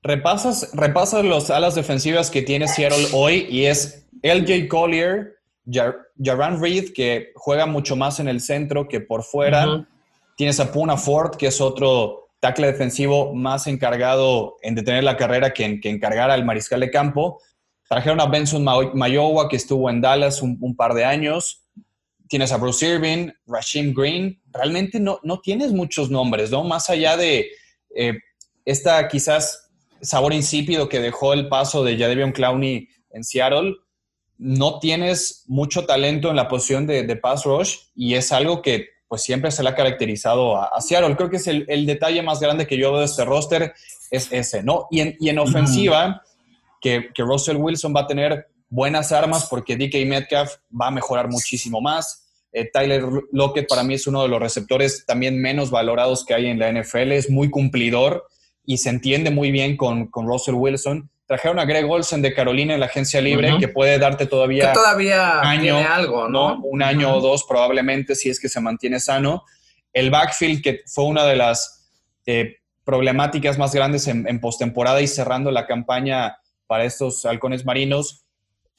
Repasas, 0.05 0.69
repasas 0.73 1.25
los 1.25 1.49
alas 1.49 1.73
defensivas 1.73 2.29
que 2.29 2.43
tiene 2.43 2.67
Seattle 2.67 3.07
hoy 3.11 3.47
y 3.49 3.65
es 3.65 4.05
LJ 4.21 4.67
Collier, 4.67 5.39
Jaran 6.23 6.61
Reed, 6.61 6.93
que 6.93 7.31
juega 7.33 7.65
mucho 7.65 7.95
más 7.95 8.19
en 8.19 8.27
el 8.27 8.39
centro 8.39 8.87
que 8.87 9.01
por 9.01 9.23
fuera. 9.23 9.87
Tienes 10.37 10.59
a 10.59 10.71
Puna 10.71 10.95
Ford, 10.95 11.37
que 11.37 11.47
es 11.47 11.59
otro 11.59 12.29
tackle 12.39 12.67
defensivo 12.67 13.33
más 13.33 13.65
encargado 13.65 14.57
en 14.61 14.75
detener 14.75 15.03
la 15.03 15.17
carrera 15.17 15.51
que, 15.53 15.65
en, 15.65 15.81
que 15.81 15.89
encargar 15.89 16.29
al 16.29 16.45
mariscal 16.45 16.81
de 16.81 16.91
campo. 16.91 17.41
Trajeron 17.89 18.21
a 18.21 18.27
Benson 18.27 18.63
Mayowa, 18.63 19.49
que 19.49 19.55
estuvo 19.55 19.89
en 19.89 20.01
Dallas 20.01 20.43
un, 20.43 20.75
par 20.75 20.93
de 20.93 21.03
años. 21.03 21.63
Tienes 22.29 22.51
a 22.51 22.57
Bruce 22.57 22.87
Irving, 22.87 23.31
Rashim 23.47 23.91
Green. 23.91 24.39
Realmente 24.53 24.99
no, 24.99 25.19
no 25.23 25.39
tienes 25.39 25.71
muchos 25.71 26.11
nombres, 26.11 26.51
¿no? 26.51 26.63
Más 26.63 26.91
allá 26.91 27.17
de 27.17 27.49
eh, 27.95 28.19
esta 28.65 29.07
quizás 29.07 29.64
sabor 30.01 30.33
insípido 30.33 30.89
que 30.89 30.99
dejó 30.99 31.33
el 31.33 31.47
paso 31.47 31.83
de 31.83 31.97
Jadevion 31.97 32.31
Clowney 32.31 32.89
en 33.11 33.23
Seattle, 33.23 33.75
no 34.37 34.79
tienes 34.79 35.43
mucho 35.47 35.85
talento 35.85 36.29
en 36.29 36.35
la 36.35 36.47
posición 36.47 36.85
de, 36.87 37.15
pass 37.15 37.45
rush 37.45 37.77
y 37.95 38.15
es 38.15 38.31
algo 38.31 38.61
que 38.61 38.89
pues 39.07 39.21
siempre 39.21 39.51
se 39.51 39.63
le 39.63 39.69
ha 39.69 39.75
caracterizado 39.75 40.57
a, 40.57 40.81
Seattle. 40.81 41.15
Creo 41.15 41.29
que 41.29 41.37
es 41.37 41.47
el, 41.47 41.85
detalle 41.85 42.21
más 42.21 42.39
grande 42.39 42.67
que 42.67 42.77
yo 42.77 42.91
veo 42.91 42.99
de 42.99 43.05
este 43.05 43.23
roster 43.23 43.73
es 44.11 44.31
ese, 44.31 44.63
¿no? 44.63 44.87
Y 44.91 44.99
en, 44.99 45.15
y 45.19 45.29
en 45.29 45.39
ofensiva, 45.39 46.21
que, 46.81 47.09
que, 47.13 47.23
Russell 47.23 47.57
Wilson 47.57 47.93
va 47.95 48.01
a 48.01 48.07
tener 48.07 48.47
buenas 48.69 49.11
armas 49.11 49.47
porque 49.49 49.77
DK 49.77 50.05
Metcalf 50.05 50.55
va 50.69 50.87
a 50.87 50.91
mejorar 50.91 51.29
muchísimo 51.29 51.81
más. 51.81 52.25
Eh, 52.51 52.69
Tyler 52.71 53.03
Lockett 53.31 53.67
para 53.67 53.83
mí 53.83 53.93
es 53.93 54.07
uno 54.07 54.21
de 54.23 54.29
los 54.29 54.39
receptores 54.39 55.05
también 55.05 55.39
menos 55.39 55.71
valorados 55.71 56.25
que 56.25 56.33
hay 56.33 56.47
en 56.47 56.59
la 56.59 56.71
NFL, 56.71 57.11
es 57.11 57.29
muy 57.29 57.49
cumplidor 57.49 58.27
y 58.65 58.77
se 58.77 58.89
entiende 58.89 59.31
muy 59.31 59.51
bien 59.51 59.77
con, 59.77 60.07
con 60.07 60.27
Russell 60.27 60.55
Wilson. 60.55 61.09
Trajeron 61.27 61.59
a 61.59 61.65
Greg 61.65 61.89
Olsen 61.89 62.21
de 62.21 62.33
Carolina 62.33 62.75
en 62.75 62.79
la 62.79 62.85
agencia 62.85 63.19
libre, 63.19 63.57
que 63.59 63.67
puede 63.67 63.97
darte 63.97 64.27
todavía, 64.27 64.73
todavía 64.73 65.41
año, 65.41 65.77
algo, 65.77 66.29
¿no? 66.29 66.59
Un 66.63 66.83
año 66.83 67.15
o 67.15 67.21
dos 67.21 67.45
probablemente, 67.47 68.13
si 68.13 68.29
es 68.29 68.39
que 68.39 68.47
se 68.47 68.61
mantiene 68.61 68.99
sano. 68.99 69.43
El 69.91 70.11
backfield, 70.11 70.61
que 70.61 70.81
fue 70.85 71.05
una 71.05 71.25
de 71.25 71.35
las 71.35 71.89
eh, 72.27 72.57
problemáticas 72.83 73.57
más 73.57 73.73
grandes 73.73 74.07
en, 74.07 74.27
en 74.27 74.39
postemporada 74.39 75.01
y 75.01 75.07
cerrando 75.07 75.49
la 75.49 75.65
campaña 75.65 76.37
para 76.67 76.83
estos 76.85 77.25
halcones 77.25 77.65
marinos, 77.65 78.25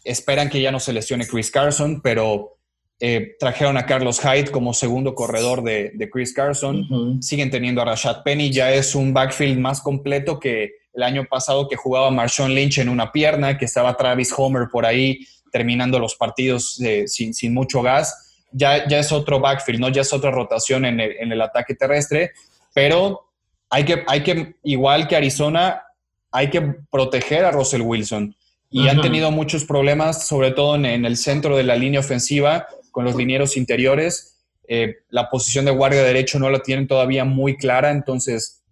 esperan 0.05 0.49
que 0.49 0.61
ya 0.61 0.71
no 0.71 0.79
se 0.79 0.93
lesione 0.93 1.27
Chris 1.27 1.51
Carson, 1.51 2.01
pero 2.01 2.56
Eh, 2.99 3.37
trajeron 3.39 3.77
a 3.77 3.85
Carlos 3.85 4.21
Hyde 4.21 4.51
como 4.51 4.73
segundo 4.73 5.15
corredor 5.15 5.63
de, 5.63 6.09
Chris 6.11 6.33
Carson. 6.33 7.21
Siguen 7.23 7.51
teniendo 7.51 7.83
a 7.83 7.85
Rashad 7.85 8.23
Penny. 8.23 8.51
Ya 8.51 8.73
es 8.73 8.95
un 8.95 9.13
backfield 9.13 9.59
más 9.59 9.81
completo 9.83 10.41
que 10.41 10.73
el 10.95 11.03
año 11.03 11.27
pasado 11.29 11.69
que 11.69 11.77
jugaba 11.77 12.11
Marshawn 12.11 12.55
Lynch 12.55 12.79
en 12.79 12.89
una 12.89 13.13
pierna, 13.13 13.59
que 13.59 13.67
estaba 13.67 13.97
Travis 13.97 14.33
Homer 14.35 14.69
por 14.73 14.87
ahí 14.87 15.21
terminando 15.53 15.99
los 15.99 16.17
partidos 16.17 16.81
eh, 16.81 17.07
sin, 17.07 17.35
sin, 17.35 17.53
mucho 17.53 17.83
gas. 17.83 18.39
Ya, 18.51 18.89
ya 18.89 18.99
es 18.99 19.13
otro 19.13 19.41
backfield, 19.41 19.81
¿no? 19.81 19.89
Ya 19.91 20.01
es 20.01 20.13
otra 20.13 20.31
rotación 20.31 20.87
en 20.87 20.99
el, 21.01 21.17
en 21.19 21.33
el 21.33 21.43
ataque 21.43 21.75
terrestre. 21.75 22.33
Pero 22.75 23.29
hay 23.69 23.85
que, 23.85 24.05
hay 24.07 24.23
que, 24.23 24.55
igual 24.63 25.07
que 25.07 25.17
Arizona, 25.17 25.83
hay 26.31 26.49
que 26.49 26.63
proteger 26.91 27.45
a 27.45 27.51
Russell 27.51 27.83
Wilson. 27.83 28.35
Y 28.69 28.89
han 28.89 29.01
tenido 29.01 29.31
muchos 29.31 29.65
problemas, 29.65 30.27
sobre 30.27 30.51
todo 30.51 30.75
en, 30.75 30.85
en 30.85 31.05
el 31.05 31.17
centro 31.17 31.57
de 31.57 31.63
la 31.63 31.77
línea 31.77 32.01
ofensiva 32.01 32.67
con 32.97 33.05
los 33.05 33.15
linieros 33.15 33.59
interiores. 33.59 34.39
Eh, 34.67 35.01
la 35.11 35.29
posición 35.29 35.67
de 35.67 35.71
guardia 35.71 36.03
derecho 36.03 36.39
no 36.39 36.49
la 36.49 36.61
tienen 36.61 36.89
todavía 36.89 37.27
muy 37.27 37.59
clara, 37.59 37.91
entonces 37.91 38.65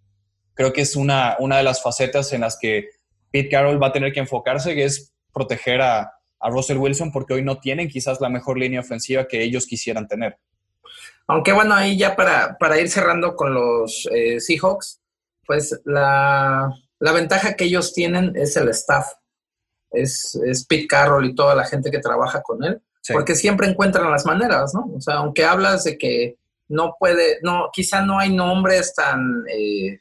creo 0.54 0.72
que 0.72 0.80
es 0.80 0.96
una, 0.96 1.36
una 1.40 1.58
de 1.58 1.62
las 1.62 1.82
facetas 1.82 2.32
en 2.32 2.40
las 2.40 2.56
que 2.58 2.88
Pete 3.30 3.50
Carroll 3.50 3.82
va 3.82 3.88
a 3.88 3.92
tener 3.92 4.14
que 4.14 4.20
enfocarse, 4.20 4.74
que 4.74 4.84
es 4.84 5.12
proteger 5.30 5.82
a, 5.82 6.10
a 6.40 6.48
Russell 6.48 6.78
Wilson, 6.78 7.12
porque 7.12 7.34
hoy 7.34 7.44
no 7.44 7.58
tienen 7.60 7.86
quizás 7.86 8.18
la 8.22 8.30
mejor 8.30 8.56
línea 8.56 8.80
ofensiva 8.80 9.28
que 9.28 9.42
ellos 9.42 9.66
quisieran 9.66 10.08
tener. 10.08 10.38
Aunque 11.26 11.52
bueno, 11.52 11.74
ahí 11.74 11.98
ya 11.98 12.16
para, 12.16 12.56
para 12.56 12.80
ir 12.80 12.88
cerrando 12.88 13.36
con 13.36 13.52
los 13.52 14.08
eh, 14.10 14.40
Seahawks, 14.40 15.02
pues 15.44 15.78
la, 15.84 16.72
la, 16.98 17.12
ventaja 17.12 17.56
que 17.56 17.64
ellos 17.64 17.92
tienen 17.92 18.32
es 18.36 18.56
el 18.56 18.70
staff, 18.70 19.06
es, 19.90 20.34
es 20.46 20.64
Pete 20.64 20.86
Carroll 20.86 21.26
y 21.26 21.34
toda 21.34 21.54
la 21.54 21.66
gente 21.66 21.90
que 21.90 21.98
trabaja 21.98 22.40
con 22.40 22.64
él 22.64 22.80
porque 23.12 23.34
siempre 23.34 23.68
encuentran 23.68 24.10
las 24.10 24.24
maneras, 24.24 24.74
¿no? 24.74 24.90
O 24.96 25.00
sea, 25.00 25.16
aunque 25.16 25.44
hablas 25.44 25.84
de 25.84 25.98
que 25.98 26.36
no 26.68 26.96
puede, 26.98 27.38
no, 27.42 27.68
quizá 27.72 28.00
no 28.02 28.18
hay 28.18 28.34
nombres 28.34 28.94
tan 28.94 29.44
eh, 29.48 29.98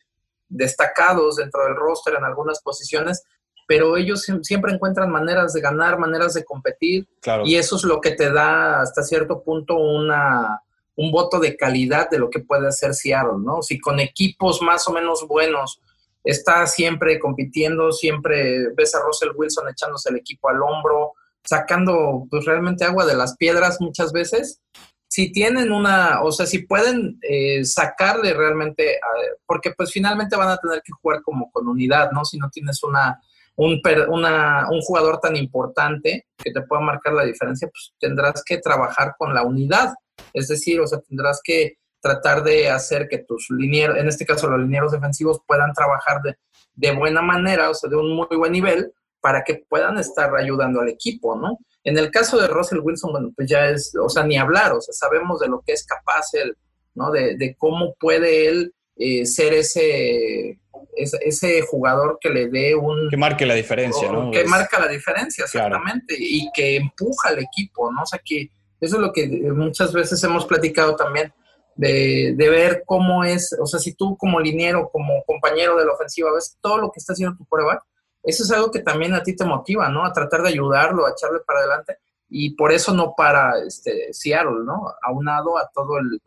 destacados 0.47 1.37
dentro 1.37 1.65
del 1.65 1.75
roster 1.75 2.15
en 2.15 2.23
algunas 2.23 2.61
posiciones, 2.61 3.23
pero 3.67 3.97
ellos 3.97 4.25
siempre 4.41 4.73
encuentran 4.73 5.09
maneras 5.09 5.53
de 5.53 5.61
ganar, 5.61 5.97
maneras 5.97 6.33
de 6.33 6.43
competir, 6.43 7.07
y 7.45 7.55
eso 7.55 7.75
es 7.75 7.83
lo 7.83 8.01
que 8.01 8.11
te 8.11 8.31
da 8.31 8.81
hasta 8.81 9.03
cierto 9.03 9.41
punto 9.41 9.75
una, 9.75 10.61
un 10.95 11.11
voto 11.11 11.39
de 11.39 11.55
calidad 11.55 12.09
de 12.09 12.19
lo 12.19 12.29
que 12.29 12.39
puede 12.39 12.67
hacer 12.67 12.93
Seattle, 12.93 13.39
¿no? 13.39 13.61
Si 13.61 13.79
con 13.79 13.99
equipos 13.99 14.61
más 14.61 14.87
o 14.87 14.91
menos 14.91 15.25
buenos 15.27 15.81
está 16.23 16.67
siempre 16.67 17.19
compitiendo, 17.19 17.91
siempre 17.91 18.69
ves 18.75 18.95
a 18.95 19.01
Russell 19.01 19.31
Wilson 19.35 19.69
echándose 19.69 20.09
el 20.09 20.17
equipo 20.17 20.49
al 20.49 20.61
hombro, 20.61 21.13
sacando 21.43 22.25
pues 22.29 22.45
realmente 22.45 22.85
agua 22.85 23.05
de 23.05 23.15
las 23.15 23.35
piedras 23.37 23.79
muchas 23.79 24.11
veces. 24.11 24.61
Si 25.07 25.31
tienen 25.31 25.71
una, 25.71 26.23
o 26.23 26.31
sea, 26.31 26.45
si 26.45 26.65
pueden 26.65 27.19
eh, 27.21 27.63
sacarle 27.65 28.33
realmente, 28.33 28.99
porque 29.45 29.71
pues 29.77 29.91
finalmente 29.91 30.35
van 30.35 30.49
a 30.49 30.57
tener 30.57 30.81
que 30.83 30.91
jugar 30.99 31.21
como 31.21 31.51
con 31.51 31.67
unidad, 31.67 32.11
¿no? 32.11 32.25
Si 32.25 32.39
no 32.39 32.49
tienes 32.49 32.81
una, 32.83 33.21
un, 33.55 33.79
una, 34.09 34.67
un 34.71 34.81
jugador 34.81 35.19
tan 35.19 35.35
importante 35.35 36.25
que 36.35 36.51
te 36.51 36.61
pueda 36.63 36.81
marcar 36.81 37.13
la 37.13 37.25
diferencia, 37.25 37.67
pues 37.67 37.93
tendrás 37.99 38.43
que 38.43 38.57
trabajar 38.57 39.13
con 39.17 39.35
la 39.35 39.43
unidad. 39.43 39.93
Es 40.33 40.47
decir, 40.47 40.79
o 40.79 40.87
sea, 40.87 40.99
tendrás 40.99 41.41
que 41.43 41.77
tratar 42.01 42.43
de 42.43 42.69
hacer 42.69 43.07
que 43.07 43.19
tus 43.19 43.47
linieros, 43.49 43.97
en 43.97 44.07
este 44.07 44.25
caso 44.25 44.49
los 44.49 44.59
linieros 44.59 44.91
defensivos, 44.91 45.41
puedan 45.45 45.73
trabajar 45.73 46.21
de, 46.21 46.35
de 46.73 46.91
buena 46.91 47.21
manera, 47.21 47.69
o 47.69 47.73
sea, 47.73 47.89
de 47.89 47.95
un 47.95 48.15
muy 48.15 48.35
buen 48.35 48.51
nivel, 48.51 48.91
para 49.23 49.41
que 49.41 49.63
puedan 49.69 49.97
estar 49.97 50.35
ayudando 50.35 50.81
al 50.81 50.89
equipo, 50.89 51.33
¿no? 51.37 51.57
En 51.85 51.97
el 51.97 52.11
caso 52.11 52.37
de 52.37 52.47
Russell 52.47 52.81
Wilson, 52.83 53.13
bueno, 53.13 53.31
pues 53.33 53.49
ya 53.49 53.69
es, 53.69 53.93
o 53.95 54.09
sea, 54.09 54.25
ni 54.25 54.37
hablar, 54.37 54.73
o 54.73 54.81
sea, 54.81 54.93
sabemos 54.93 55.39
de 55.39 55.47
lo 55.47 55.63
que 55.65 55.71
es 55.71 55.85
capaz 55.85 56.33
él, 56.33 56.57
¿no? 56.93 57.09
De, 57.09 57.55
cómo 57.57 57.95
puede 57.97 58.49
él 58.49 58.73
eh, 58.97 59.25
ser 59.25 59.53
ese, 59.53 60.59
ese, 60.97 61.61
jugador 61.61 62.17
que 62.19 62.31
le 62.31 62.49
dé 62.49 62.75
un... 62.75 63.09
Que 63.09 63.15
marque 63.15 63.45
la 63.45 63.53
diferencia, 63.53 64.11
¿no? 64.11 64.29
Que 64.29 64.43
marca 64.43 64.77
la 64.77 64.89
diferencia, 64.89 65.45
exactamente, 65.45 66.15
y 66.19 66.49
que 66.53 66.75
empuja 66.75 67.29
al 67.29 67.39
equipo, 67.39 67.93
¿no? 67.93 68.01
O 68.01 68.05
sea, 68.05 68.19
que 68.25 68.49
eso 68.81 68.97
es 68.97 69.01
lo 69.01 69.13
que 69.13 69.25
muchas 69.53 69.93
veces 69.93 70.21
hemos 70.25 70.45
platicado 70.45 70.97
también, 70.97 71.33
de, 71.77 72.33
de, 72.35 72.49
ver 72.49 72.83
cómo 72.85 73.23
es, 73.23 73.55
o 73.57 73.65
sea, 73.67 73.79
si 73.79 73.93
tú 73.93 74.17
como 74.17 74.41
liniero, 74.41 74.89
como 74.91 75.23
compañero 75.23 75.77
de 75.77 75.85
la 75.85 75.93
ofensiva, 75.93 76.33
ves 76.33 76.57
todo 76.59 76.77
lo 76.77 76.91
que 76.91 76.99
está 76.99 77.13
haciendo 77.13 77.37
tu 77.37 77.45
prueba, 77.45 77.85
eso 78.23 78.43
es 78.43 78.51
algo 78.51 78.71
que 78.71 78.79
también 78.79 79.13
a 79.13 79.21
ti 79.21 79.35
te 79.35 79.43
motiva, 79.43 79.89
¿no? 79.89 80.05
A 80.05 80.13
tratar 80.13 80.41
de 80.41 80.49
ayudarlo, 80.49 81.05
a 81.05 81.11
echarle 81.11 81.39
para 81.45 81.59
adelante. 81.59 81.97
Y 82.29 82.51
por 82.51 82.71
eso 82.71 82.93
no 82.93 83.13
para 83.15 83.59
este, 83.59 84.13
Seattle, 84.13 84.63
¿no? 84.65 84.93
Aunado 85.03 85.57
a 85.57 85.69
todo 85.73 85.97
el, 85.99 86.21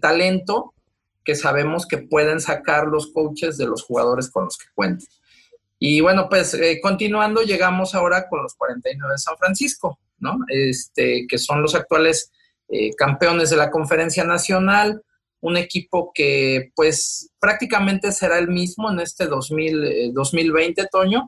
talento 0.00 0.74
que 1.24 1.34
sabemos 1.34 1.86
que 1.86 1.98
pueden 1.98 2.40
sacar 2.40 2.86
los 2.86 3.12
coaches 3.12 3.58
de 3.58 3.66
los 3.66 3.82
jugadores 3.82 4.30
con 4.30 4.44
los 4.44 4.56
que 4.56 4.66
cuentan. 4.74 5.06
Y 5.78 6.00
bueno, 6.00 6.28
pues 6.28 6.54
eh, 6.54 6.78
continuando, 6.82 7.42
llegamos 7.42 7.94
ahora 7.94 8.28
con 8.28 8.42
los 8.42 8.54
49 8.54 9.12
de 9.12 9.18
San 9.18 9.36
Francisco, 9.36 9.98
¿no? 10.18 10.38
Este, 10.48 11.26
que 11.28 11.38
son 11.38 11.62
los 11.62 11.74
actuales 11.74 12.30
eh, 12.68 12.94
campeones 12.94 13.50
de 13.50 13.56
la 13.56 13.70
conferencia 13.70 14.22
nacional, 14.24 15.02
un 15.40 15.56
equipo 15.56 16.12
que 16.14 16.70
pues 16.76 17.30
prácticamente 17.40 18.12
será 18.12 18.38
el 18.38 18.48
mismo 18.48 18.90
en 18.90 19.00
este 19.00 19.26
2000, 19.26 20.12
2020, 20.12 20.80
eh, 20.80 20.88
Toño, 20.90 21.26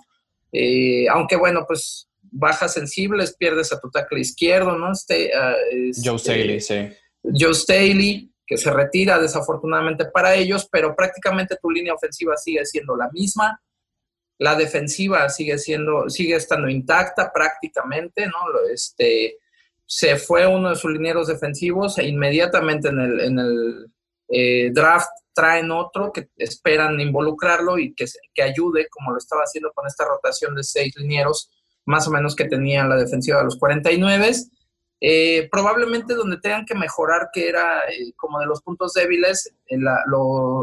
eh, 0.53 1.09
aunque 1.09 1.37
bueno, 1.37 1.65
pues 1.67 2.09
bajas 2.21 2.75
sensibles, 2.75 3.37
pierdes 3.37 3.73
a 3.73 3.81
tu 3.81 3.91
tackle 3.91 4.21
izquierdo, 4.21 4.77
¿no? 4.79 4.93
Este, 4.93 5.35
ah, 5.35 5.55
Joe 6.03 6.19
Staley, 6.19 6.61
sí. 6.61 6.89
Joe 7.23 7.55
Staley, 7.55 8.33
que 8.47 8.57
se 8.57 8.71
retira 8.71 9.19
desafortunadamente 9.19 10.07
para 10.07 10.35
ellos, 10.35 10.69
pero 10.71 10.95
prácticamente 10.95 11.57
tu 11.61 11.71
línea 11.71 11.95
ofensiva 11.95 12.37
sigue 12.37 12.65
siendo 12.65 12.97
la 12.97 13.09
misma. 13.13 13.61
La 14.39 14.55
defensiva 14.55 15.29
sigue 15.29 15.59
siendo, 15.59 16.09
sigue 16.09 16.37
estando 16.37 16.69
intacta 16.69 17.33
prácticamente, 17.33 18.27
¿no? 18.27 18.69
Este, 18.73 19.39
se 19.87 20.17
fue 20.17 20.47
uno 20.47 20.71
de 20.71 20.77
sus 20.77 20.91
linieros 20.91 21.29
defensivos 21.29 21.99
e 21.99 22.09
inmediatamente 22.09 22.89
en 22.89 22.99
el, 22.99 23.21
en 23.21 23.39
el 23.39 23.92
eh, 24.33 24.71
draft 24.73 25.11
traen 25.35 25.71
otro 25.71 26.11
que 26.13 26.31
esperan 26.37 27.01
involucrarlo 27.01 27.79
y 27.79 27.95
que, 27.95 28.07
que 28.35 28.43
ayude, 28.43 28.89
como 28.89 29.13
lo 29.13 29.19
estaba 29.19 29.43
haciendo 29.43 29.71
con 29.73 29.87
esta 29.87 30.07
rotación 30.07 30.55
de 30.55 30.65
seis 30.65 30.95
linieros, 30.97 31.51
más 31.85 32.09
o 32.09 32.11
menos 32.11 32.35
que 32.35 32.47
tenían 32.47 32.89
la 32.89 32.97
defensiva 32.97 33.39
de 33.39 33.45
los 33.45 33.59
49. 33.59 34.33
Eh, 35.05 35.49
probablemente 35.51 36.15
donde 36.15 36.39
tengan 36.39 36.65
que 36.65 36.75
mejorar, 36.75 37.31
que 37.33 37.49
era 37.49 37.81
eh, 37.91 38.13
como 38.17 38.39
de 38.39 38.47
los 38.47 38.63
puntos 38.63 38.95
débiles 38.95 39.53
en 39.67 39.85
la, 39.85 40.03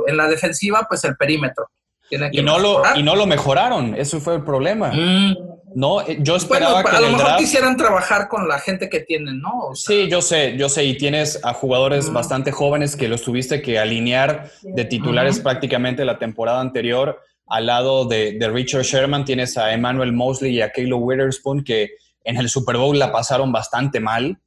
en 0.07 0.17
la 0.17 0.27
defensiva, 0.27 0.85
pues 0.87 1.03
el 1.03 1.15
perímetro. 1.15 1.69
Y, 2.09 2.41
no 2.41 2.59
lo, 2.59 2.81
y 2.95 3.03
no 3.03 3.15
lo 3.15 3.25
mejoraron, 3.25 3.95
eso 3.95 4.19
fue 4.19 4.35
el 4.35 4.43
problema. 4.43 4.91
Mm. 4.91 5.35
No, 5.75 6.01
eh, 6.01 6.17
yo 6.21 6.35
esperaba 6.35 6.83
que. 6.83 6.95
A 6.95 7.01
lo 7.01 7.11
mejor 7.11 7.37
quisieran 7.37 7.77
trabajar 7.77 8.27
con 8.27 8.47
la 8.47 8.59
gente 8.59 8.89
que 8.89 9.01
tienen, 9.01 9.39
¿no? 9.39 9.75
sí, 9.75 10.07
yo 10.09 10.21
sé, 10.21 10.57
yo 10.57 10.69
sé. 10.69 10.85
Y 10.85 10.97
tienes 10.97 11.39
a 11.43 11.53
jugadores 11.53 12.11
bastante 12.11 12.51
jóvenes 12.51 12.95
que 12.95 13.07
los 13.07 13.21
tuviste 13.23 13.61
que 13.61 13.79
alinear 13.79 14.51
de 14.63 14.85
titulares 14.85 15.39
prácticamente 15.39 16.05
la 16.05 16.17
temporada 16.17 16.59
anterior. 16.59 17.21
Al 17.47 17.65
lado 17.65 18.05
de, 18.05 18.37
Richard 18.51 18.83
Sherman 18.83 19.25
tienes 19.25 19.57
a 19.57 19.73
Emmanuel 19.73 20.13
Mosley 20.13 20.55
y 20.55 20.61
a 20.61 20.71
Kaylo 20.71 20.97
Witherspoon 20.97 21.63
que 21.63 21.91
en 22.23 22.37
el 22.37 22.49
Super 22.49 22.77
Bowl 22.77 22.97
la 22.97 23.11
pasaron 23.11 23.51
bastante 23.51 23.99
mal. 23.99 24.39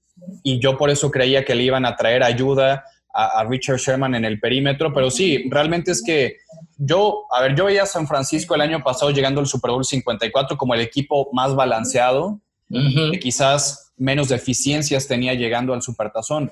Y 0.42 0.60
yo 0.60 0.76
por 0.76 0.90
eso 0.90 1.10
creía 1.10 1.44
que 1.44 1.54
le 1.54 1.64
iban 1.64 1.84
a 1.84 1.96
traer 1.96 2.22
ayuda 2.22 2.84
a 3.12 3.44
Richard 3.44 3.78
Sherman 3.78 4.14
en 4.14 4.24
el 4.24 4.40
perímetro. 4.40 4.92
Pero 4.92 5.10
sí, 5.10 5.44
realmente 5.50 5.90
es 5.90 6.02
que 6.02 6.36
yo, 6.78 7.26
a 7.30 7.42
ver, 7.42 7.54
yo 7.54 7.66
veía 7.66 7.84
a 7.84 7.86
San 7.86 8.06
Francisco 8.06 8.54
el 8.54 8.60
año 8.60 8.82
pasado 8.82 9.10
llegando 9.10 9.40
al 9.40 9.46
Super 9.46 9.70
Bowl 9.70 9.84
54 9.84 10.56
como 10.56 10.74
el 10.74 10.80
equipo 10.80 11.28
más 11.32 11.54
balanceado, 11.54 12.40
que 12.68 13.18
quizás 13.20 13.92
menos 13.96 14.28
deficiencias 14.28 15.06
tenía 15.06 15.34
llegando 15.34 15.74
al 15.74 15.82
Supertazón. 15.82 16.50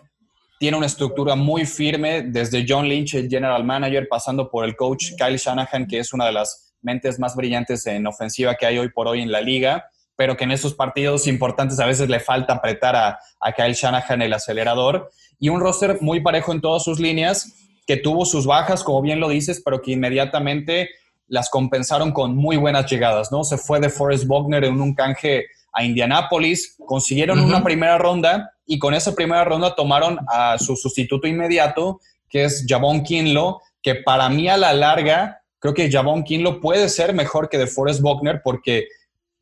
Tiene 0.58 0.76
una 0.76 0.86
estructura 0.86 1.34
muy 1.34 1.64
firme 1.64 2.22
desde 2.22 2.66
John 2.68 2.86
Lynch, 2.86 3.14
el 3.14 3.28
general 3.28 3.64
manager, 3.64 4.06
pasando 4.08 4.50
por 4.50 4.64
el 4.66 4.76
coach 4.76 5.12
Kyle 5.16 5.38
Shanahan, 5.38 5.86
que 5.86 5.98
es 5.98 6.12
una 6.12 6.26
de 6.26 6.32
las 6.32 6.74
mentes 6.82 7.18
más 7.18 7.34
brillantes 7.34 7.86
en 7.86 8.06
ofensiva 8.06 8.54
que 8.54 8.66
hay 8.66 8.78
hoy 8.78 8.90
por 8.90 9.08
hoy 9.08 9.22
en 9.22 9.32
la 9.32 9.40
liga, 9.40 9.86
pero 10.20 10.36
que 10.36 10.44
en 10.44 10.50
esos 10.50 10.74
partidos 10.74 11.26
importantes 11.26 11.80
a 11.80 11.86
veces 11.86 12.10
le 12.10 12.20
falta 12.20 12.52
apretar 12.52 12.94
a, 12.94 13.18
a 13.40 13.52
Kyle 13.52 13.72
Shanahan 13.72 14.20
el 14.20 14.34
acelerador. 14.34 15.10
Y 15.38 15.48
un 15.48 15.60
roster 15.60 15.96
muy 16.02 16.20
parejo 16.20 16.52
en 16.52 16.60
todas 16.60 16.84
sus 16.84 17.00
líneas 17.00 17.54
que 17.86 17.96
tuvo 17.96 18.26
sus 18.26 18.44
bajas, 18.44 18.84
como 18.84 19.00
bien 19.00 19.18
lo 19.18 19.30
dices, 19.30 19.62
pero 19.64 19.80
que 19.80 19.92
inmediatamente 19.92 20.90
las 21.26 21.48
compensaron 21.48 22.12
con 22.12 22.36
muy 22.36 22.58
buenas 22.58 22.90
llegadas, 22.90 23.32
¿no? 23.32 23.44
Se 23.44 23.56
fue 23.56 23.80
de 23.80 23.88
Forrest 23.88 24.26
Bogner 24.26 24.64
en 24.64 24.82
un 24.82 24.94
canje 24.94 25.46
a 25.72 25.84
Indianápolis, 25.84 26.76
consiguieron 26.84 27.40
una 27.40 27.64
primera 27.64 27.96
ronda 27.96 28.52
y 28.66 28.78
con 28.78 28.92
esa 28.92 29.14
primera 29.14 29.44
ronda 29.44 29.74
tomaron 29.74 30.18
a 30.28 30.58
su 30.58 30.76
sustituto 30.76 31.28
inmediato, 31.28 32.02
que 32.28 32.44
es 32.44 32.66
Javon 32.68 33.04
Kinlo, 33.04 33.62
que 33.82 33.94
para 33.94 34.28
mí 34.28 34.50
a 34.50 34.58
la 34.58 34.74
larga 34.74 35.40
creo 35.58 35.72
que 35.72 35.90
Javon 35.90 36.24
Kinlo 36.24 36.60
puede 36.60 36.90
ser 36.90 37.14
mejor 37.14 37.48
que 37.48 37.56
de 37.56 37.66
Forrest 37.66 38.02
Bogner 38.02 38.42
porque 38.44 38.86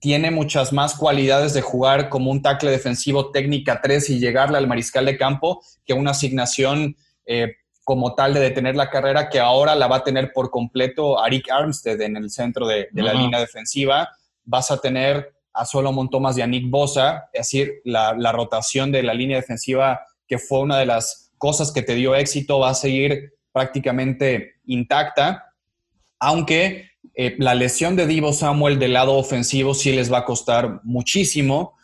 tiene 0.00 0.30
muchas 0.30 0.72
más 0.72 0.94
cualidades 0.94 1.54
de 1.54 1.60
jugar 1.60 2.08
como 2.08 2.30
un 2.30 2.42
tackle 2.42 2.70
defensivo 2.70 3.30
técnica 3.30 3.80
3 3.82 4.10
y 4.10 4.20
llegarle 4.20 4.58
al 4.58 4.68
mariscal 4.68 5.06
de 5.06 5.16
campo 5.16 5.62
que 5.84 5.92
una 5.92 6.12
asignación 6.12 6.96
eh, 7.26 7.56
como 7.82 8.14
tal 8.14 8.34
de 8.34 8.40
detener 8.40 8.76
la 8.76 8.90
carrera 8.90 9.28
que 9.28 9.40
ahora 9.40 9.74
la 9.74 9.86
va 9.86 9.96
a 9.96 10.04
tener 10.04 10.32
por 10.32 10.50
completo 10.50 11.20
Arik 11.20 11.50
Armstead 11.50 12.00
en 12.02 12.16
el 12.16 12.30
centro 12.30 12.66
de, 12.66 12.88
la 12.92 13.14
línea 13.14 13.40
defensiva. 13.40 14.10
Vas 14.44 14.70
a 14.70 14.78
tener 14.78 15.32
a 15.52 15.64
Solomon 15.64 16.10
Thomas 16.10 16.36
y 16.38 16.42
a 16.42 16.46
Nick 16.46 16.68
Bosa, 16.68 17.28
es 17.32 17.46
decir, 17.46 17.80
la, 17.84 18.14
la 18.14 18.30
rotación 18.30 18.92
de 18.92 19.02
la 19.02 19.14
línea 19.14 19.38
defensiva 19.38 20.00
que 20.28 20.38
fue 20.38 20.60
una 20.60 20.78
de 20.78 20.86
las 20.86 21.32
cosas 21.38 21.72
que 21.72 21.82
te 21.82 21.94
dio 21.94 22.14
éxito 22.14 22.58
va 22.58 22.70
a 22.70 22.74
seguir 22.74 23.32
prácticamente 23.52 24.56
intacta, 24.66 25.54
aunque 26.18 26.87
eh, 27.14 27.34
la 27.38 27.54
lesión 27.54 27.96
de 27.96 28.06
Divo 28.06 28.32
Samuel 28.32 28.78
del 28.78 28.92
lado 28.92 29.14
ofensivo 29.14 29.74
sí 29.74 29.92
les 29.92 30.12
va 30.12 30.18
a 30.18 30.24
costar 30.24 30.80
muchísimo, 30.84 31.76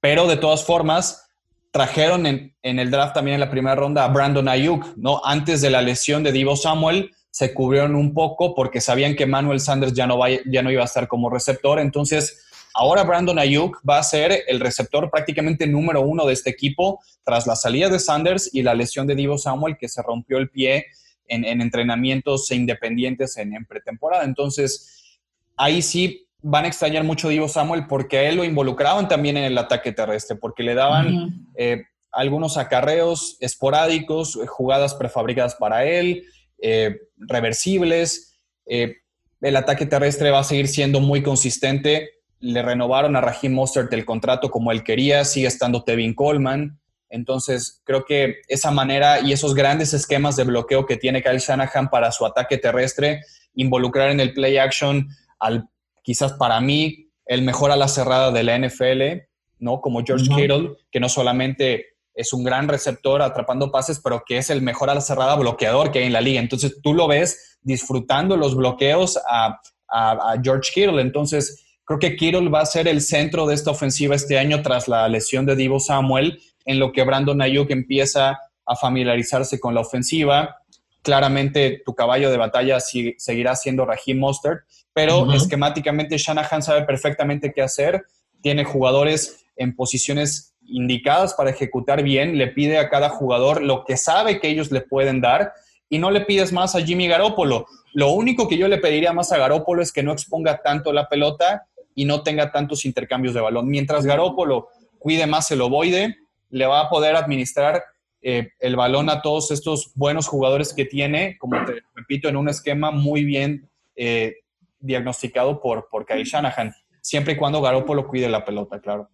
pero 0.00 0.26
de 0.26 0.36
todas 0.36 0.64
formas 0.64 1.30
trajeron 1.70 2.26
en, 2.26 2.52
el 2.62 2.90
draft 2.90 3.14
también 3.14 3.34
en 3.34 3.40
la 3.40 3.50
primera 3.50 3.76
ronda 3.76 4.04
a 4.04 4.08
Brandon 4.08 4.48
Ayuk, 4.48 4.96
¿no? 4.96 5.20
Antes 5.24 5.60
de 5.60 5.70
la 5.70 5.80
lesión 5.80 6.22
de 6.22 6.32
Divo 6.32 6.56
Samuel 6.56 7.12
se 7.30 7.54
cubrieron 7.54 7.94
un 7.94 8.12
poco 8.12 8.54
porque 8.54 8.80
sabían 8.80 9.16
que 9.16 9.24
Manuel 9.24 9.60
Sanders 9.60 9.94
ya 9.94 10.06
no, 10.06 10.18
ya 10.46 10.62
no 10.62 10.70
iba 10.70 10.82
a 10.82 10.86
estar 10.86 11.08
como 11.08 11.30
receptor, 11.30 11.78
entonces 11.78 12.44
ahora 12.74 13.04
Brandon 13.04 13.38
Ayuk 13.38 13.80
va 13.88 13.98
a 13.98 14.02
ser 14.02 14.44
el 14.48 14.60
receptor 14.60 15.10
prácticamente 15.10 15.66
número 15.66 16.02
uno 16.02 16.26
de 16.26 16.34
este 16.34 16.50
equipo 16.50 17.00
tras 17.24 17.46
la 17.46 17.56
salida 17.56 17.88
de 17.88 17.98
Sanders 17.98 18.50
y 18.52 18.62
la 18.62 18.74
lesión 18.74 19.06
de 19.06 19.14
Divo 19.14 19.38
Samuel 19.38 19.76
que 19.78 19.88
se 19.88 20.02
rompió 20.02 20.38
el 20.38 20.50
pie 20.50 20.86
en, 21.28 21.60
entrenamientos 21.60 22.50
independientes 22.50 23.36
en, 23.36 23.64
pretemporada. 23.66 24.24
Entonces, 24.24 25.18
ahí 25.56 25.82
sí 25.82 26.26
van 26.40 26.64
a 26.64 26.68
extrañar 26.68 27.04
mucho 27.04 27.28
a 27.28 27.30
Divo 27.30 27.48
Samuel 27.48 27.86
porque 27.86 28.18
a 28.18 28.28
él 28.28 28.36
lo 28.36 28.44
involucraban 28.44 29.08
también 29.08 29.36
en 29.36 29.44
el 29.44 29.56
ataque 29.58 29.92
terrestre, 29.92 30.36
porque 30.36 30.62
le 30.62 30.74
daban 30.74 31.46
eh, 31.56 31.84
algunos 32.10 32.58
acarreos 32.58 33.36
esporádicos, 33.40 34.36
eh, 34.36 34.46
jugadas 34.46 34.94
prefabricadas 34.94 35.54
para 35.54 35.84
él, 35.84 36.24
eh, 36.60 36.98
reversibles. 37.16 38.38
el 38.66 39.56
ataque 39.56 39.86
terrestre 39.86 40.30
va 40.30 40.40
a 40.40 40.44
seguir 40.44 40.68
siendo 40.68 41.00
muy 41.00 41.22
consistente. 41.22 42.10
Le 42.38 42.62
renovaron 42.62 43.16
a 43.16 43.20
Raheem 43.20 43.52
Mostert 43.52 43.92
el 43.92 44.04
contrato 44.04 44.50
como 44.50 44.72
él 44.72 44.82
quería, 44.82 45.24
sigue 45.24 45.46
estando 45.46 45.84
Tevin 45.84 46.14
Coleman. 46.14 46.80
Entonces, 47.12 47.82
creo 47.84 48.06
que 48.06 48.36
esa 48.48 48.70
manera 48.70 49.20
y 49.20 49.32
esos 49.32 49.54
grandes 49.54 49.92
esquemas 49.92 50.34
de 50.34 50.44
bloqueo 50.44 50.86
que 50.86 50.96
tiene 50.96 51.22
Kyle 51.22 51.38
Shanahan 51.38 51.90
para 51.90 52.10
su 52.10 52.24
ataque 52.24 52.56
terrestre, 52.56 53.20
involucrar 53.54 54.10
en 54.10 54.18
el 54.18 54.32
play 54.32 54.56
action 54.56 55.08
al 55.38 55.68
quizás 56.02 56.32
para 56.32 56.58
mí 56.62 57.10
el 57.26 57.42
mejor 57.42 57.70
a 57.70 57.76
la 57.76 57.86
cerrada 57.86 58.30
de 58.30 58.42
la 58.42 58.58
NFL, 58.58 59.28
¿no? 59.58 59.82
Como 59.82 60.02
George 60.02 60.26
Kittle, 60.34 60.76
que 60.90 61.00
no 61.00 61.10
solamente 61.10 61.98
es 62.14 62.32
un 62.32 62.44
gran 62.44 62.66
receptor 62.66 63.20
atrapando 63.20 63.70
pases, 63.70 64.00
pero 64.02 64.22
que 64.26 64.38
es 64.38 64.48
el 64.48 64.62
mejor 64.62 64.88
a 64.88 64.94
la 64.94 65.02
cerrada 65.02 65.36
bloqueador 65.36 65.92
que 65.92 65.98
hay 65.98 66.06
en 66.06 66.14
la 66.14 66.22
liga. 66.22 66.40
Entonces, 66.40 66.80
tú 66.82 66.94
lo 66.94 67.08
ves 67.08 67.58
disfrutando 67.60 68.38
los 68.38 68.56
bloqueos 68.56 69.20
a, 69.28 69.60
a 69.88 70.34
George 70.42 70.70
Kittle. 70.72 71.02
Entonces, 71.02 71.62
creo 71.84 71.98
que 71.98 72.16
Kittle 72.16 72.48
va 72.48 72.60
a 72.60 72.66
ser 72.66 72.88
el 72.88 73.02
centro 73.02 73.46
de 73.46 73.54
esta 73.54 73.70
ofensiva 73.70 74.14
este 74.14 74.38
año 74.38 74.62
tras 74.62 74.88
la 74.88 75.08
lesión 75.08 75.44
de 75.44 75.56
Divo 75.56 75.78
Samuel 75.78 76.40
en 76.64 76.78
lo 76.78 76.92
que 76.92 77.04
Brandon 77.04 77.40
Ayuk 77.42 77.70
empieza 77.70 78.38
a 78.66 78.76
familiarizarse 78.76 79.58
con 79.60 79.74
la 79.74 79.80
ofensiva. 79.80 80.56
Claramente 81.02 81.82
tu 81.84 81.94
caballo 81.94 82.30
de 82.30 82.36
batalla 82.36 82.78
seguirá 82.80 83.56
siendo 83.56 83.84
Raheem 83.84 84.18
Mostert, 84.18 84.60
pero 84.92 85.32
esquemáticamente 85.32 86.18
Shanahan 86.18 86.62
sabe 86.62 86.82
perfectamente 86.82 87.52
qué 87.52 87.62
hacer. 87.62 88.04
Tiene 88.40 88.64
jugadores 88.64 89.44
en 89.56 89.74
posiciones 89.74 90.54
indicadas 90.64 91.34
para 91.34 91.50
ejecutar 91.50 92.02
bien, 92.02 92.38
le 92.38 92.48
pide 92.48 92.78
a 92.78 92.88
cada 92.88 93.08
jugador 93.08 93.62
lo 93.62 93.84
que 93.84 93.96
sabe 93.96 94.40
que 94.40 94.48
ellos 94.48 94.70
le 94.70 94.80
pueden 94.80 95.20
dar 95.20 95.52
y 95.88 95.98
no 95.98 96.10
le 96.10 96.22
pides 96.22 96.52
más 96.52 96.74
a 96.74 96.80
Jimmy 96.80 97.08
Garoppolo. 97.08 97.66
Lo 97.92 98.12
único 98.12 98.48
que 98.48 98.56
yo 98.56 98.68
le 98.68 98.78
pediría 98.78 99.12
más 99.12 99.32
a 99.32 99.38
Garoppolo 99.38 99.82
es 99.82 99.92
que 99.92 100.02
no 100.02 100.12
exponga 100.12 100.62
tanto 100.62 100.92
la 100.92 101.08
pelota 101.08 101.66
y 101.94 102.04
no 102.06 102.22
tenga 102.22 102.50
tantos 102.50 102.84
intercambios 102.84 103.34
de 103.34 103.40
balón. 103.40 103.68
Mientras 103.68 104.06
Garoppolo 104.06 104.68
cuide 104.98 105.26
más 105.26 105.50
el 105.50 105.60
ovoide, 105.60 106.16
le 106.52 106.66
va 106.66 106.82
a 106.82 106.88
poder 106.90 107.16
administrar 107.16 107.82
eh, 108.20 108.50
el 108.60 108.76
balón 108.76 109.10
a 109.10 109.22
todos 109.22 109.50
estos 109.50 109.90
buenos 109.94 110.28
jugadores 110.28 110.72
que 110.72 110.84
tiene, 110.84 111.36
como 111.38 111.64
te 111.64 111.82
repito, 111.94 112.28
en 112.28 112.36
un 112.36 112.48
esquema 112.48 112.90
muy 112.90 113.24
bien 113.24 113.68
eh, 113.96 114.36
diagnosticado 114.78 115.60
por, 115.60 115.88
por 115.90 116.04
Kyle 116.06 116.24
Shanahan, 116.24 116.72
siempre 117.00 117.32
y 117.32 117.36
cuando 117.36 117.62
Garoppolo 117.62 118.06
cuide 118.06 118.28
la 118.28 118.44
pelota, 118.44 118.80
claro. 118.80 119.08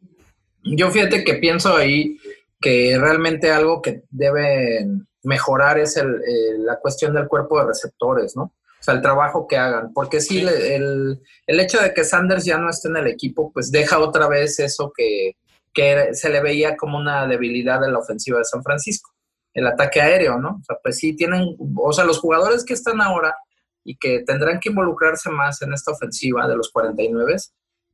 Yo 0.65 0.91
fíjate 0.91 1.25
que 1.25 1.35
pienso 1.35 1.77
ahí 1.77 2.19
que 2.61 2.99
realmente 2.99 3.51
algo 3.53 3.81
que 3.81 4.03
debe 4.11 4.87
mejorar 5.23 5.79
es 5.79 5.97
el, 5.97 6.21
la 6.65 6.81
cuestión 6.81 7.15
del 7.15 7.29
cuerpo 7.29 7.61
de 7.61 7.69
receptores, 7.69 8.37
¿no? 8.37 8.43
O 8.43 8.83
sea, 8.83 8.95
el 8.95 9.03
trabajo 9.03 9.47
que 9.47 9.57
hagan. 9.57 9.93
Porque 9.93 10.21
sí, 10.21 10.41
El, 10.41 11.21
el, 11.47 11.61
hecho 11.61 11.81
de 11.81 11.95
que 11.95 12.05
Sanders 12.05 12.45
ya 12.45 12.59
no 12.59 12.69
esté 12.71 12.89
en 12.89 12.97
el 12.97 13.07
equipo, 13.07 13.53
pues 13.53 13.71
deja 13.71 13.99
otra 13.99 14.29
vez 14.29 14.59
eso 14.61 14.93
que, 14.97 15.37
que 15.73 16.15
se 16.15 16.29
le 16.29 16.41
veía 16.41 16.77
como 16.77 16.99
una 16.99 17.27
debilidad 17.27 17.81
de 17.81 17.91
la 17.91 17.99
ofensiva 17.99 18.39
de 18.39 18.45
San 18.45 18.63
Francisco, 18.63 19.11
el 19.55 19.67
ataque 19.67 20.01
aéreo, 20.01 20.39
¿no? 20.39 20.59
O 20.61 20.65
sea, 20.65 20.77
pues 20.83 20.99
sí 20.99 21.15
tienen, 21.15 21.57
o 21.77 21.93
sea, 21.93 22.05
los 22.05 22.19
jugadores 22.19 22.65
que 22.65 22.75
están 22.75 23.01
ahora 23.01 23.35
y 23.85 23.97
que 23.97 24.21
tendrán 24.21 24.61
que 24.61 24.69
involucrarse 24.69 25.31
más 25.31 25.63
en 25.63 25.73
esta 25.73 25.93
ofensiva 25.93 26.47
de 26.47 26.57
los 26.57 26.71
49, 26.71 27.37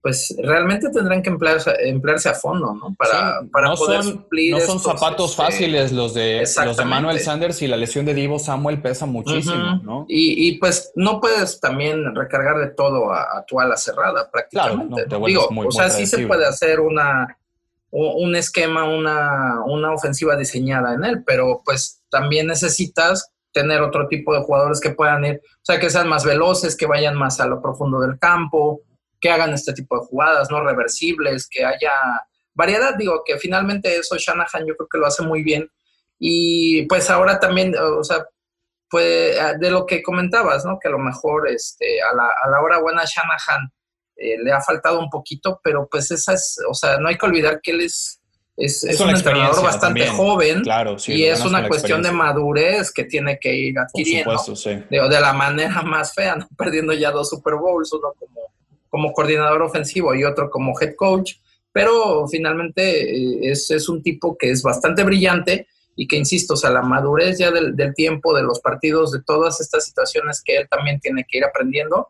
pues 0.04 0.36
realmente 0.42 0.90
tendrán 0.90 1.22
que 1.22 1.30
emplearse, 1.30 1.72
emplearse 1.88 2.28
a 2.28 2.34
fondo, 2.34 2.74
¿no? 2.74 2.94
Para, 2.98 3.40
para 3.50 3.68
no 3.68 3.74
poder 3.74 4.02
son, 4.02 4.12
suplir. 4.12 4.52
No 4.52 4.60
son 4.60 4.78
zapatos 4.78 5.30
este, 5.30 5.42
fáciles 5.42 5.92
los 5.92 6.12
de, 6.12 6.46
los 6.62 6.76
de 6.76 6.84
Manuel 6.84 7.18
Sanders 7.20 7.62
y 7.62 7.68
la 7.68 7.78
lesión 7.78 8.04
de 8.04 8.12
Divo 8.12 8.38
Samuel 8.38 8.82
pesa 8.82 9.06
muchísimo, 9.06 9.80
¿no? 9.82 10.04
Y, 10.06 10.48
y, 10.48 10.58
pues 10.58 10.92
no 10.94 11.20
puedes 11.20 11.58
también 11.58 12.14
recargar 12.14 12.58
de 12.58 12.66
todo 12.72 13.14
a, 13.14 13.42
tu 13.48 13.58
ala 13.58 13.78
cerrada, 13.78 14.30
prácticamente. 14.30 15.06
Claro, 15.06 15.24
Digo, 15.24 15.48
o 15.48 15.72
sea, 15.72 15.88
sí 15.88 16.06
se 16.06 16.26
puede 16.26 16.44
hacer 16.44 16.80
una 16.80 17.38
un 17.96 18.34
esquema, 18.34 18.84
una, 18.84 19.62
una 19.66 19.92
ofensiva 19.92 20.36
diseñada 20.36 20.94
en 20.94 21.04
él, 21.04 21.22
pero 21.24 21.62
pues 21.64 22.02
también 22.10 22.48
necesitas 22.48 23.30
tener 23.52 23.82
otro 23.82 24.08
tipo 24.08 24.34
de 24.34 24.42
jugadores 24.42 24.80
que 24.80 24.90
puedan 24.90 25.24
ir, 25.24 25.40
o 25.44 25.64
sea, 25.64 25.78
que 25.78 25.88
sean 25.90 26.08
más 26.08 26.24
veloces, 26.24 26.76
que 26.76 26.86
vayan 26.86 27.16
más 27.16 27.38
a 27.38 27.46
lo 27.46 27.62
profundo 27.62 28.00
del 28.00 28.18
campo, 28.18 28.80
que 29.20 29.30
hagan 29.30 29.52
este 29.52 29.72
tipo 29.72 29.96
de 29.96 30.06
jugadas, 30.06 30.50
no 30.50 30.64
reversibles, 30.64 31.46
que 31.48 31.64
haya 31.64 31.92
variedad, 32.52 32.96
digo, 32.98 33.22
que 33.24 33.38
finalmente 33.38 33.96
eso 33.96 34.16
Shanahan 34.18 34.66
yo 34.66 34.76
creo 34.76 34.88
que 34.90 34.98
lo 34.98 35.06
hace 35.06 35.22
muy 35.22 35.44
bien. 35.44 35.70
Y 36.18 36.86
pues 36.86 37.08
ahora 37.10 37.38
también, 37.38 37.76
o 37.78 38.02
sea, 38.02 38.26
pues 38.90 39.38
de 39.60 39.70
lo 39.70 39.86
que 39.86 40.02
comentabas, 40.02 40.64
¿no? 40.64 40.78
Que 40.80 40.88
a 40.88 40.92
lo 40.92 40.98
mejor 40.98 41.48
este, 41.48 42.02
a, 42.02 42.12
la, 42.14 42.28
a 42.42 42.50
la 42.50 42.60
hora 42.60 42.80
buena 42.80 43.04
Shanahan 43.04 43.70
eh, 44.16 44.36
le 44.42 44.52
ha 44.52 44.60
faltado 44.60 45.00
un 45.00 45.10
poquito, 45.10 45.60
pero 45.62 45.88
pues 45.90 46.10
esa 46.10 46.34
es, 46.34 46.56
o 46.68 46.74
sea, 46.74 46.98
no 46.98 47.08
hay 47.08 47.16
que 47.16 47.26
olvidar 47.26 47.60
que 47.60 47.72
él 47.72 47.80
es, 47.80 48.20
es, 48.56 49.00
un 49.00 49.10
entrenador 49.10 49.60
bastante 49.64 50.06
joven 50.06 50.62
claro, 50.62 50.96
y 51.08 51.24
es 51.24 51.44
una 51.44 51.66
cuestión 51.66 52.00
de 52.02 52.12
madurez 52.12 52.92
que 52.92 53.04
tiene 53.04 53.38
que 53.40 53.52
ir 53.52 53.76
adquiriendo 53.76 54.40
de, 54.88 55.08
de, 55.08 55.20
la 55.20 55.32
manera 55.32 55.82
más 55.82 56.14
fea, 56.14 56.36
¿no? 56.36 56.48
perdiendo 56.56 56.92
ya 56.92 57.10
dos 57.10 57.30
Super 57.30 57.54
Bowls, 57.54 57.92
uno 57.92 58.12
como, 58.16 58.40
como 58.88 59.12
coordinador 59.12 59.62
ofensivo 59.62 60.14
y 60.14 60.22
otro 60.22 60.48
como 60.50 60.78
head 60.80 60.94
coach, 60.94 61.32
pero 61.72 62.28
finalmente 62.28 63.16
eh, 63.16 63.50
es, 63.50 63.68
es, 63.72 63.88
un 63.88 64.00
tipo 64.00 64.36
que 64.38 64.50
es 64.50 64.62
bastante 64.62 65.02
brillante 65.02 65.66
y 65.96 66.06
que, 66.06 66.16
insisto, 66.16 66.54
o 66.54 66.56
sea, 66.56 66.70
la 66.70 66.82
madurez 66.82 67.38
ya 67.38 67.50
del, 67.50 67.74
del 67.74 67.94
tiempo, 67.94 68.36
de 68.36 68.44
los 68.44 68.60
partidos, 68.60 69.10
de 69.10 69.22
todas 69.22 69.60
estas 69.60 69.84
situaciones 69.84 70.40
que 70.44 70.56
él 70.56 70.68
también 70.68 71.00
tiene 71.00 71.24
que 71.28 71.38
ir 71.38 71.44
aprendiendo, 71.44 72.08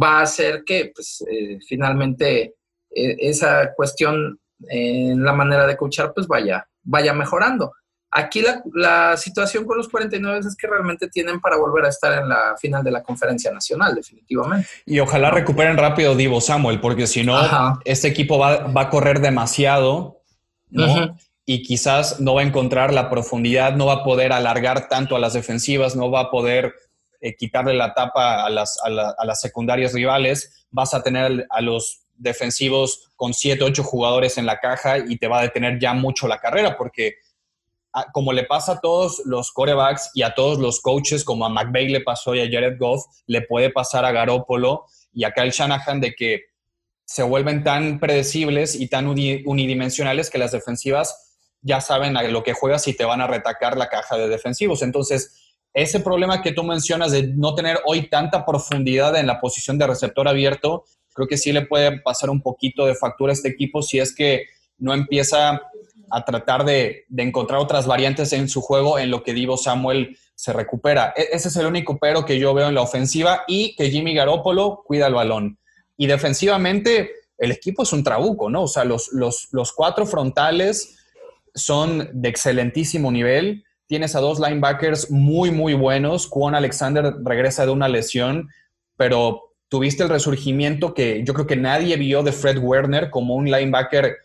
va 0.00 0.18
a 0.18 0.22
hacer 0.22 0.64
que 0.64 0.92
pues, 0.94 1.24
eh, 1.30 1.58
finalmente 1.66 2.54
eh, 2.90 3.16
esa 3.18 3.72
cuestión 3.74 4.38
en 4.68 5.22
la 5.22 5.32
manera 5.32 5.66
de 5.66 5.76
coachar 5.76 6.12
pues 6.14 6.26
vaya, 6.26 6.68
vaya 6.82 7.12
mejorando. 7.12 7.72
Aquí 8.10 8.40
la, 8.40 8.62
la, 8.72 9.16
situación 9.18 9.66
con 9.66 9.76
los 9.76 9.88
49 9.88 10.38
es 10.38 10.56
que 10.56 10.66
realmente 10.66 11.08
tienen 11.08 11.40
para 11.40 11.58
volver 11.58 11.84
a 11.84 11.90
estar 11.90 12.22
en 12.22 12.28
la 12.28 12.56
final 12.58 12.82
de 12.82 12.90
la 12.90 13.02
conferencia 13.02 13.52
nacional, 13.52 13.94
definitivamente. 13.94 14.66
Y 14.86 14.98
ojalá 14.98 15.30
recuperen 15.30 15.76
rápido 15.76 16.14
Divo 16.14 16.40
Samuel, 16.40 16.80
porque 16.80 17.06
si 17.06 17.22
no, 17.22 17.38
este 17.84 18.08
equipo 18.08 18.38
va, 18.38 18.66
va, 18.68 18.82
a 18.82 18.90
correr 18.90 19.20
demasiado, 19.20 20.22
¿no? 20.70 21.18
Y 21.44 21.62
quizás 21.62 22.18
no 22.18 22.34
va 22.34 22.40
a 22.40 22.44
encontrar 22.44 22.94
la 22.94 23.10
profundidad, 23.10 23.76
no 23.76 23.86
va 23.86 23.94
a 23.94 24.04
poder 24.04 24.32
alargar 24.32 24.88
tanto 24.88 25.14
a 25.14 25.18
las 25.18 25.34
defensivas, 25.34 25.94
no 25.94 26.10
va 26.10 26.20
a 26.20 26.30
poder 26.30 26.74
eh, 27.20 27.34
quitarle 27.36 27.74
la 27.74 27.94
tapa 27.94 28.44
a 28.44 28.50
las, 28.50 28.78
a, 28.84 28.90
las 29.24 29.40
secundarias 29.40 29.92
rivales, 29.92 30.66
vas 30.70 30.94
a 30.94 31.02
tener 31.02 31.46
a 31.50 31.60
los 31.60 32.02
defensivos 32.16 33.10
con 33.16 33.34
7, 33.34 33.62
8 33.64 33.82
jugadores 33.82 34.38
en 34.38 34.46
la 34.46 34.58
caja 34.58 34.98
y 34.98 35.18
te 35.18 35.28
va 35.28 35.38
a 35.38 35.42
detener 35.42 35.78
ya 35.78 35.94
mucho 35.94 36.28
la 36.28 36.38
carrera, 36.38 36.76
porque 36.76 37.14
ah, 37.92 38.06
como 38.12 38.32
le 38.32 38.44
pasa 38.44 38.72
a 38.72 38.80
todos 38.80 39.22
los 39.24 39.52
corebacks 39.52 40.10
y 40.14 40.22
a 40.22 40.34
todos 40.34 40.58
los 40.58 40.80
coaches, 40.80 41.24
como 41.24 41.46
a 41.46 41.48
McVeigh 41.48 41.90
le 41.90 42.00
pasó 42.00 42.34
y 42.34 42.40
a 42.40 42.50
Jared 42.50 42.78
Goff, 42.78 43.04
le 43.26 43.42
puede 43.42 43.70
pasar 43.70 44.04
a 44.04 44.12
Garoppolo 44.12 44.86
y 45.12 45.24
a 45.24 45.32
Kyle 45.32 45.50
Shanahan 45.50 46.00
de 46.00 46.14
que 46.14 46.42
se 47.04 47.22
vuelven 47.22 47.64
tan 47.64 47.98
predecibles 48.00 48.74
y 48.74 48.88
tan 48.88 49.06
unidimensionales 49.06 50.28
que 50.28 50.38
las 50.38 50.52
defensivas 50.52 51.28
ya 51.62 51.80
saben 51.80 52.16
a 52.16 52.22
lo 52.22 52.42
que 52.42 52.52
juegas 52.52 52.86
y 52.86 52.94
te 52.94 53.04
van 53.04 53.20
a 53.20 53.26
retacar 53.26 53.76
la 53.76 53.88
caja 53.88 54.16
de 54.16 54.28
defensivos. 54.28 54.82
Entonces, 54.82 55.47
ese 55.82 56.00
problema 56.00 56.42
que 56.42 56.52
tú 56.52 56.62
mencionas 56.62 57.12
de 57.12 57.28
no 57.28 57.54
tener 57.54 57.78
hoy 57.86 58.08
tanta 58.08 58.44
profundidad 58.44 59.16
en 59.16 59.26
la 59.26 59.40
posición 59.40 59.78
de 59.78 59.86
receptor 59.86 60.28
abierto, 60.28 60.84
creo 61.14 61.28
que 61.28 61.36
sí 61.36 61.52
le 61.52 61.66
puede 61.66 62.00
pasar 62.00 62.30
un 62.30 62.40
poquito 62.40 62.86
de 62.86 62.94
factura 62.94 63.32
a 63.32 63.34
este 63.34 63.48
equipo 63.48 63.82
si 63.82 63.98
es 63.98 64.14
que 64.14 64.44
no 64.78 64.94
empieza 64.94 65.60
a 66.10 66.24
tratar 66.24 66.64
de, 66.64 67.04
encontrar 67.16 67.60
otras 67.60 67.86
variantes 67.86 68.32
en 68.32 68.48
su 68.48 68.60
juego 68.60 68.98
en 68.98 69.10
lo 69.10 69.22
que 69.22 69.34
Divo 69.34 69.56
Samuel 69.56 70.16
se 70.34 70.52
recupera. 70.52 71.12
E, 71.16 71.28
ese 71.32 71.48
es 71.48 71.56
el 71.56 71.66
único 71.66 71.98
pero 71.98 72.24
que 72.24 72.38
yo 72.38 72.54
veo 72.54 72.68
en 72.68 72.74
la 72.74 72.82
ofensiva 72.82 73.42
y 73.46 73.74
que 73.76 73.90
Jimmy 73.90 74.14
Garoppolo 74.14 74.82
cuida 74.84 75.06
el 75.06 75.14
balón. 75.14 75.58
Y 75.96 76.06
defensivamente, 76.06 77.10
el 77.36 77.50
equipo 77.52 77.82
es 77.82 77.92
un 77.92 78.04
trabuco, 78.04 78.48
¿no? 78.48 78.62
O 78.62 78.68
sea, 78.68 78.84
los, 78.84 79.10
cuatro 79.74 80.06
frontales 80.06 80.96
son 81.54 82.08
de 82.12 82.28
excelentísimo 82.28 83.10
nivel. 83.10 83.64
Tienes 83.88 84.14
a 84.14 84.20
dos 84.20 84.38
linebackers 84.38 85.10
muy, 85.10 85.50
muy 85.50 85.72
buenos. 85.72 86.26
Juan 86.28 86.54
Alexander 86.54 87.14
regresa 87.24 87.64
de 87.64 87.72
una 87.72 87.88
lesión, 87.88 88.50
pero 88.98 89.54
tuviste 89.70 90.02
el 90.02 90.10
resurgimiento 90.10 90.92
que 90.92 91.24
yo 91.24 91.32
creo 91.32 91.46
que 91.46 91.56
nadie 91.56 91.96
vio 91.96 92.22
de 92.22 92.32
Fred 92.32 92.58
Werner 92.58 93.08
como 93.08 93.34
un 93.34 93.50
linebacker 93.50 94.18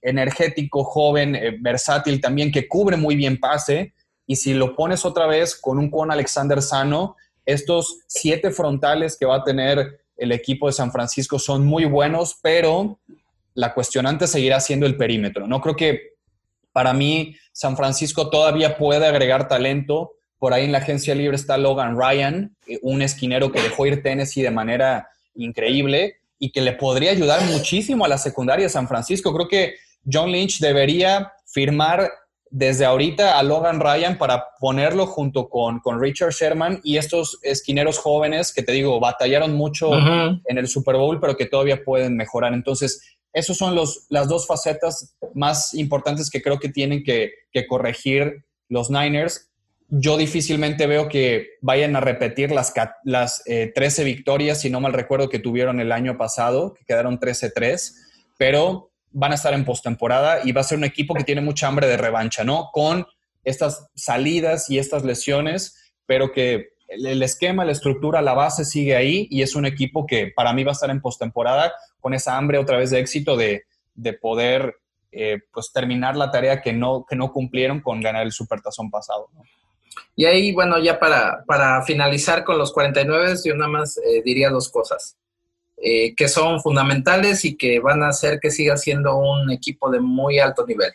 energético, 0.00 0.84
joven, 0.84 1.36
eh, 1.36 1.58
versátil 1.60 2.18
también, 2.18 2.50
que 2.50 2.66
cubre 2.66 2.96
muy 2.96 3.14
bien 3.14 3.38
pase. 3.38 3.92
Y 4.26 4.36
si 4.36 4.54
lo 4.54 4.74
pones 4.74 5.04
otra 5.04 5.26
vez 5.26 5.54
con 5.54 5.78
un 5.78 5.90
Juan 5.90 6.10
Alexander 6.10 6.62
sano, 6.62 7.16
estos 7.44 7.98
siete 8.06 8.50
frontales 8.50 9.18
que 9.18 9.26
va 9.26 9.36
a 9.36 9.44
tener 9.44 10.00
el 10.16 10.32
equipo 10.32 10.66
de 10.66 10.72
San 10.72 10.92
Francisco 10.92 11.38
son 11.38 11.66
muy 11.66 11.84
buenos, 11.84 12.38
pero 12.42 12.98
la 13.52 13.74
cuestionante 13.74 14.26
seguirá 14.26 14.60
siendo 14.60 14.86
el 14.86 14.96
perímetro. 14.96 15.46
No 15.46 15.60
creo 15.60 15.76
que 15.76 16.14
para 16.72 16.92
mí, 16.92 17.36
San 17.52 17.76
Francisco 17.76 18.30
todavía 18.30 18.76
puede 18.76 19.06
agregar 19.06 19.48
talento. 19.48 20.12
Por 20.38 20.54
ahí 20.54 20.64
en 20.64 20.72
la 20.72 20.78
agencia 20.78 21.14
libre 21.14 21.36
está 21.36 21.58
Logan 21.58 21.98
Ryan, 21.98 22.56
eh, 22.66 22.78
un 22.82 23.02
esquinero 23.02 23.52
que 23.52 23.60
dejó 23.60 23.86
ir 23.86 24.02
Tennessee 24.02 24.42
de 24.42 24.50
manera 24.50 25.08
increíble 25.34 26.16
y 26.38 26.52
que 26.52 26.62
le 26.62 26.72
podría 26.72 27.10
ayudar 27.10 27.42
muchísimo 27.44 28.04
a 28.04 28.08
la 28.08 28.18
secundaria 28.18 28.64
de 28.64 28.70
San 28.70 28.88
Francisco. 28.88 29.34
Creo 29.34 29.48
que 29.48 29.74
John 30.10 30.32
Lynch 30.32 30.60
debería 30.60 31.32
firmar 31.44 32.10
desde 32.50 32.84
ahorita 32.84 33.38
a 33.38 33.42
Logan 33.44 33.78
Ryan 33.78 34.18
para 34.18 34.44
ponerlo 34.58 35.06
junto 35.06 35.48
con, 35.48 35.78
con 35.80 36.00
Richard 36.00 36.32
Sherman 36.32 36.80
y 36.82 36.96
estos 36.96 37.38
esquineros 37.42 37.98
jóvenes 37.98 38.52
que 38.52 38.62
te 38.62 38.72
digo, 38.72 38.98
batallaron 38.98 39.54
mucho 39.54 39.92
en 39.94 40.58
el 40.58 40.66
Super 40.66 40.96
Bowl, 40.96 41.20
pero 41.20 41.36
que 41.36 41.46
todavía 41.46 41.84
pueden 41.84 42.16
mejorar. 42.16 42.52
Entonces, 42.52 43.18
esos 43.32 43.56
son 43.56 43.74
los, 43.74 44.06
las 44.08 44.28
dos 44.28 44.46
facetas 44.46 45.16
más 45.34 45.74
importantes 45.74 46.30
que 46.30 46.42
creo 46.42 46.58
que 46.58 46.68
tienen 46.68 47.02
que, 47.04 47.32
corregir 47.68 48.44
los 48.68 48.90
Niners. 48.90 49.50
Yo 49.88 50.16
difícilmente 50.16 50.86
veo 50.86 51.08
que 51.08 51.48
vayan 51.60 51.96
a 51.96 52.00
repetir 52.00 52.52
las, 52.52 52.72
las 53.04 53.42
13 53.44 54.02
eh, 54.02 54.04
victorias, 54.04 54.60
si 54.60 54.70
no 54.70 54.80
mal 54.80 54.92
recuerdo, 54.92 55.28
que 55.28 55.38
tuvieron 55.38 55.80
el 55.80 55.92
año 55.92 56.16
pasado, 56.16 56.74
que 56.74 56.84
quedaron 56.84 57.18
13-3, 57.18 57.94
pero 58.38 58.92
van 59.10 59.32
a 59.32 59.34
estar 59.34 59.52
en 59.52 59.64
postemporada 59.64 60.40
y 60.44 60.52
va 60.52 60.60
a 60.60 60.64
ser 60.64 60.78
un 60.78 60.84
equipo 60.84 61.14
que 61.14 61.24
tiene 61.24 61.40
mucha 61.40 61.66
hambre 61.66 61.88
de 61.88 61.96
revancha, 61.96 62.44
¿no? 62.44 62.70
Con 62.72 63.06
estas 63.44 63.88
salidas 63.94 64.70
y 64.70 64.78
estas 64.78 65.04
lesiones, 65.04 65.92
pero 66.06 66.32
que 66.32 66.68
el, 66.88 67.22
esquema, 67.22 67.64
la 67.64 67.72
estructura, 67.72 68.22
la 68.22 68.34
base 68.34 68.64
sigue 68.64 68.96
ahí 68.96 69.26
y 69.30 69.42
es 69.42 69.54
un 69.54 69.64
equipo 69.64 70.06
que 70.06 70.32
para 70.34 70.52
mí 70.52 70.64
va 70.64 70.72
a 70.72 70.74
estar 70.74 70.90
en 70.90 71.00
postemporada 71.00 71.72
con 72.00 72.14
esa 72.14 72.36
hambre 72.36 72.58
otra 72.58 72.78
vez 72.78 72.90
de 72.90 73.00
éxito 73.00 73.36
de, 73.36 73.64
poder 74.20 74.76
eh, 75.12 75.40
pues 75.52 75.72
terminar 75.72 76.16
la 76.16 76.30
tarea 76.30 76.62
que 76.62 76.72
no, 76.72 77.04
que 77.08 77.16
no 77.16 77.32
cumplieron 77.32 77.80
con 77.80 78.00
ganar 78.00 78.22
el 78.22 78.32
supertazón 78.32 78.90
pasado. 78.90 79.28
Y 80.16 80.24
ahí, 80.24 80.52
bueno, 80.52 80.78
ya 80.78 80.98
para, 80.98 81.44
para 81.46 81.82
finalizar 81.82 82.44
con 82.44 82.58
los 82.58 82.72
49, 82.72 83.34
yo 83.44 83.54
nada 83.54 83.70
más 83.70 83.98
eh, 83.98 84.22
diría 84.24 84.50
dos 84.50 84.68
cosas. 84.68 85.16
Eh, 85.82 86.14
que 86.14 86.28
son 86.28 86.60
fundamentales 86.60 87.42
y 87.46 87.56
que 87.56 87.80
van 87.80 88.02
a 88.02 88.08
hacer 88.08 88.38
que 88.38 88.50
siga 88.50 88.76
siendo 88.76 89.16
un 89.16 89.50
equipo 89.50 89.90
de 89.90 89.98
muy 89.98 90.38
alto 90.38 90.66
nivel. 90.66 90.92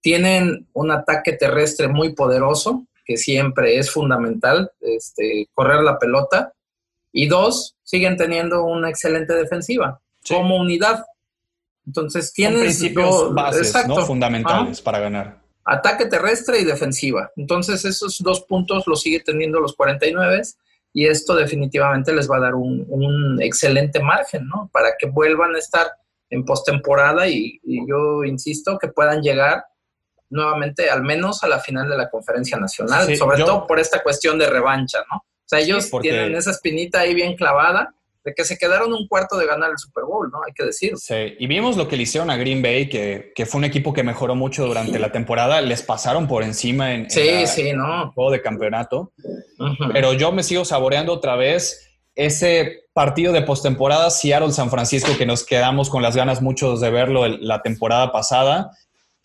Tienen 0.00 0.68
un 0.74 0.92
ataque 0.92 1.32
terrestre 1.32 1.88
muy 1.88 2.14
poderoso, 2.14 2.86
que 3.04 3.16
siempre 3.16 3.78
es 3.78 3.90
fundamental, 3.90 4.70
este, 4.80 5.48
correr 5.54 5.82
la 5.82 5.98
pelota. 5.98 6.52
Y 7.12 7.26
dos, 7.26 7.74
siguen 7.82 8.16
teniendo 8.16 8.62
una 8.62 8.90
excelente 8.90 9.34
defensiva 9.34 10.00
como 10.28 10.56
unidad. 10.56 11.04
Entonces 11.86 12.32
tienes 12.32 12.60
principios 12.60 13.34
bases, 13.34 13.72
fundamentales 14.06 14.80
para 14.80 15.00
ganar. 15.00 15.40
Ataque 15.64 16.06
terrestre 16.06 16.60
y 16.60 16.64
defensiva. 16.64 17.30
Entonces 17.36 17.84
esos 17.84 18.18
dos 18.18 18.42
puntos 18.42 18.84
los 18.86 19.00
sigue 19.00 19.20
teniendo 19.20 19.60
los 19.60 19.74
49 19.74 20.42
y 20.92 21.06
esto 21.06 21.34
definitivamente 21.34 22.12
les 22.12 22.30
va 22.30 22.36
a 22.36 22.40
dar 22.40 22.54
un, 22.54 23.38
excelente 23.40 24.00
margen, 24.00 24.46
¿no? 24.46 24.70
Para 24.72 24.90
que 24.98 25.08
vuelvan 25.08 25.54
a 25.54 25.58
estar 25.58 25.86
en 26.30 26.44
postemporada 26.44 27.28
y, 27.28 27.60
y 27.62 27.86
yo 27.88 28.24
insisto 28.24 28.78
que 28.78 28.88
puedan 28.88 29.22
llegar 29.22 29.64
nuevamente 30.30 30.88
al 30.88 31.02
menos 31.02 31.44
a 31.44 31.48
la 31.48 31.60
final 31.60 31.88
de 31.88 31.96
la 31.96 32.08
conferencia 32.10 32.58
nacional, 32.58 33.14
sobre 33.16 33.44
todo 33.44 33.66
por 33.66 33.78
esta 33.78 34.02
cuestión 34.02 34.38
de 34.38 34.48
revancha, 34.48 35.00
¿no? 35.10 35.18
O 35.18 35.44
sea, 35.52 35.60
ellos 35.60 35.90
tienen 36.00 36.34
esa 36.34 36.52
espinita 36.52 37.00
ahí 37.00 37.14
bien 37.14 37.36
clavada 37.36 37.94
de 38.24 38.34
que 38.34 38.44
se 38.44 38.56
quedaron 38.56 38.92
un 38.92 39.08
cuarto 39.08 39.36
de 39.36 39.46
ganar 39.46 39.70
el 39.70 39.78
Super 39.78 40.04
Bowl, 40.04 40.30
¿no? 40.30 40.40
Hay 40.46 40.52
que 40.52 40.64
decir. 40.64 40.92
Sí, 40.96 41.34
y 41.38 41.46
vimos 41.46 41.76
lo 41.76 41.88
que 41.88 41.96
le 41.96 42.04
hicieron 42.04 42.30
a 42.30 42.36
Green 42.36 42.62
Bay, 42.62 42.88
que, 42.88 43.46
fue 43.46 43.58
un 43.58 43.64
equipo 43.64 43.92
que 43.92 44.02
mejoró 44.02 44.34
mucho 44.34 44.66
durante 44.66 44.98
la 44.98 45.10
temporada, 45.10 45.60
les 45.60 45.82
pasaron 45.82 46.28
por 46.28 46.42
encima 46.42 46.94
en, 46.94 47.10
sí, 47.10 47.46
sí, 47.46 47.72
¿no? 47.72 48.04
el 48.04 48.08
juego 48.10 48.30
de 48.30 48.40
campeonato, 48.40 49.12
pero 49.92 50.12
yo 50.12 50.32
me 50.32 50.42
sigo 50.42 50.64
saboreando 50.64 51.12
otra 51.12 51.36
vez 51.36 51.88
ese 52.14 52.82
partido 52.92 53.32
de 53.32 53.42
postemporada 53.42 54.10
Seattle-San 54.10 54.70
Francisco 54.70 55.16
que 55.16 55.26
nos 55.26 55.44
quedamos 55.44 55.88
con 55.88 56.02
las 56.02 56.14
ganas 56.14 56.42
muchos 56.42 56.80
de 56.80 56.90
verlo 56.90 57.26
la 57.26 57.62
temporada 57.62 58.12
pasada 58.12 58.70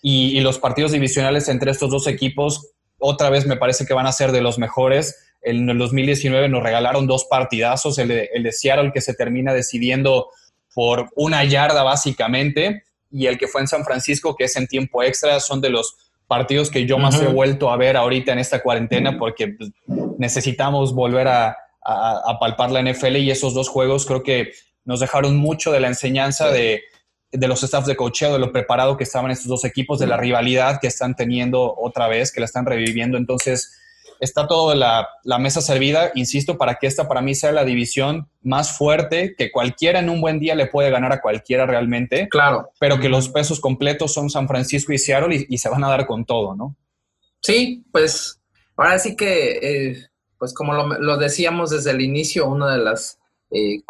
y, 0.01 0.39
los 0.39 0.59
partidos 0.59 0.91
divisionales 0.91 1.49
entre 1.49 1.71
estos 1.71 1.89
dos 1.89 2.07
equipos 2.07 2.71
otra 2.99 3.29
vez 3.29 3.45
me 3.45 3.57
parece 3.57 3.85
que 3.85 3.93
van 3.93 4.07
a 4.07 4.11
ser 4.11 4.31
de 4.31 4.41
los 4.41 4.57
mejores. 4.57 5.26
En 5.49 5.69
el 5.69 5.77
2019 5.77 6.49
nos 6.49 6.63
regalaron 6.63 7.07
dos 7.07 7.25
partidazos, 7.25 7.97
el 7.97 8.09
de, 8.09 8.29
el 8.33 8.43
de 8.43 8.51
Seattle 8.51 8.91
que 8.93 9.01
se 9.01 9.13
termina 9.13 9.53
decidiendo 9.53 10.29
por 10.73 11.09
una 11.15 11.43
yarda 11.43 11.83
básicamente 11.83 12.83
y 13.11 13.27
el 13.27 13.37
que 13.37 13.47
fue 13.47 13.61
en 13.61 13.67
San 13.67 13.83
Francisco 13.83 14.35
que 14.35 14.45
es 14.45 14.55
en 14.55 14.67
tiempo 14.67 15.03
extra, 15.03 15.39
son 15.39 15.61
de 15.61 15.69
los 15.69 15.95
partidos 16.27 16.69
que 16.69 16.85
yo 16.85 16.97
más 16.97 17.21
he 17.21 17.27
vuelto 17.27 17.69
a 17.71 17.77
ver 17.77 17.95
ahorita 17.95 18.33
en 18.33 18.39
esta 18.39 18.61
cuarentena 18.61 19.17
porque 19.17 19.47
pues, 19.47 19.71
necesitamos 20.17 20.93
volver 20.93 21.27
a, 21.27 21.57
a, 21.81 22.37
palpar 22.39 22.71
la 22.71 22.81
NFL 22.81 23.15
y 23.15 23.31
esos 23.31 23.53
dos 23.53 23.69
juegos 23.69 24.05
creo 24.05 24.23
que 24.23 24.51
nos 24.83 24.99
dejaron 24.99 25.37
mucho 25.37 25.71
de 25.71 25.79
la 25.79 25.87
enseñanza 25.87 26.51
de 26.51 26.81
de 27.31 27.47
los 27.47 27.61
staffs 27.61 27.87
de 27.87 27.95
cocheo, 27.95 28.33
de 28.33 28.39
lo 28.39 28.51
preparado 28.51 28.95
que 28.95 29.03
estaban 29.03 29.31
estos 29.31 29.47
dos 29.47 29.65
equipos, 29.65 29.99
de 29.99 30.07
la 30.07 30.17
rivalidad 30.17 30.79
que 30.79 30.87
están 30.87 31.15
teniendo 31.15 31.75
otra 31.77 32.07
vez, 32.07 32.31
que 32.31 32.39
la 32.39 32.45
están 32.45 32.65
reviviendo. 32.65 33.17
Entonces, 33.17 33.77
está 34.19 34.47
toda 34.47 34.75
la, 34.75 35.07
la, 35.23 35.37
mesa 35.37 35.61
servida, 35.61 36.11
insisto, 36.15 36.57
para 36.57 36.75
que 36.75 36.87
esta 36.87 37.07
para 37.07 37.21
mí 37.21 37.35
sea 37.35 37.51
la 37.51 37.65
división 37.65 38.29
más 38.41 38.77
fuerte, 38.77 39.35
que 39.37 39.51
cualquiera 39.51 39.99
en 39.99 40.09
un 40.09 40.21
buen 40.21 40.39
día 40.39 40.55
le 40.55 40.67
puede 40.67 40.89
ganar 40.89 41.11
a 41.11 41.21
cualquiera 41.21 41.65
realmente. 41.65 42.27
Claro. 42.29 42.71
Pero 42.79 42.99
que 42.99 43.09
los 43.09 43.29
pesos 43.29 43.59
completos 43.59 44.13
son 44.13 44.29
San 44.29 44.47
Francisco 44.47 44.93
y 44.93 44.97
Seattle 44.97 45.45
y, 45.47 45.57
se 45.57 45.69
van 45.69 45.83
a 45.83 45.89
dar 45.89 46.05
con 46.05 46.25
todo, 46.25 46.55
¿no? 46.55 46.75
Sí, 47.41 47.85
pues 47.91 48.39
ahora 48.75 48.99
sí 48.99 49.15
que, 49.15 49.59
eh, 49.61 50.07
pues 50.37 50.53
como 50.53 50.73
lo, 50.73 50.99
lo 50.99 51.17
decíamos 51.17 51.69
desde 51.69 51.91
el 51.91 52.01
inicio, 52.01 52.47
una 52.47 52.71
de 52.71 52.79
las 52.79 53.19
eh, 53.49 53.81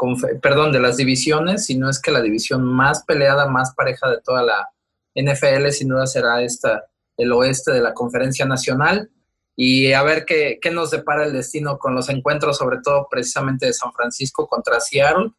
perdón, 0.41 0.71
de 0.71 0.79
las 0.79 0.97
divisiones, 0.97 1.65
sino 1.65 1.89
es 1.89 1.99
que 1.99 2.11
la 2.11 2.21
división 2.21 2.63
más 2.63 3.03
peleada, 3.05 3.47
más 3.47 3.73
pareja 3.73 4.09
de 4.09 4.21
toda 4.21 4.43
la 4.43 4.69
NFL, 5.15 5.69
sin 5.71 5.89
duda 5.89 6.05
será 6.05 6.43
esta, 6.43 6.85
el 7.17 7.31
oeste 7.31 7.71
de 7.71 7.81
la 7.81 7.93
conferencia 7.93 8.45
nacional. 8.45 9.09
Y 9.59 9.91
a 9.93 10.03
ver 10.03 10.23
qué, 10.25 10.59
qué 10.61 10.69
nos 10.69 10.91
depara 10.91 11.25
el 11.25 11.33
destino 11.33 11.79
con 11.79 11.95
los 11.95 12.09
encuentros, 12.09 12.57
sobre 12.57 12.77
todo 12.83 13.07
precisamente 13.09 13.65
de 13.65 13.73
San 13.73 13.91
Francisco 13.91 14.47
contra 14.47 14.79
Seattle, 14.79 15.31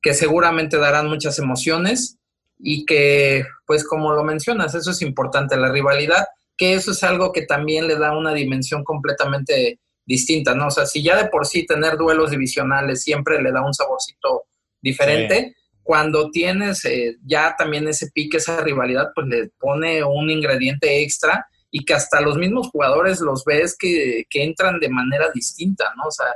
que 0.00 0.14
seguramente 0.14 0.78
darán 0.78 1.08
muchas 1.08 1.38
emociones 1.38 2.16
y 2.58 2.86
que, 2.86 3.44
pues 3.66 3.84
como 3.86 4.12
lo 4.12 4.24
mencionas, 4.24 4.74
eso 4.74 4.90
es 4.90 5.02
importante, 5.02 5.56
la 5.58 5.70
rivalidad, 5.70 6.26
que 6.56 6.72
eso 6.72 6.92
es 6.92 7.02
algo 7.04 7.32
que 7.32 7.42
también 7.42 7.86
le 7.86 7.96
da 7.96 8.16
una 8.16 8.32
dimensión 8.32 8.82
completamente 8.82 9.78
distinta, 10.06 10.54
¿no? 10.54 10.68
O 10.68 10.70
sea, 10.70 10.86
si 10.86 11.02
ya 11.02 11.22
de 11.22 11.28
por 11.28 11.46
sí 11.46 11.66
tener 11.66 11.98
duelos 11.98 12.30
divisionales 12.30 13.02
siempre 13.02 13.42
le 13.42 13.52
da 13.52 13.66
un 13.66 13.74
saborcito 13.74 14.44
diferente, 14.80 15.54
cuando 15.82 16.30
tienes 16.30 16.84
eh, 16.84 17.16
ya 17.24 17.54
también 17.56 17.86
ese 17.88 18.10
pique, 18.10 18.38
esa 18.38 18.60
rivalidad, 18.60 19.10
pues 19.14 19.26
le 19.26 19.50
pone 19.58 20.02
un 20.02 20.30
ingrediente 20.30 21.02
extra 21.02 21.46
y 21.70 21.84
que 21.84 21.94
hasta 21.94 22.20
los 22.20 22.36
mismos 22.36 22.68
jugadores 22.68 23.20
los 23.20 23.44
ves 23.44 23.76
que, 23.78 24.24
que 24.30 24.44
entran 24.44 24.78
de 24.80 24.88
manera 24.88 25.30
distinta, 25.34 25.92
¿no? 25.96 26.04
O 26.08 26.10
sea, 26.10 26.26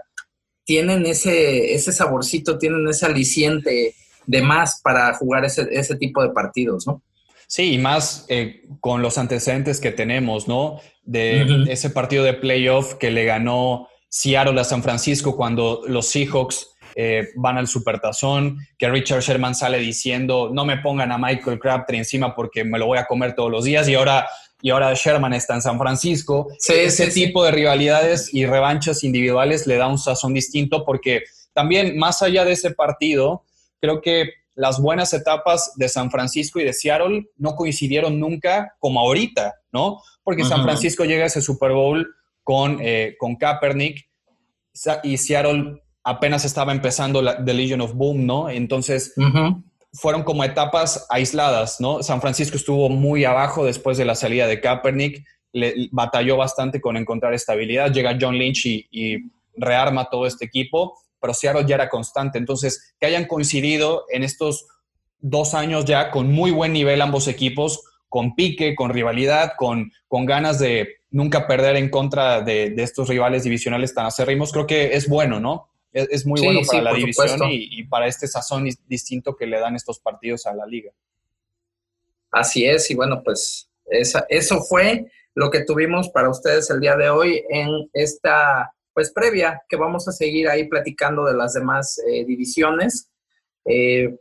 tienen 0.64 1.06
ese, 1.06 1.74
ese 1.74 1.92
saborcito, 1.92 2.58
tienen 2.58 2.86
ese 2.88 3.06
aliciente 3.06 3.94
de 4.26 4.42
más 4.42 4.80
para 4.82 5.12
jugar 5.14 5.44
ese, 5.44 5.68
ese 5.70 5.96
tipo 5.96 6.22
de 6.22 6.30
partidos, 6.30 6.86
¿no? 6.86 7.02
Sí, 7.46 7.74
y 7.74 7.78
más 7.78 8.26
eh, 8.28 8.62
con 8.78 9.02
los 9.02 9.18
antecedentes 9.18 9.80
que 9.80 9.90
tenemos, 9.90 10.46
¿no? 10.46 10.80
De 11.02 11.64
ese 11.68 11.90
partido 11.90 12.22
de 12.22 12.34
playoff 12.34 12.94
que 12.94 13.10
le 13.10 13.24
ganó 13.24 13.88
Seattle 14.08 14.60
a 14.60 14.64
San 14.64 14.84
Francisco 14.84 15.36
cuando 15.36 15.82
los 15.88 16.06
Seahawks 16.06 16.68
eh, 16.94 17.28
van 17.36 17.58
al 17.58 17.66
Supertazón, 17.66 18.58
que 18.78 18.88
Richard 18.88 19.22
Sherman 19.22 19.54
sale 19.54 19.78
diciendo, 19.78 20.50
no 20.52 20.64
me 20.64 20.78
pongan 20.78 21.12
a 21.12 21.18
Michael 21.18 21.58
Crabtree 21.58 21.98
encima 21.98 22.34
porque 22.34 22.64
me 22.64 22.78
lo 22.78 22.86
voy 22.86 22.98
a 22.98 23.06
comer 23.06 23.34
todos 23.34 23.50
los 23.50 23.64
días 23.64 23.88
y 23.88 23.94
ahora, 23.94 24.28
y 24.62 24.70
ahora 24.70 24.92
Sherman 24.94 25.32
está 25.32 25.54
en 25.54 25.62
San 25.62 25.78
Francisco. 25.78 26.48
Ese 26.68 27.06
tipo 27.08 27.44
de 27.44 27.50
rivalidades 27.50 28.32
y 28.32 28.46
revanchas 28.46 29.04
individuales 29.04 29.66
le 29.66 29.76
da 29.76 29.88
un 29.88 29.98
sazón 29.98 30.34
distinto 30.34 30.84
porque 30.84 31.22
también 31.52 31.98
más 31.98 32.22
allá 32.22 32.44
de 32.44 32.52
ese 32.52 32.70
partido, 32.72 33.44
creo 33.80 34.00
que 34.00 34.30
las 34.54 34.80
buenas 34.80 35.12
etapas 35.14 35.72
de 35.76 35.88
San 35.88 36.10
Francisco 36.10 36.60
y 36.60 36.64
de 36.64 36.72
Seattle 36.72 37.26
no 37.36 37.54
coincidieron 37.54 38.20
nunca 38.20 38.74
como 38.78 39.00
ahorita, 39.00 39.54
¿no? 39.72 40.02
Porque 40.22 40.44
San 40.44 40.62
Francisco 40.62 41.04
llega 41.04 41.24
a 41.24 41.26
ese 41.28 41.40
Super 41.40 41.72
Bowl 41.72 42.06
con, 42.42 42.78
eh, 42.80 43.16
con 43.18 43.36
Kaepernick 43.36 44.06
y 45.02 45.16
Seattle 45.16 45.82
apenas 46.04 46.44
estaba 46.44 46.72
empezando 46.72 47.22
la, 47.22 47.42
The 47.42 47.54
Legion 47.54 47.80
of 47.80 47.94
Boom, 47.94 48.26
¿no? 48.26 48.50
Entonces, 48.50 49.14
fueron 49.92 50.22
como 50.22 50.44
etapas 50.44 51.06
aisladas, 51.10 51.80
¿no? 51.80 52.02
San 52.02 52.20
Francisco 52.20 52.56
estuvo 52.56 52.88
muy 52.88 53.24
abajo 53.24 53.64
después 53.64 53.98
de 53.98 54.04
la 54.04 54.14
salida 54.14 54.46
de 54.46 54.60
Kaepernick, 54.60 55.24
le, 55.52 55.88
batalló 55.90 56.36
bastante 56.36 56.80
con 56.80 56.96
encontrar 56.96 57.34
estabilidad, 57.34 57.92
llega 57.92 58.16
John 58.20 58.36
Lynch 58.36 58.66
y, 58.66 59.18
rearma 59.56 60.08
todo 60.08 60.26
este 60.26 60.46
equipo, 60.46 60.96
pero 61.20 61.34
Seattle 61.34 61.66
ya 61.66 61.74
era 61.74 61.90
constante. 61.90 62.38
Entonces, 62.38 62.94
que 62.98 63.06
hayan 63.06 63.26
coincidido 63.26 64.04
en 64.08 64.22
estos 64.22 64.64
dos 65.18 65.52
años 65.52 65.84
ya 65.84 66.10
con 66.10 66.32
muy 66.32 66.50
buen 66.50 66.72
nivel 66.72 67.02
ambos 67.02 67.28
equipos, 67.28 67.82
con 68.08 68.34
pique, 68.34 68.74
con 68.74 68.90
rivalidad, 68.90 69.52
con, 69.58 69.92
con 70.08 70.24
ganas 70.24 70.58
de 70.60 71.00
nunca 71.10 71.46
perder 71.46 71.76
en 71.76 71.90
contra 71.90 72.40
de, 72.40 72.74
estos 72.78 73.08
rivales 73.08 73.44
divisionales 73.44 73.94
tan 73.94 74.06
acérrimos, 74.06 74.52
creo 74.52 74.66
que 74.66 74.94
es 74.94 75.08
bueno, 75.08 75.40
¿no? 75.40 75.68
Es, 75.92 76.26
muy 76.26 76.40
bueno 76.40 76.60
para 76.66 76.82
la 76.82 76.94
división 76.94 77.40
y, 77.50 77.82
para 77.84 78.06
este 78.06 78.28
sazón 78.28 78.68
distinto 78.86 79.36
que 79.36 79.46
le 79.46 79.58
dan 79.58 79.74
estos 79.74 79.98
partidos 79.98 80.46
a 80.46 80.54
la 80.54 80.66
liga. 80.66 80.92
Así 82.30 82.64
es, 82.64 82.90
y 82.90 82.94
bueno, 82.94 83.22
pues 83.24 83.68
esa, 83.86 84.24
eso 84.28 84.62
fue 84.62 85.10
lo 85.34 85.50
que 85.50 85.64
tuvimos 85.64 86.08
para 86.10 86.28
ustedes 86.28 86.70
el 86.70 86.80
día 86.80 86.96
de 86.96 87.10
hoy 87.10 87.42
en 87.48 87.68
esta 87.92 88.72
pues 88.92 89.12
previa 89.12 89.62
que 89.68 89.76
vamos 89.76 90.08
a 90.08 90.12
seguir 90.12 90.48
ahí 90.48 90.68
platicando 90.68 91.24
de 91.24 91.34
las 91.34 91.54
demás 91.54 92.00
eh, 92.06 92.24
divisiones. 92.24 93.08
Eh, 93.64 94.16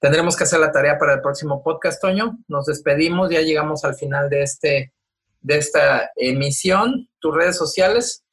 tendremos 0.00 0.36
que 0.36 0.44
hacer 0.44 0.60
la 0.60 0.72
tarea 0.72 0.98
para 0.98 1.14
el 1.14 1.20
próximo 1.20 1.62
podcast, 1.62 2.00
Toño. 2.00 2.38
Nos 2.48 2.66
despedimos, 2.66 3.30
ya 3.30 3.42
llegamos 3.42 3.84
al 3.84 3.94
final 3.94 4.30
de, 4.30 4.42
este, 4.42 4.92
de 5.40 5.58
esta 5.58 6.10
emisión. 6.16 7.08
¿Tus 7.18 7.34
redes 7.34 7.56
sociales? 7.56 8.24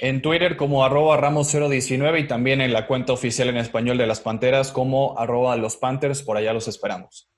En 0.00 0.20
Twitter 0.20 0.56
como 0.56 0.84
arroba 0.84 1.18
ramos019 1.18 2.20
y 2.20 2.26
también 2.26 2.60
en 2.60 2.72
la 2.72 2.86
cuenta 2.86 3.12
oficial 3.12 3.48
en 3.48 3.56
español 3.56 3.96
de 3.96 4.06
las 4.06 4.20
Panteras 4.20 4.72
como 4.72 5.18
arroba 5.18 5.56
los 5.56 5.76
Panthers, 5.76 6.22
por 6.22 6.36
allá 6.36 6.52
los 6.52 6.68
esperamos. 6.68 7.30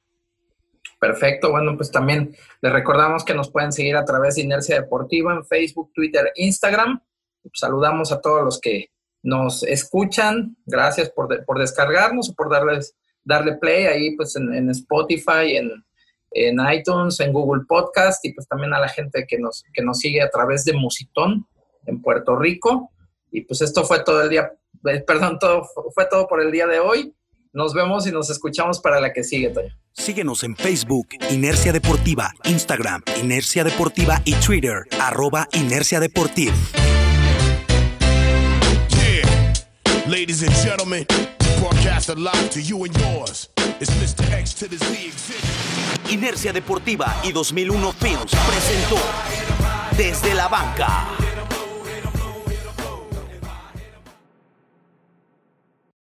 Perfecto, 0.98 1.50
bueno, 1.50 1.76
pues 1.76 1.90
también 1.90 2.34
les 2.60 2.72
recordamos 2.72 3.24
que 3.24 3.34
nos 3.34 3.50
pueden 3.50 3.72
seguir 3.72 3.96
a 3.96 4.04
través 4.04 4.36
de 4.36 4.42
Inercia 4.42 4.80
Deportiva 4.80 5.32
en 5.34 5.44
Facebook, 5.44 5.92
Twitter, 5.92 6.32
Instagram. 6.36 7.00
Saludamos 7.54 8.12
a 8.12 8.20
todos 8.20 8.44
los 8.44 8.60
que 8.60 8.90
nos 9.22 9.62
escuchan. 9.62 10.56
Gracias 10.66 11.10
por, 11.10 11.58
descargarnos 11.58 12.30
o 12.30 12.34
por 12.34 12.50
darles, 12.50 12.96
darle 13.24 13.56
play 13.56 13.86
ahí 13.86 14.16
pues 14.16 14.36
en, 14.36 14.70
Spotify, 14.70 15.56
en, 15.56 15.70
en, 16.30 16.58
iTunes, 16.72 17.18
en 17.20 17.32
Google 17.32 17.64
Podcast 17.66 18.24
y 18.24 18.32
pues 18.32 18.46
también 18.46 18.72
a 18.74 18.80
la 18.80 18.88
gente 18.88 19.26
que 19.28 19.38
nos, 19.38 19.64
que 19.72 19.82
nos 19.82 19.98
sigue 19.98 20.22
a 20.22 20.30
través 20.30 20.64
de 20.64 20.72
Musitón 20.72 21.46
en 21.86 22.00
Puerto 22.00 22.36
Rico. 22.36 22.90
Y 23.30 23.42
pues 23.42 23.62
esto 23.62 23.84
fue 23.84 24.02
todo 24.04 24.22
el 24.22 24.28
día, 24.28 24.52
eh, 24.86 25.00
perdón, 25.06 25.38
todo, 25.38 25.66
fue 25.94 26.06
todo 26.06 26.26
por 26.26 26.42
el 26.42 26.50
día 26.52 26.66
de 26.66 26.80
hoy. 26.80 27.14
Nos 27.52 27.74
vemos 27.74 28.06
y 28.06 28.12
nos 28.12 28.30
escuchamos 28.30 28.80
para 28.80 29.00
la 29.00 29.12
que 29.12 29.24
sigue, 29.24 29.50
Toño. 29.50 29.74
Síguenos 29.92 30.42
en 30.42 30.56
Facebook, 30.56 31.08
Inercia 31.30 31.72
Deportiva, 31.72 32.32
Instagram, 32.44 33.02
Inercia 33.20 33.62
Deportiva 33.62 34.22
y 34.24 34.34
Twitter, 34.36 34.84
arroba 34.98 35.48
Inercia 35.52 36.00
Deportiva. 36.00 36.54
Ladies 40.08 40.42
and 40.42 40.52
gentlemen, 40.62 41.06
broadcast 41.60 42.08
live 42.16 42.50
to 42.50 42.60
you 42.60 42.84
and 42.84 42.94
yours. 42.98 43.50
It's 43.80 43.90
Mr. 43.92 44.30
X 44.32 44.54
to 44.54 44.68
the 44.68 44.76
Z 44.76 45.12
Inercia 46.10 46.52
Deportiva 46.52 47.16
y 47.24 47.32
2001 47.32 47.92
Films 47.94 48.32
presentó 48.46 48.96
Desde 49.96 50.34
la 50.34 50.48
Banca 50.48 51.31